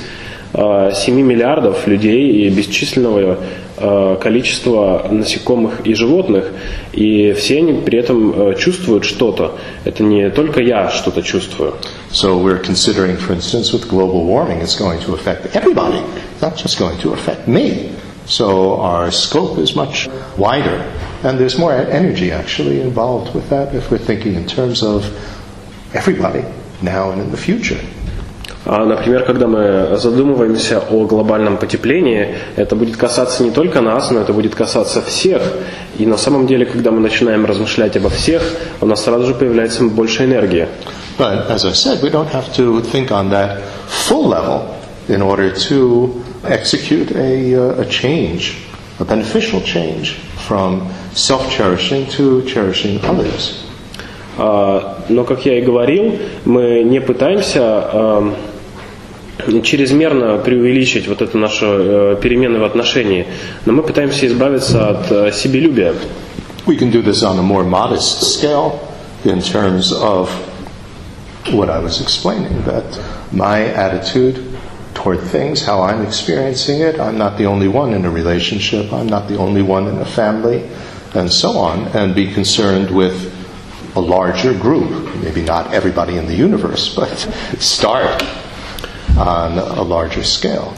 э, 0.53 0.91
7 0.93 1.15
миллиардов 1.21 1.87
людей 1.87 2.47
и 2.47 2.49
бесчисленного 2.49 3.37
э, 3.80 4.16
количества 4.20 5.06
насекомых 5.10 5.86
и 5.86 5.94
животных, 5.94 6.52
и 6.92 7.32
все 7.32 7.58
они 7.58 7.80
при 7.82 7.98
этом 7.98 8.50
э, 8.50 8.54
чувствуют 8.58 9.04
что-то. 9.04 9.58
Это 9.84 10.02
не 10.02 10.30
только 10.30 10.60
я 10.60 10.90
что-то 10.90 11.22
чувствую. 11.22 11.74
So 12.10 12.38
we're 12.38 12.62
considering, 12.62 13.16
for 13.16 13.34
instance, 13.34 13.72
with 13.72 13.88
global 13.88 14.24
warming, 14.24 14.60
it's 14.60 14.78
going 14.78 15.00
to 15.00 15.14
affect 15.14 15.54
everybody, 15.54 16.00
not 16.40 16.56
just 16.56 16.78
going 16.78 16.98
to 16.98 17.12
affect 17.12 17.46
me. 17.46 17.90
So 18.26 18.80
our 18.80 19.12
scope 19.12 19.58
is 19.58 19.76
much 19.76 20.08
wider, 20.36 20.82
and 21.22 21.38
there's 21.38 21.58
more 21.58 21.72
energy 21.72 22.32
actually 22.32 22.80
involved 22.80 23.34
with 23.34 23.48
that 23.50 23.74
if 23.74 23.90
we're 23.90 23.98
thinking 23.98 24.34
in 24.34 24.46
terms 24.46 24.82
of 24.82 25.04
everybody 25.94 26.44
now 26.82 27.12
and 27.12 27.20
in 27.20 27.30
the 27.30 27.36
future. 27.36 27.78
А, 28.63 28.85
например, 28.85 29.23
когда 29.23 29.47
мы 29.47 29.97
задумываемся 29.97 30.79
о 30.79 31.05
глобальном 31.05 31.57
потеплении, 31.57 32.35
это 32.55 32.75
будет 32.75 32.95
касаться 32.95 33.43
не 33.43 33.51
только 33.51 33.81
нас, 33.81 34.11
но 34.11 34.19
это 34.19 34.33
будет 34.33 34.53
касаться 34.53 35.01
всех. 35.01 35.41
И 35.97 36.05
на 36.05 36.17
самом 36.17 36.45
деле, 36.45 36.65
когда 36.65 36.91
мы 36.91 36.99
начинаем 36.99 37.45
размышлять 37.45 37.97
обо 37.97 38.09
всех, 38.09 38.43
у 38.79 38.85
нас 38.85 39.03
сразу 39.03 39.25
же 39.25 39.33
появляется 39.33 39.83
больше 39.83 40.25
энергии. 40.25 40.67
But 41.17 41.49
as 41.49 41.65
I 41.65 41.71
said, 41.73 42.01
we 42.01 42.09
don't 42.09 42.31
have 42.31 42.53
to 42.55 42.81
think 42.81 43.11
on 43.11 43.29
that 43.31 43.61
full 43.87 44.27
level 44.27 44.75
in 45.07 45.21
order 45.21 45.51
to 45.67 46.23
execute 46.47 47.11
a, 47.11 47.55
uh, 47.55 47.81
a 47.81 47.85
change, 47.85 48.57
a 48.99 49.05
beneficial 49.05 49.61
change 49.61 50.17
from 50.47 50.87
self-cherishing 51.13 52.07
to 52.11 52.43
cherishing 52.45 52.99
others. 53.05 53.57
Но, 54.37 55.23
как 55.25 55.45
я 55.45 55.59
и 55.59 55.61
говорил, 55.61 56.17
мы 56.45 56.83
не 56.83 57.01
пытаемся 57.01 58.33
чрезмерно 59.62 60.38
преувеличить 60.38 61.08
вот 61.08 61.22
эту 61.22 61.38
нашу 61.38 61.66
э, 61.66 62.16
перемены 62.20 62.58
в 62.58 62.64
отношении, 62.64 63.26
но 63.64 63.72
мы 63.72 63.82
пытаемся 63.82 64.26
избавиться 64.26 64.88
от 64.88 65.10
э, 65.10 65.32
себелюбия. 65.32 65.94
We 66.66 66.76
can 66.76 66.90
do 66.90 67.02
this 67.02 67.22
on 67.22 67.38
a 67.38 67.42
more 67.42 67.64
modest 67.64 68.22
scale 68.34 68.80
in 69.24 69.40
terms 69.40 69.92
of 69.92 70.28
what 71.52 71.70
I 71.70 71.78
was 71.78 72.00
explaining 72.00 72.64
that 72.64 72.84
my 73.30 73.64
attitude 73.66 74.42
toward 74.94 75.20
things, 75.20 75.62
how 75.62 75.82
I'm 75.82 76.02
experiencing 76.04 76.80
it, 76.80 76.98
I'm 76.98 77.18
not 77.18 77.38
the 77.38 77.46
only 77.46 77.68
one 77.68 77.94
in 77.94 78.04
a 78.04 78.10
relationship, 78.10 78.92
I'm 78.92 79.06
not 79.06 79.28
the 79.28 79.36
only 79.38 79.62
one 79.62 79.86
in 79.86 79.98
a 79.98 80.04
family, 80.04 80.68
and 81.14 81.30
so 81.30 81.58
on, 81.58 81.86
and 81.88 82.14
be 82.14 82.32
concerned 82.32 82.90
with 82.90 83.32
a 83.94 84.00
larger 84.00 84.52
group. 84.52 85.14
Maybe 85.22 85.42
not 85.42 85.72
everybody 85.72 86.16
in 86.16 86.26
the 86.26 86.34
universe, 86.34 86.94
but 86.94 87.16
start 87.60 88.22
on 89.17 89.57
a 89.57 89.83
larger 89.83 90.23
scale. 90.23 90.73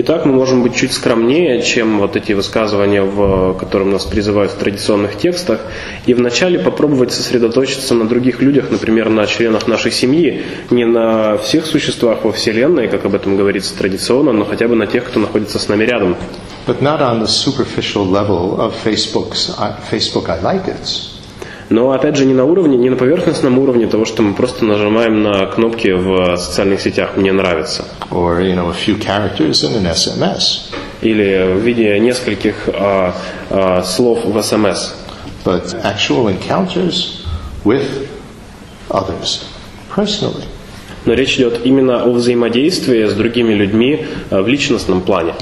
Итак, 0.00 0.26
мы 0.26 0.32
можем 0.32 0.62
быть 0.62 0.76
чуть 0.76 0.92
скромнее, 0.92 1.60
чем 1.60 1.98
вот 1.98 2.14
эти 2.14 2.32
высказывания, 2.32 3.02
в 3.02 3.54
которым 3.54 3.90
нас 3.90 4.04
призывают 4.04 4.52
в 4.52 4.54
традиционных 4.54 5.18
текстах, 5.18 5.60
и 6.06 6.14
вначале 6.14 6.60
попробовать 6.60 7.12
сосредоточиться 7.12 7.94
на 7.94 8.06
других 8.06 8.40
людях, 8.40 8.70
например, 8.70 9.08
на 9.08 9.26
членах 9.26 9.66
нашей 9.66 9.90
семьи, 9.90 10.44
не 10.70 10.84
на 10.84 11.36
всех 11.38 11.66
существах 11.66 12.24
во 12.24 12.30
Вселенной, 12.30 12.86
как 12.86 13.06
об 13.06 13.16
этом 13.16 13.36
говорится 13.36 13.76
традиционно, 13.76 14.32
но 14.32 14.44
хотя 14.44 14.68
бы 14.68 14.76
на 14.76 14.86
тех, 14.86 15.04
кто 15.04 15.18
находится 15.18 15.58
с 15.58 15.68
нами 15.68 15.82
рядом. 15.82 16.16
But 16.68 16.80
not 16.80 17.00
on 17.00 17.20
the 17.20 17.26
superficial 17.26 18.04
level 18.08 18.60
of 18.60 18.74
Facebook's, 18.84 19.50
uh, 19.58 19.74
Facebook 19.90 20.28
I 20.28 20.40
like 20.40 20.68
it. 20.68 21.17
Но 21.70 21.92
опять 21.92 22.16
же 22.16 22.24
не 22.24 22.34
на 22.34 22.44
уровне, 22.44 22.76
не 22.76 22.90
на 22.90 22.96
поверхностном 22.96 23.58
уровне 23.58 23.86
того, 23.86 24.04
что 24.04 24.22
мы 24.22 24.34
просто 24.34 24.64
нажимаем 24.64 25.22
на 25.22 25.46
кнопки 25.46 25.88
в 25.88 26.36
социальных 26.36 26.80
сетях 26.80 27.16
«Мне 27.16 27.32
нравится». 27.32 27.84
or 28.10 28.40
you 28.40 28.54
know 28.54 28.70
a 28.70 28.74
few 28.74 28.98
characters 28.98 29.62
in 29.62 29.76
an 29.76 29.86
SMS. 29.86 30.72
Или 31.02 31.54
в 31.54 31.58
виде 31.58 31.98
нескольких 31.98 32.68
а, 32.68 33.14
а, 33.50 33.82
слов 33.82 34.24
в 34.24 34.42
СМС. 34.42 34.94
but 35.44 35.74
actual 35.82 36.28
encounters 36.28 37.26
with 37.64 38.08
others 38.90 39.44
personally. 39.88 40.44
Но 41.06 41.14
речь 41.14 41.36
идет 41.36 41.64
именно 41.64 42.02
о 42.02 42.10
взаимодействии 42.10 43.06
с 43.06 43.14
другими 43.14 43.54
людьми 43.54 44.06
а, 44.30 44.42
в 44.42 44.48
личностном 44.48 45.00
плане. 45.02 45.34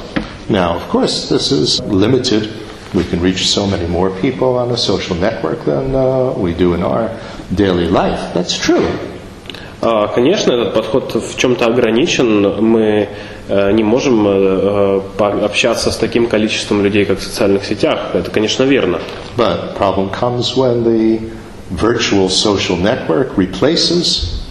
Now, 0.48 0.76
of 0.76 0.88
course, 0.88 1.28
this 1.28 1.50
is 1.50 1.80
limited. 1.90 2.48
We 2.93 3.03
can 3.05 3.21
reach 3.21 3.47
so 3.47 3.65
many 3.65 3.87
more 3.87 4.09
people 4.21 4.57
on 4.57 4.71
a 4.71 4.77
social 4.77 5.15
network 5.15 5.63
than 5.65 5.95
uh, 5.95 6.33
we 6.35 6.53
do 6.53 6.73
in 6.73 6.83
our 6.83 7.09
daily 7.55 7.87
life. 7.87 8.33
That's 8.33 8.57
true. 8.57 8.85
А, 9.81 10.07
Конечно, 10.07 10.51
этот 10.53 10.73
подход 10.75 11.15
в 11.15 11.37
чем-то 11.37 11.65
ограничен. 11.65 12.41
Мы 12.63 13.09
э, 13.47 13.71
не 13.71 13.83
можем 13.83 14.27
э, 14.27 15.01
э, 15.17 15.45
общаться 15.45 15.91
с 15.91 15.97
таким 15.97 16.27
количеством 16.27 16.83
людей, 16.83 17.05
как 17.05 17.19
в 17.19 17.23
социальных 17.23 17.65
сетях. 17.65 18.11
Это, 18.13 18.29
конечно, 18.29 18.63
верно. 18.63 18.99
But 19.37 19.75
problem 19.77 20.11
comes 20.11 20.55
when 20.55 20.83
the 20.83 21.19
virtual 21.71 22.29
social 22.29 22.77
network 22.77 23.37
replaces 23.37 24.43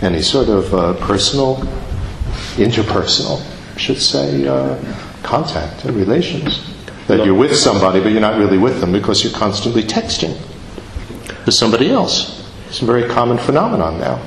any 0.00 0.22
sort 0.22 0.48
of 0.48 0.72
uh, 0.72 0.94
personal, 0.94 1.58
interpersonal, 2.56 3.40
I 3.76 3.78
should 3.78 4.00
say, 4.00 4.46
uh, 4.46 4.76
contact 5.22 5.84
and 5.84 5.94
relations. 5.94 6.60
That 7.07 7.25
you're 7.25 7.35
with 7.35 7.55
somebody, 7.55 7.99
but 8.01 8.11
you're 8.11 8.21
not 8.21 8.37
really 8.37 8.57
with 8.57 8.79
them 8.81 8.91
because 8.91 9.23
you're 9.23 9.37
constantly 9.37 9.83
texting 9.83 10.35
to 11.45 11.51
somebody 11.51 11.89
else. 11.89 12.43
It's 12.69 12.81
a 12.81 12.85
very 12.85 13.07
common 13.07 13.37
phenomenon 13.37 13.99
now. 13.99 14.19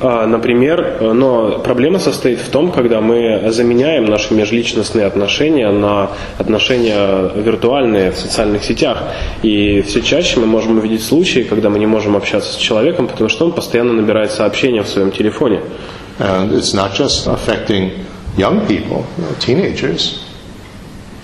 А, 0.00 0.26
Например, 0.26 1.12
но 1.14 1.58
проблема 1.58 1.98
состоит 1.98 2.38
в 2.38 2.50
том, 2.50 2.70
когда 2.70 3.00
мы 3.00 3.50
заменяем 3.50 4.04
наши 4.04 4.32
межличностные 4.32 5.06
отношения 5.06 5.70
на 5.70 6.10
отношения 6.38 7.32
виртуальные 7.34 8.12
в 8.12 8.16
социальных 8.16 8.62
сетях. 8.64 9.02
И 9.42 9.82
все 9.82 10.00
чаще 10.00 10.38
мы 10.38 10.46
можем 10.46 10.78
увидеть 10.78 11.02
случаи, 11.02 11.40
когда 11.40 11.68
мы 11.68 11.78
не 11.80 11.86
можем 11.86 12.16
общаться 12.16 12.52
с 12.52 12.56
человеком, 12.56 13.08
потому 13.08 13.28
что 13.28 13.44
он 13.44 13.52
постоянно 13.52 13.92
набирает 13.92 14.30
сообщения 14.30 14.82
в 14.82 14.88
своем 14.88 15.10
телефоне. 15.10 15.60
And 16.20 16.52
it's 16.52 16.74
not 16.74 16.94
just 16.94 17.26
affecting 17.26 17.90
young 18.36 18.66
people, 18.66 19.04
teenagers. 19.40 20.20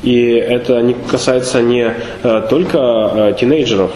И 0.05 0.33
это 0.35 0.81
не 0.83 0.95
касается 0.95 1.63
не 1.63 1.93
э, 2.23 2.47
только 2.49 2.79
э, 2.79 3.35
тинейджеров, 3.41 3.91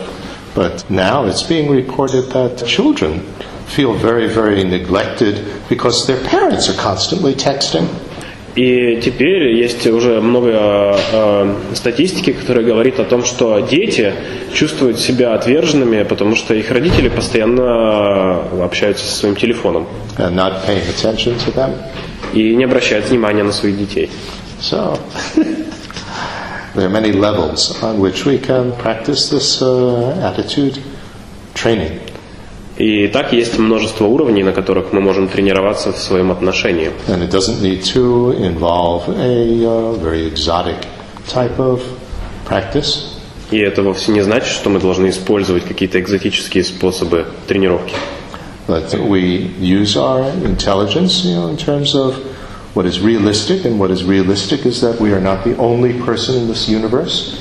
But 0.55 0.85
now 0.89 1.25
it's 1.25 1.43
being 1.43 1.71
reported 1.71 2.31
that 2.33 2.67
children 2.67 3.21
feel 3.69 3.93
very, 3.95 4.27
very 4.27 4.65
neglected 4.65 5.45
because 5.69 6.07
their 6.07 6.19
parents 6.25 6.69
are 6.69 6.77
constantly 6.77 7.35
texting. 7.35 7.87
И 8.57 9.01
теперь 9.01 9.55
есть 9.55 9.87
уже 9.87 10.21
много 10.21 10.97
э, 11.13 11.55
статистики, 11.75 12.33
которая 12.33 12.65
говорит 12.65 12.99
о 12.99 13.05
том, 13.05 13.25
что 13.25 13.61
дети 13.61 14.15
чувствуют 14.53 14.99
себя 14.99 15.35
отверженными, 15.35 16.03
потому 16.03 16.35
что 16.35 16.55
их 16.55 16.71
родители 16.73 17.09
постоянно 17.09 18.41
общаются 18.65 19.07
со 19.07 19.15
своим 19.15 19.37
телефоном 19.37 19.87
and 20.17 20.35
not 20.35 20.67
paying 20.67 20.83
attention 20.89 21.37
to 21.37 21.55
them. 21.55 21.73
и 22.33 22.57
не 22.57 22.65
обращают 22.65 23.09
внимания 23.09 23.45
на 23.45 23.53
своих 23.53 23.79
детей. 23.79 24.11
So 24.61 24.99
there 26.79 26.87
are 26.87 27.01
many 27.01 27.13
levels 27.13 27.83
on 27.83 27.99
which 27.99 28.25
we 28.25 28.39
can 28.39 28.73
practice 28.77 29.31
this 29.31 29.61
uh, 29.63 30.17
attitude 30.23 30.81
training. 31.55 32.01
И 32.77 33.09
так 33.09 33.33
есть 33.33 33.59
множество 33.59 34.05
уровней, 34.05 34.45
на 34.45 34.53
которых 34.53 34.93
мы 34.93 35.01
можем 35.01 35.29
тренироваться 35.29 35.93
в 35.93 35.99
своем 35.99 36.31
отношении. 36.31 36.93
And 37.09 37.23
it 37.23 37.31
doesn't 37.31 37.61
need 37.61 37.83
to 37.95 38.33
involve 38.33 39.09
a 39.09 39.65
uh, 39.67 39.93
very 39.95 40.27
exotic 40.29 40.77
type 41.27 41.59
of 41.59 41.83
practice. 42.47 43.05
И 43.51 43.59
это 43.59 43.83
вовсе 43.83 44.13
не 44.13 44.23
значит, 44.23 44.49
что 44.49 44.71
мы 44.71 44.79
должны 44.79 45.09
использовать 45.09 45.65
какие-то 45.65 45.99
экзотические 45.99 46.63
способы 46.63 47.27
тренировки. 47.49 47.95
But 48.69 48.95
we 48.95 49.51
use 49.59 49.97
our 49.97 50.31
intelligence, 50.45 51.25
you 51.25 51.35
know, 51.35 51.49
in 51.49 51.57
terms 51.57 51.95
of 51.95 52.15
what 52.78 52.86
is 52.86 53.00
realistic, 53.00 53.66
and 53.66 53.80
what 53.80 53.92
is 53.92 54.04
realistic 54.04 54.66
is 54.66 54.82
that 54.82 55.00
we 55.00 55.14
are 55.14 55.22
not 55.22 55.44
the 55.44 55.56
only 55.58 55.94
person 56.06 56.36
in 56.36 56.48
this 56.48 56.68
universe. 56.68 57.36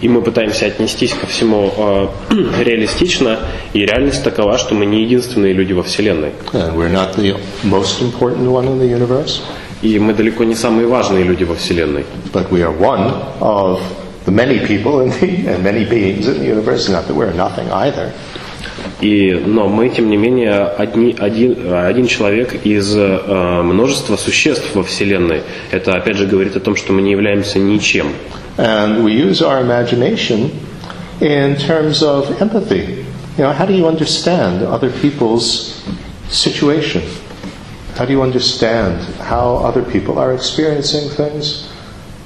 И 0.00 0.08
мы 0.08 0.20
пытаемся 0.22 0.66
отнестись 0.66 1.14
ко 1.14 1.26
всему 1.26 1.72
э, 1.76 2.08
реалистично, 2.62 3.38
и 3.72 3.86
реальность 3.86 4.22
такова, 4.22 4.58
что 4.58 4.74
мы 4.74 4.86
не 4.86 5.02
единственные 5.02 5.52
люди 5.54 5.72
во 5.72 5.82
Вселенной. 5.82 6.32
And 6.52 6.76
we're 6.76 6.90
not 6.92 7.14
the 7.16 7.36
most 7.62 8.02
important 8.02 8.50
one 8.50 8.66
in 8.66 8.78
the 8.78 8.86
universe, 8.88 9.40
И 9.82 9.98
мы 9.98 10.12
далеко 10.14 10.44
не 10.44 10.54
самые 10.54 10.86
важные 10.86 11.24
люди 11.24 11.44
во 11.44 11.54
Вселенной. 11.54 12.04
but 12.32 12.50
we 12.50 12.62
are 12.62 12.72
one 12.72 13.12
of 13.40 13.80
the 14.24 14.32
many 14.32 14.58
people 14.66 15.00
in 15.00 15.10
the, 15.20 15.46
and 15.46 15.62
many 15.62 15.84
beings 15.84 16.26
in 16.26 16.38
the 16.38 16.46
universe. 16.46 16.88
Not 16.88 17.06
that 17.06 17.14
we're 17.14 17.32
nothing 17.32 17.70
either. 17.70 18.12
И, 19.01 19.31
но 19.31 19.69
мы, 19.69 19.89
тем 19.89 20.09
не 20.09 20.17
менее, 20.17 20.63
одни, 20.65 21.15
один, 21.17 21.73
один 21.73 22.07
человек 22.07 22.65
из 22.65 22.93
э, 22.95 23.61
множества 23.63 24.17
существ 24.17 24.75
во 24.75 24.83
Вселенной. 24.83 25.43
Это, 25.71 25.93
опять 25.93 26.17
же, 26.17 26.25
говорит 26.25 26.57
о 26.57 26.59
том, 26.59 26.75
что 26.75 26.91
мы 26.91 27.01
не 27.01 27.11
являемся 27.11 27.59
ничем. 27.59 28.07
And 28.57 29.03
we 29.03 29.13
use 29.13 29.41
our 29.41 29.61
imagination 29.61 30.51
in 31.21 31.55
terms 31.55 32.03
of 32.03 32.41
empathy. 32.41 33.05
You 33.37 33.45
know, 33.45 33.53
how 33.53 33.65
do 33.65 33.73
you 33.73 33.87
understand 33.87 34.63
other 34.63 34.91
people's 35.01 35.81
situation? 36.29 37.01
How 37.95 38.03
do 38.03 38.11
you 38.11 38.21
understand 38.21 38.99
how 39.19 39.57
other 39.63 39.81
people 39.81 40.19
are 40.19 40.33
experiencing 40.33 41.09
things? 41.09 41.69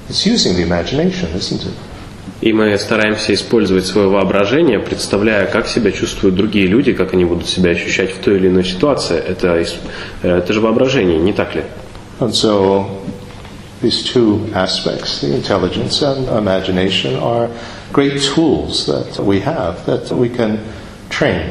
It's 0.10 0.26
using 0.26 0.56
the 0.56 0.64
imagination, 0.64 1.30
isn't 1.36 1.66
it? 1.66 1.74
И 2.44 2.52
мы 2.52 2.78
стараемся 2.78 3.34
использовать 3.34 3.86
свое 3.86 4.10
воображение, 4.10 4.78
представляя, 4.78 5.46
как 5.46 5.66
себя 5.66 5.94
чувствуют 5.94 6.36
другие 6.36 6.68
люди, 6.68 6.92
как 6.92 7.14
они 7.14 7.24
будут 7.24 7.48
себя 7.48 7.72
ощущать 7.72 8.12
в 8.12 8.18
той 8.18 8.36
или 8.36 8.50
иной 8.50 8.66
ситуации. 8.66 9.18
Это, 9.18 9.66
это 10.22 10.52
же 10.52 10.60
воображение, 10.60 11.20
не 11.20 11.32
так 11.32 11.56
ли? 11.56 11.64
And 12.20 12.34
so 12.34 12.86
these 13.82 14.04
two 14.04 14.42
aspects, 14.54 15.22
the 15.22 15.34
intelligence 15.34 16.02
and 16.02 16.28
imagination, 16.38 17.16
are 17.16 17.50
great 17.94 18.22
tools 18.22 18.88
that 18.88 19.24
we 19.24 19.40
have 19.40 19.86
that 19.86 20.12
we 20.12 20.28
can 20.28 20.60
train. 21.10 21.46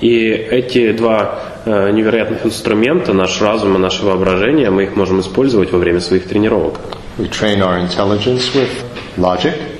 И 0.00 0.28
эти 0.28 0.92
два 0.92 1.40
э, 1.64 1.90
невероятных 1.90 2.46
инструмента, 2.46 3.12
наш 3.12 3.42
разум 3.42 3.74
и 3.74 3.78
наше 3.80 4.04
воображение, 4.04 4.70
мы 4.70 4.84
их 4.84 4.94
можем 4.94 5.18
использовать 5.18 5.72
во 5.72 5.78
время 5.80 5.98
своих 5.98 6.28
тренировок. 6.28 6.78
We 7.18 7.28
train 7.28 7.62
our 7.62 7.80
intelligence 7.80 8.54
with 8.54 8.70
logic, 9.16 9.73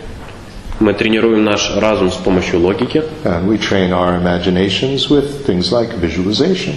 Мы 0.80 0.92
тренируем 0.92 1.44
наш 1.44 1.70
разум 1.76 2.10
с 2.10 2.16
помощью 2.16 2.60
логики, 2.60 3.02
and 3.24 3.46
we 3.46 3.58
train 3.58 3.92
our 3.92 4.16
imaginations 4.16 5.08
with 5.08 5.46
things 5.46 5.70
like 5.70 5.96
visualization. 5.98 6.74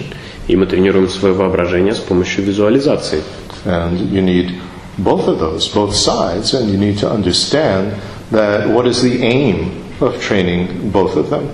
и 0.48 0.56
мы 0.56 0.66
тренируем 0.66 1.08
свое 1.08 1.34
воображение 1.34 1.94
с 1.94 1.98
помощью 1.98 2.44
визуализации. 2.44 3.22
And 3.64 4.10
you 4.10 4.22
need 4.22 4.60
both 4.96 5.28
of 5.28 5.38
those, 5.38 5.68
both 5.68 5.94
sides, 5.94 6.54
and 6.54 6.70
you 6.70 6.78
need 6.78 6.98
to 6.98 7.10
understand 7.10 7.94
that 8.30 8.68
what 8.68 8.86
is 8.86 9.02
the 9.02 9.22
aim 9.22 9.84
of 10.00 10.20
training 10.20 10.90
both 10.90 11.16
of 11.16 11.28
them. 11.30 11.48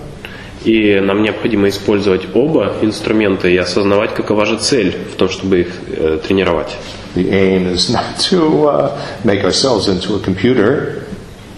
И 0.64 0.98
нам 0.98 1.22
необходимо 1.22 1.68
использовать 1.68 2.22
оба 2.34 2.76
инструмента 2.80 3.48
и 3.48 3.56
осознавать, 3.56 4.14
какова 4.14 4.46
же 4.46 4.56
цель 4.56 4.96
в 5.12 5.16
том, 5.16 5.28
чтобы 5.28 5.60
их 5.60 5.68
э, 5.88 6.18
тренировать. 6.26 6.74
The 7.16 7.30
aim 7.30 7.74
is 7.74 7.90
not 7.90 8.18
to 8.30 8.68
uh, 8.68 8.98
make 9.24 9.44
ourselves 9.44 9.88
into 9.88 10.16
a 10.16 10.20
computer 10.20 11.03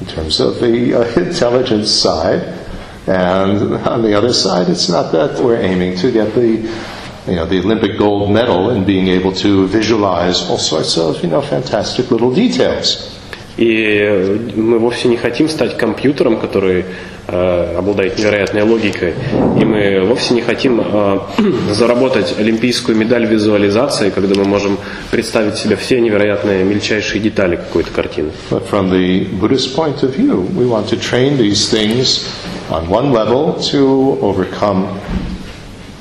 in 0.05 0.07
terms 0.07 0.39
of 0.39 0.59
the 0.59 0.93
uh, 0.93 1.19
intelligence 1.19 1.91
side. 1.91 2.41
And 3.07 3.75
on 3.87 4.01
the 4.03 4.13
other 4.13 4.33
side, 4.33 4.69
it's 4.69 4.89
not 4.89 5.11
that 5.11 5.43
we're 5.43 5.61
aiming 5.61 5.97
to 5.97 6.11
get 6.11 6.33
the, 6.35 6.69
you 7.27 7.35
know, 7.35 7.45
the 7.45 7.59
Olympic 7.59 7.97
gold 7.97 8.31
medal 8.31 8.69
in 8.69 8.85
being 8.85 9.07
able 9.07 9.31
to 9.33 9.67
visualize 9.67 10.47
all 10.49 10.57
sorts 10.57 10.97
of, 10.97 11.21
you 11.23 11.29
know, 11.29 11.41
fantastic 11.41 12.11
little 12.11 12.33
details. 12.33 13.17
И 13.57 14.51
мы 14.55 14.79
вовсе 14.79 15.07
не 15.07 15.17
хотим 15.17 15.49
стать 15.49 15.77
компьютером, 15.77 16.39
который 16.39 16.79
э, 16.81 16.83
обладает 17.28 18.18
невероятной 18.18 18.62
логикой. 18.62 19.14
И 19.58 19.64
мы 19.64 20.04
вовсе 20.06 20.34
не 20.34 20.42
хотим 20.42 20.80
э, 20.80 21.18
заработать 21.72 22.38
олимпийскую 22.38 22.96
медаль 22.96 23.26
визуализации, 23.26 24.10
когда 24.10 24.34
мы 24.34 24.44
можем 24.44 24.78
представить 25.10 25.56
себе 25.56 25.76
все 25.76 26.00
невероятные 26.00 26.64
мельчайшие 26.64 27.20
детали 27.20 27.56
какой-то 27.56 27.90
картины. 27.90 28.30
But 28.50 28.68
from 28.70 28.90
the 28.90 29.26
Buddhist 29.40 29.74
point 29.74 30.02
of 30.02 30.14
view, 30.14 30.48
we 30.56 30.66
want 30.66 30.88
to 30.90 30.96
train 30.96 31.36
these 31.36 31.68
things 31.68 32.28
on 32.70 32.88
one 32.88 33.12
level 33.12 33.54
to 33.72 34.18
overcome 34.22 34.98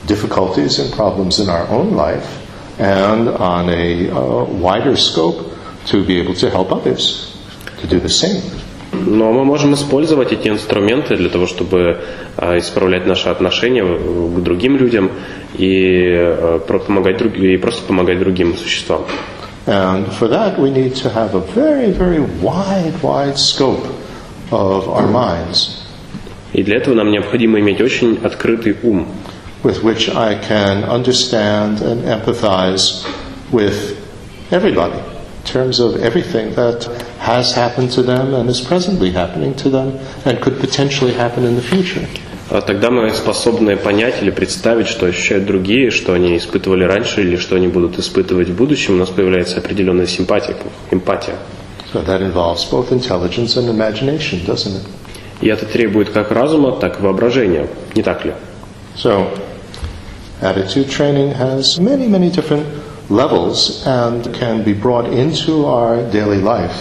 difficulties 0.06 0.80
and 0.80 0.94
problems 0.94 1.40
in 1.40 1.50
our 1.50 1.68
own 1.70 1.96
life, 1.96 2.26
and 2.78 3.30
on 3.30 3.70
a 3.70 4.10
uh, 4.10 4.44
wider 4.46 4.96
scope 4.96 5.52
to 5.88 6.06
be 6.06 6.20
able 6.20 6.36
to 6.36 6.50
help 6.50 6.72
others 6.72 7.36
to 7.80 7.88
do 7.88 8.00
the 8.00 8.10
same. 8.10 8.42
Но 9.06 9.32
мы 9.34 9.46
можем 9.46 9.74
использовать 9.74 10.32
эти 10.32 10.48
инструменты 10.50 11.16
для 11.16 11.30
того, 11.30 11.48
чтобы 11.48 12.00
э, 12.38 12.58
исправлять 12.58 13.06
наши 13.06 13.30
отношения 13.30 13.84
к 13.84 14.44
другим 14.44 14.78
людям 14.78 15.12
и, 15.58 16.10
э, 16.14 16.60
помогать 16.68 17.22
и 17.22 17.58
просто 17.58 17.86
помогать 17.86 18.20
другим 18.20 18.56
существам. 18.58 19.06
And 19.68 20.08
for 20.20 20.28
that, 20.30 20.60
we 20.60 20.70
need 20.70 20.94
to 20.96 21.10
have 21.10 21.34
a 21.34 21.42
very, 21.56 21.92
very 21.92 22.20
wide, 22.42 22.94
wide 23.02 23.38
scope 23.38 23.88
of 24.52 24.88
our 24.88 25.08
minds 25.08 25.86
И 26.56 26.64
для 26.64 26.78
этого 26.78 26.96
нам 26.96 27.12
необходимо 27.12 27.60
иметь 27.60 27.82
очень 27.82 28.18
открытый 28.24 28.78
ум, 28.82 29.08
with 29.62 29.84
which 29.84 30.08
I 30.16 30.36
can 30.36 30.86
understand 30.86 31.82
and 31.82 32.06
empathize 32.06 33.06
with 33.52 33.98
everybody 34.52 34.98
in 34.98 35.44
terms 35.44 35.82
of 35.82 35.98
everything 36.02 36.56
that 36.56 36.88
has 37.25 37.53
happened 37.53 37.93
to 37.93 38.03
them 38.03 38.35
and 38.35 38.49
is 38.49 38.61
presently 38.61 39.11
happening 39.11 39.55
to 39.55 39.71
them 39.71 39.99
and 40.25 40.41
could 40.41 40.59
potentially 40.59 41.13
happen 41.13 41.45
in 41.45 41.55
the 41.55 41.63
future. 41.63 42.07
А 42.51 42.61
Тогда 42.63 42.91
мы 42.91 43.09
способны 43.11 43.77
понять 43.77 44.23
или 44.23 44.31
представить, 44.31 44.89
что 44.89 45.07
ощущают 45.07 45.47
другие, 45.47 45.93
что 45.93 46.15
они 46.15 46.37
испытывали 46.37 46.83
раньше 46.83 47.21
или 47.21 47.37
что 47.37 47.55
они 47.55 47.69
будут 47.69 47.99
испытывать 48.01 48.49
в 48.49 48.57
будущем. 48.57 48.95
У 48.95 48.97
нас 48.97 49.09
появляется 49.09 49.59
определенная 49.59 50.07
симпатия, 50.07 50.57
эмпатия. 50.91 51.37
So 51.93 52.05
that 52.05 52.21
involves 52.23 52.65
both 52.65 52.91
intelligence 52.91 53.57
and 53.57 53.69
imagination, 53.69 54.45
doesn't 54.45 54.75
it? 54.75 54.83
И 55.41 55.47
это 55.47 55.65
требует 55.65 56.11
как 56.11 56.33
разума, 56.33 56.73
так 56.73 56.99
и 56.99 57.03
воображения. 57.03 57.69
Не 57.95 58.03
так 58.03 58.25
ли? 58.25 58.33
So, 58.97 59.29
attitude 60.43 60.91
training 60.91 61.33
has 61.35 61.79
many, 61.79 62.09
many 62.09 62.31
different 62.31 62.67
levels 63.09 63.85
and 63.87 64.25
can 64.35 64.65
be 64.65 64.73
brought 64.73 65.07
into 65.07 65.67
our 65.67 66.03
daily 66.11 66.41
life 66.41 66.75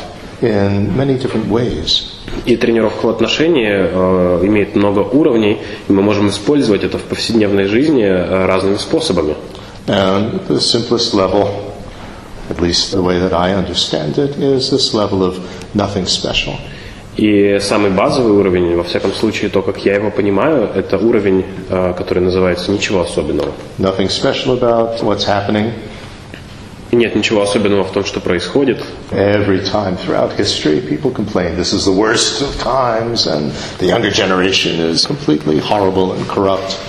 In 0.44 0.96
many 0.96 1.18
different 1.18 1.48
ways. 1.48 2.10
И 2.46 2.56
тренировка 2.56 3.06
в 3.06 3.10
отношении 3.10 3.70
э, 3.70 4.40
имеет 4.44 4.74
много 4.74 5.00
уровней, 5.00 5.58
и 5.88 5.92
мы 5.92 6.02
можем 6.02 6.28
использовать 6.28 6.84
это 6.84 6.98
в 6.98 7.02
повседневной 7.02 7.64
жизни 7.64 8.04
э, 8.04 8.46
разными 8.46 8.76
способами. 8.76 9.34
And 9.86 10.40
the 10.48 10.60
simplest 10.60 11.14
level, 11.14 11.48
at 12.50 12.60
least 12.60 12.92
the 12.92 13.02
way 13.02 13.18
that 13.18 13.32
I 13.32 13.54
understand 13.54 14.18
it, 14.18 14.36
is 14.38 14.70
this 14.70 14.94
level 14.94 15.22
of 15.22 15.38
nothing 15.74 16.06
special. 16.06 16.54
И 17.16 17.58
самый 17.60 17.90
базовый 17.90 18.32
уровень, 18.32 18.74
во 18.76 18.82
всяком 18.82 19.12
случае, 19.12 19.48
то, 19.48 19.62
как 19.62 19.78
я 19.84 19.94
его 19.94 20.10
понимаю, 20.10 20.68
это 20.74 20.98
уровень, 20.98 21.44
э, 21.68 21.94
который 21.96 22.22
называется 22.22 22.72
«ничего 22.72 23.02
особенного». 23.02 23.52
Nothing 23.78 24.08
special 24.08 24.58
about 24.58 25.00
what's 25.00 25.24
happening. 25.24 25.70
И 26.93 26.95
нет 26.95 27.15
ничего 27.15 27.43
особенного 27.43 27.83
в 27.83 27.91
том, 27.91 28.03
что 28.03 28.19
происходит. 28.19 28.83
Every 29.11 29.63
time 29.63 29.95
throughout 29.95 30.35
history, 30.35 30.81
people 30.81 31.11
complain 31.11 31.55
this 31.55 31.71
is 31.71 31.85
the 31.85 31.91
worst 31.91 32.41
of 32.41 32.57
times, 32.59 33.27
and 33.27 33.51
the 33.77 33.85
younger 33.85 34.09
generation 34.09 34.79
is 34.79 35.05
completely 35.05 35.59
horrible 35.59 36.13
and 36.13 36.27
corrupt. 36.27 36.79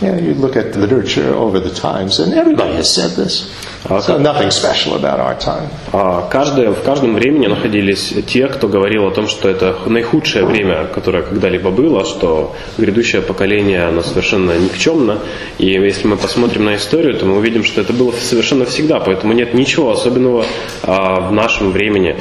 Yeah, 0.00 0.16
you 0.16 0.34
look 0.34 0.54
at 0.54 0.76
literature 0.76 1.34
over 1.34 1.58
the 1.58 1.74
times, 1.74 2.20
and 2.20 2.32
everybody 2.32 2.74
has 2.74 2.94
said 2.94 3.16
this. 3.16 3.50
So 3.88 4.16
nothing 4.18 4.52
special 4.52 4.94
about 4.94 5.18
our 5.18 5.34
time. 5.34 5.70
А 5.92 6.28
каждое, 6.30 6.70
в 6.70 6.82
каждом 6.84 7.14
времени 7.14 7.48
находились 7.48 8.14
те, 8.28 8.46
кто 8.46 8.68
говорил 8.68 9.08
о 9.08 9.10
том, 9.10 9.26
что 9.26 9.48
это 9.48 9.76
наихудшее 9.86 10.44
время, 10.44 10.86
которое 10.94 11.24
когда-либо 11.24 11.70
было, 11.70 12.04
что 12.04 12.54
грядущее 12.76 13.22
поколение, 13.22 13.88
оно 13.88 14.02
совершенно 14.02 14.56
никчемно. 14.56 15.18
И 15.58 15.66
если 15.66 16.06
мы 16.06 16.16
посмотрим 16.16 16.66
на 16.66 16.76
историю, 16.76 17.18
то 17.18 17.26
мы 17.26 17.36
увидим, 17.36 17.64
что 17.64 17.80
это 17.80 17.92
было 17.92 18.12
совершенно 18.12 18.66
всегда, 18.66 19.00
поэтому 19.00 19.32
нет 19.32 19.52
ничего 19.52 19.90
особенного 19.90 20.44
а, 20.84 21.28
в 21.28 21.32
нашем 21.32 21.72
времени. 21.72 22.16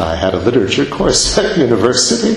I 0.00 0.16
had 0.16 0.34
a 0.34 0.38
literature 0.38 0.86
course 0.86 1.38
at 1.38 1.56
university 1.56 2.34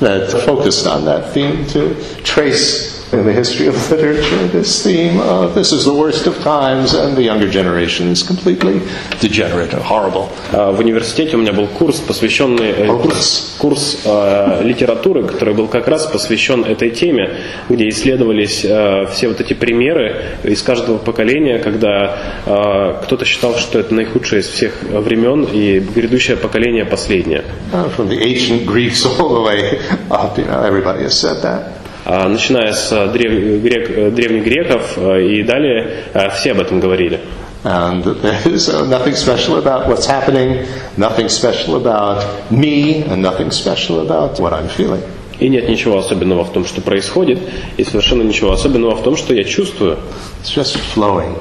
that 0.00 0.30
focused 0.46 0.86
on 0.86 1.04
that 1.04 1.34
theme 1.34 1.66
to 1.66 1.94
trace 2.22 2.93
in 3.12 3.24
the 3.24 3.32
history 3.32 3.66
of 3.66 3.74
literature 3.90 4.46
this 4.48 4.82
theme 4.82 5.20
of 5.20 5.54
this 5.54 5.72
is 5.72 5.84
the 5.84 5.94
worst 5.94 6.26
of 6.26 6.36
times 6.42 6.94
and 6.94 7.16
the 7.16 7.22
younger 7.22 7.48
generation 7.48 8.08
is 8.08 8.22
completely 8.22 8.80
degenerate 9.20 9.72
and 9.72 9.82
horrible. 9.82 10.28
А, 10.52 10.72
В 10.72 10.80
университете 10.80 11.36
у 11.36 11.40
меня 11.40 11.52
был 11.52 11.66
курс, 11.66 12.00
посвященный 12.00 12.70
э, 12.70 12.86
курс, 12.86 13.56
курс 13.58 14.02
э, 14.04 14.62
литературы, 14.64 15.24
который 15.24 15.54
был 15.54 15.68
как 15.68 15.88
раз 15.88 16.06
посвящен 16.06 16.64
этой 16.64 16.90
теме, 16.90 17.36
где 17.68 17.88
исследовались 17.88 18.64
э, 18.64 19.06
все 19.12 19.28
вот 19.28 19.40
эти 19.40 19.54
примеры 19.54 20.38
из 20.44 20.62
каждого 20.62 20.98
поколения, 20.98 21.58
когда 21.58 22.16
э, 22.46 23.02
кто-то 23.04 23.24
считал, 23.24 23.56
что 23.56 23.78
это 23.78 23.94
наихудшее 23.94 24.40
из 24.40 24.48
всех 24.48 24.82
времен, 24.82 25.44
и 25.44 25.80
грядущее 25.80 26.36
поколение 26.36 26.84
последнее. 26.84 27.44
Uh, 27.72 27.88
from 27.96 28.08
the 28.08 28.18
ancient 28.20 28.64
Greeks 28.66 29.04
all 29.04 29.34
the 29.34 29.40
way 29.40 29.78
up, 30.10 30.38
you 30.38 30.44
know, 30.44 30.62
everybody 30.62 31.02
has 31.02 31.18
said 31.18 31.42
that. 31.42 31.83
А, 32.06 32.28
Начиная 32.28 32.72
с 32.72 32.92
э, 32.92 33.06
древ- 33.12 33.62
грек- 33.62 33.90
э, 33.90 34.10
древних 34.10 34.44
греков 34.44 34.92
э, 34.98 35.22
и 35.26 35.42
далее, 35.42 36.04
э, 36.12 36.30
все 36.36 36.52
об 36.52 36.60
этом 36.60 36.80
говорили. 36.80 37.20
And 37.64 38.04
there's 38.20 38.68
uh, 38.68 38.84
nothing 38.84 39.14
special 39.14 39.56
about 39.56 39.88
what's 39.88 40.04
happening, 40.04 40.66
nothing 40.98 41.30
special 41.30 41.76
about 41.76 42.22
me, 42.50 43.02
and 43.04 43.22
nothing 43.22 43.50
special 43.50 44.00
about 44.00 44.38
what 44.38 44.52
I'm 44.52 44.68
feeling. 44.68 45.00
И 45.40 45.48
нет 45.48 45.66
ничего 45.68 45.96
особенного 45.98 46.44
в 46.44 46.52
том, 46.52 46.66
что 46.66 46.82
происходит, 46.82 47.38
и 47.78 47.84
совершенно 47.84 48.22
ничего 48.22 48.52
особенного 48.52 48.94
в 48.96 49.02
том, 49.02 49.16
что 49.16 49.32
я 49.32 49.44
чувствую. 49.44 49.98
It's 50.42 50.54
just 50.54 50.76
flowing 50.94 51.34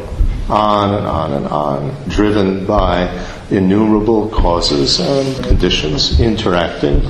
on 0.49 0.93
and 0.95 1.05
on 1.05 1.34
and 1.34 1.47
on, 1.51 1.91
driven 2.07 2.66
by 2.66 3.09
innumerable 3.51 4.30
causes 4.30 5.01
and 5.01 5.45
conditions 5.45 6.22
interacting 6.22 7.01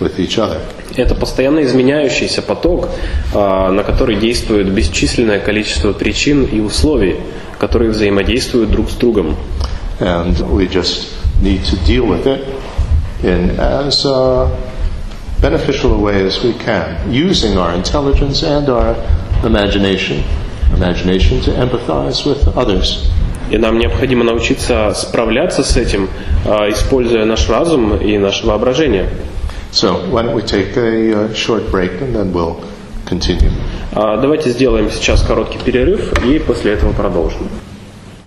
with 0.00 0.18
each 0.18 0.38
other. 0.38 0.60
Это 0.96 1.14
постоянно 1.14 1.62
изменяющийся 1.62 2.42
поток, 2.42 2.88
а, 3.34 3.70
на 3.70 3.82
который 3.82 4.16
действует 4.16 4.70
бесчисленное 4.70 5.40
количество 5.40 5.92
причин 5.92 6.44
и 6.44 6.60
условий, 6.60 7.16
которые 7.58 7.90
взаимодействуют 7.90 8.70
друг 8.70 8.90
с 8.90 8.94
другом. 8.94 9.36
And 10.00 10.36
we 10.50 10.68
just 10.68 11.08
need 11.40 11.62
to 11.64 11.76
deal 11.86 12.06
with 12.06 12.26
it 12.26 12.44
in 13.22 13.58
as 13.58 14.04
uh, 14.04 14.48
beneficial 15.40 15.94
a 15.94 15.98
way 15.98 16.26
as 16.26 16.42
we 16.42 16.52
can, 16.54 17.12
using 17.12 17.56
our 17.56 17.74
intelligence 17.74 18.42
and 18.42 18.68
our 18.68 18.96
imagination. 19.44 20.22
Imagination 20.74 21.40
to 21.42 21.50
empathize 21.52 22.24
with 22.24 22.56
others. 22.56 23.08
И 23.50 23.58
нам 23.58 23.78
необходимо 23.78 24.24
научиться 24.24 24.94
справляться 24.94 25.62
с 25.62 25.76
этим, 25.76 26.08
а, 26.46 26.70
используя 26.70 27.26
наш 27.26 27.50
разум 27.50 27.96
и 27.96 28.16
наше 28.16 28.46
воображение. 28.46 29.10
So, 29.72 29.94
why 30.10 30.22
don't 30.22 30.34
we 30.34 30.42
take 30.42 30.76
a 30.76 31.24
uh, 31.24 31.34
short 31.34 31.70
break 31.70 31.92
and 32.02 32.14
then 32.14 32.32
we'll 32.32 32.62
continue. 33.06 33.50
А, 33.92 34.18
Давайте 34.18 34.50
сделаем 34.50 34.90
сейчас 34.90 35.22
короткий 35.22 35.58
перерыв 35.58 36.12
и 36.24 36.38
после 36.38 36.72
этого 36.72 36.92
продолжим. 36.92 37.48